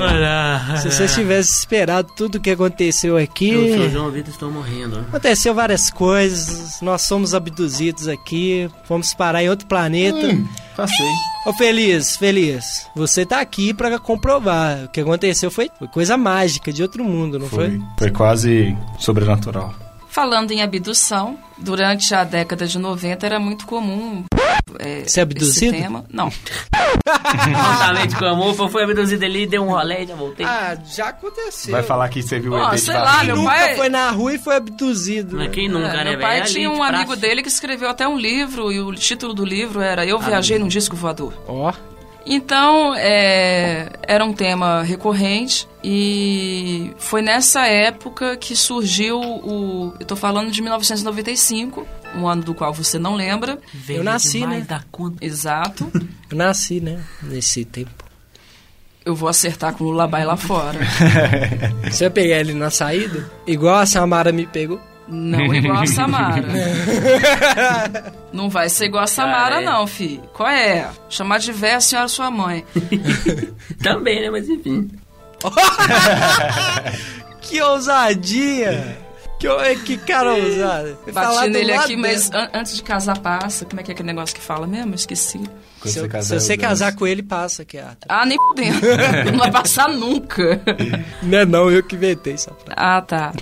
[0.80, 3.50] se você tivesse esperado tudo que aconteceu aqui.
[3.50, 5.00] Eu João Vitor estou morrendo.
[5.00, 10.26] Aconteceu várias coisas, nós somos abduzidos aqui, fomos parar em outro planeta.
[10.26, 11.06] Hum, passei.
[11.46, 14.86] Ô Feliz, Feliz, você tá aqui pra comprovar.
[14.86, 17.70] O que aconteceu foi, foi coisa mágica de outro mundo, não foi?
[17.70, 19.72] Foi, foi quase sobrenatural.
[20.08, 24.24] Falando em abdução, durante a década de 90 era muito comum.
[24.80, 25.74] É, Ser abduzido?
[25.76, 26.04] Esse tema.
[26.12, 26.28] Não.
[27.06, 30.44] Totalmente comum, foi- foi abduzido ali, deu um rolê e já voltei.
[30.44, 31.70] Ah, já aconteceu.
[31.72, 33.24] Vai falar que você viu o ET de sei lá, Varginha.
[33.34, 35.36] meu Nunca pai- foi na rua e foi abduzido.
[35.36, 36.52] Mas quem nunca, É, né, meu pai velho?
[36.52, 39.80] tinha um de amigo dele que escreveu até um livro e o título do livro
[39.80, 41.32] era Eu Viajei num Disco Voador.
[41.46, 41.72] Ó.
[42.26, 49.94] Então, é, era um tema recorrente e foi nessa época que surgiu o.
[50.00, 51.86] Eu tô falando de 1995,
[52.16, 53.60] um ano do qual você não lembra.
[53.72, 54.66] Velho Eu nasci, né?
[54.68, 55.24] da conta.
[55.24, 55.88] Exato.
[56.28, 57.00] Eu nasci, né?
[57.22, 58.04] Nesse tempo.
[59.04, 60.80] Eu vou acertar com o Lullaby lá fora.
[61.88, 63.30] Você vai pegar ele na saída?
[63.46, 64.80] Igual a Samara me pegou?
[65.08, 66.44] Não igual a Samara.
[68.32, 69.64] Não vai ser igual a Samara, Cara, é.
[69.64, 70.20] não, fi.
[70.34, 70.88] Qual é?
[71.08, 72.64] Chamar de véia a senhora sua mãe.
[73.82, 74.30] Também, né?
[74.30, 74.90] Mas enfim.
[77.40, 78.98] Que ousadia!
[79.38, 80.98] Que, que cara ousado.
[81.12, 82.44] Falar Bati nele aqui, mas dela.
[82.44, 83.66] an- antes de casar passa.
[83.66, 84.94] Como é que é aquele negócio que fala mesmo?
[84.94, 85.38] Esqueci.
[85.78, 87.84] Quando Se, você eu- casar, se você casar com ele, passa, que é.
[88.08, 88.80] Ah, nem fudendo.
[89.32, 90.60] não vai passar nunca.
[91.22, 92.74] Não é não, eu que inventei essa frase.
[92.76, 93.32] Ah, tá.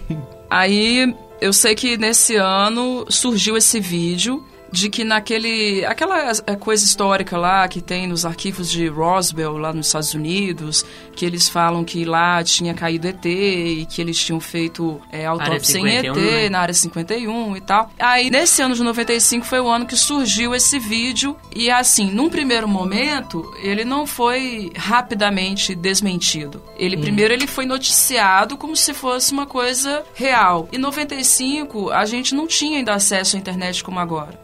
[0.51, 4.43] Aí eu sei que nesse ano surgiu esse vídeo
[4.75, 9.73] de que naquele aquela é, coisa histórica lá que tem nos arquivos de Roswell lá
[9.73, 10.85] nos Estados Unidos
[11.15, 15.79] que eles falam que lá tinha caído ET e que eles tinham feito é, autópsia
[15.79, 16.49] em 51, ET né?
[16.49, 17.89] na área 51 e tal.
[18.01, 22.29] Aí nesse ano de 95 foi o ano que surgiu esse vídeo e assim, num
[22.29, 26.61] primeiro momento, ele não foi rapidamente desmentido.
[26.77, 30.69] Ele primeiro ele foi noticiado como se fosse uma coisa real.
[30.73, 34.44] Em 95, a gente não tinha ainda acesso à internet como agora.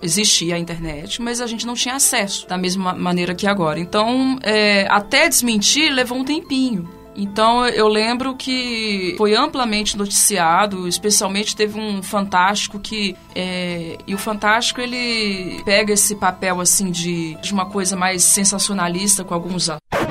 [0.00, 3.78] Existia a internet, mas a gente não tinha acesso da mesma maneira que agora.
[3.78, 6.88] Então, é, até desmentir levou um tempinho.
[7.14, 13.14] Então eu lembro que foi amplamente noticiado, especialmente teve um Fantástico que.
[13.34, 19.22] é, e o Fantástico ele pega esse papel assim de, de uma coisa mais sensacionalista
[19.24, 19.68] com alguns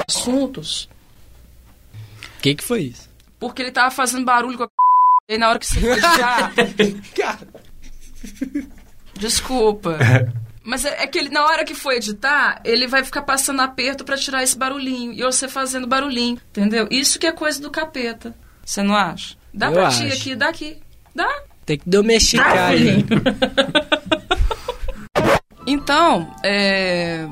[0.08, 0.88] assuntos,
[2.38, 3.10] O que que foi isso?
[3.40, 4.68] porque ele tava fazendo barulho com a.
[5.30, 6.52] E na hora que você foi editar.
[9.22, 9.98] Desculpa.
[10.64, 14.04] Mas é, é que ele, na hora que for editar, ele vai ficar passando aperto
[14.04, 15.14] pra tirar esse barulhinho.
[15.14, 16.88] E você fazendo barulhinho, entendeu?
[16.90, 18.36] Isso que é coisa do capeta.
[18.66, 19.36] Você não acha?
[19.54, 20.02] Dá Eu pra acho.
[20.08, 20.78] ti aqui, dá aqui.
[21.16, 21.30] Dá.
[21.66, 23.06] Tem que domesticar ele.
[25.68, 27.28] Então, é...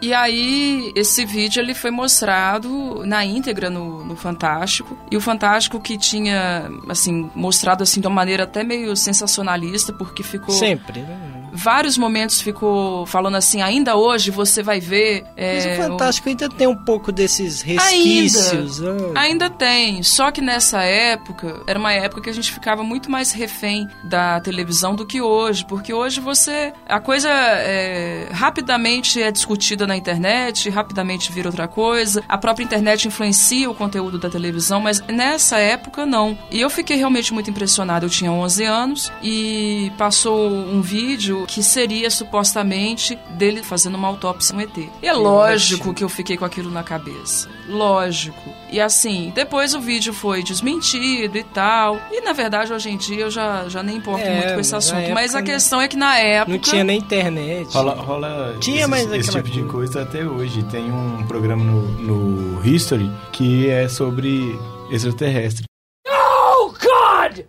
[0.00, 4.96] E aí, esse vídeo ele foi mostrado na íntegra no, no Fantástico.
[5.10, 10.22] E o Fantástico que tinha, assim, mostrado assim de uma maneira até meio sensacionalista, porque
[10.22, 10.54] ficou...
[10.54, 11.32] Sempre, né?
[11.52, 15.24] Vários momentos ficou falando assim, ainda hoje você vai ver...
[15.34, 18.82] Mas é, o Fantástico ainda tem um pouco desses resquícios.
[18.82, 19.20] Ainda, ah.
[19.22, 20.02] ainda tem.
[20.02, 24.38] Só que nessa época, era uma época que a gente ficava muito mais refém da
[24.40, 25.64] televisão do que hoje.
[25.64, 26.74] Porque hoje você.
[26.86, 32.22] A coisa é, rapidamente é discutida na internet, rapidamente vira outra coisa.
[32.28, 36.36] A própria internet influencia o conteúdo da televisão, mas nessa época não.
[36.50, 38.06] E eu fiquei realmente muito impressionada.
[38.06, 44.54] Eu tinha 11 anos e passou um vídeo que seria supostamente dele fazendo uma autópsia
[44.54, 44.76] no ET.
[45.02, 47.48] E é lógico que eu fiquei com aquilo na cabeça.
[47.68, 48.54] Lógico.
[48.70, 52.00] E assim, depois o vídeo foi desmentido e tal.
[52.10, 54.74] E na verdade, hoje em dia eu já, já nem importo É, muito com esse
[54.74, 55.10] assunto.
[55.12, 56.52] Mas a questão é que na época.
[56.52, 57.72] Não tinha nem internet.
[57.72, 60.62] Rola, rola Tinha, esse, mas esse aquela tipo de coisa até hoje.
[60.64, 64.58] Tem um programa no, no History que é sobre
[64.90, 65.64] extraterrestre.
[66.06, 67.44] No, God!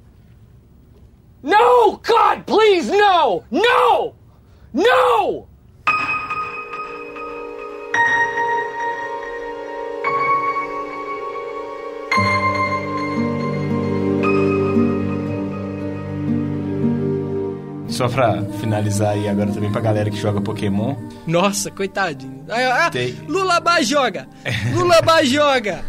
[1.43, 3.43] No, God, please, no!
[3.51, 4.13] No!
[4.73, 5.47] No!
[17.97, 20.95] Só pra finalizar aí agora também pra galera que joga Pokémon.
[21.25, 22.43] Nossa, coitadinho.
[22.49, 24.27] Ah, ah, Tem- Lulabá joga!
[24.75, 25.79] Lulabá joga!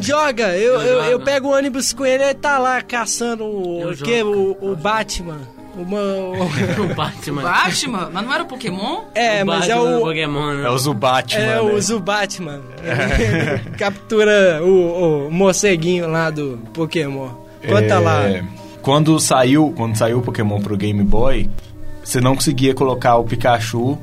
[0.00, 0.56] Joga!
[0.56, 4.56] Eu, eu, eu pego o ônibus com ele e tá lá caçando o, que, o,
[4.60, 5.38] o Batman.
[5.76, 5.98] Uma,
[6.82, 7.42] o Batman.
[7.42, 8.10] Batman?
[8.12, 9.04] Mas não era o Pokémon?
[9.14, 10.00] É, O mas é o.
[10.00, 10.64] Pokémon, né?
[10.66, 11.60] É o Zubatman, É né?
[11.60, 12.60] o Zubatman.
[12.82, 17.28] Ele Captura o, o morceguinho lá do Pokémon.
[17.66, 18.22] Conta É, lá.
[18.88, 21.50] Quando saiu, quando saiu o Pokémon pro Game Boy,
[22.02, 23.98] você não conseguia colocar o Pikachu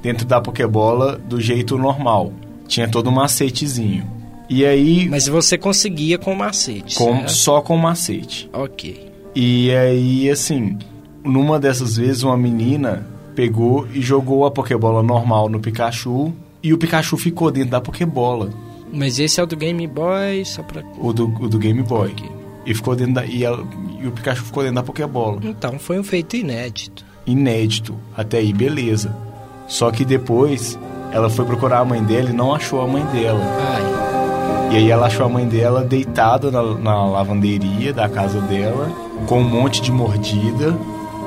[0.00, 2.32] dentro da Pokébola do jeito normal.
[2.66, 4.02] Tinha todo um macetezinho.
[4.48, 6.96] E aí, Mas você conseguia com macete.
[6.96, 7.32] com- certo?
[7.32, 8.48] só com macete.
[8.50, 9.12] Ok.
[9.34, 10.78] E aí, assim,
[11.22, 16.78] numa dessas vezes, uma menina pegou e jogou a Pokébola normal no Pikachu e o
[16.78, 18.48] Pikachu ficou dentro da Pokébola,
[18.90, 20.82] Mas esse é o do Game Boy, só pra.
[20.98, 22.14] o do, o do Game Boy.
[22.64, 23.66] E ficou dentro da, e, ela-
[24.00, 25.40] e o Pikachu ficou dentro da Pokébola.
[25.42, 27.04] Então foi um feito inédito.
[27.26, 27.96] Inédito.
[28.16, 29.14] Até aí, beleza.
[29.68, 30.78] Só que depois
[31.12, 33.40] ela foi procurar a mãe dela e não achou a mãe dela.
[34.70, 38.88] E aí ela achou a mãe dela deitada na, na lavanderia da casa dela,
[39.26, 40.72] com um monte de mordida,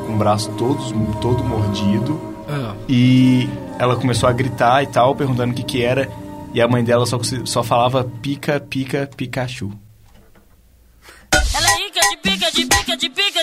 [0.08, 2.20] com o braço todos, todo mordido.
[2.48, 2.74] Ah.
[2.88, 6.10] E ela começou a gritar e tal, perguntando o que que era.
[6.54, 9.72] E a mãe dela só, só falava pica, pica, Pikachu.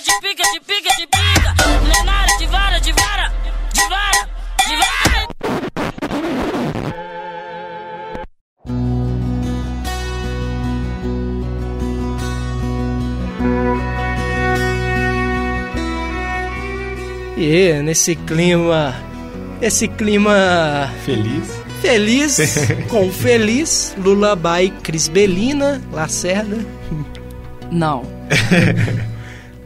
[0.01, 1.55] Pica, de pica, de pica, de pica.
[1.87, 3.33] Lenara de vara, de vara,
[3.73, 4.29] de vara,
[4.67, 5.29] de vara.
[17.37, 18.95] E nesse clima.
[19.61, 20.91] Esse clima.
[21.05, 21.61] Feliz.
[21.81, 22.39] Feliz,
[22.91, 26.59] com feliz, Lulabai Cris Belina, Lacerda.
[27.71, 28.03] Não.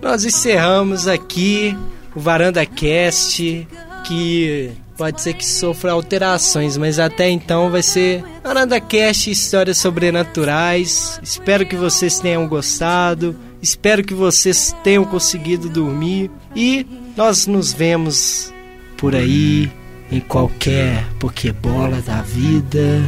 [0.04, 1.74] Nós encerramos aqui
[2.14, 3.66] o Varanda Cast,
[4.06, 11.18] que pode ser que sofra alterações, mas até então vai ser Varanda Cast Histórias Sobrenaturais.
[11.22, 16.86] Espero que vocês tenham gostado, espero que vocês tenham conseguido dormir e
[17.16, 18.52] nós nos vemos
[18.98, 19.72] por aí
[20.12, 23.02] em qualquer pokebola da vida,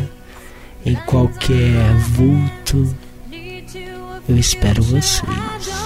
[0.85, 2.97] em qualquer vulto.
[4.27, 5.86] Eu espero vocês.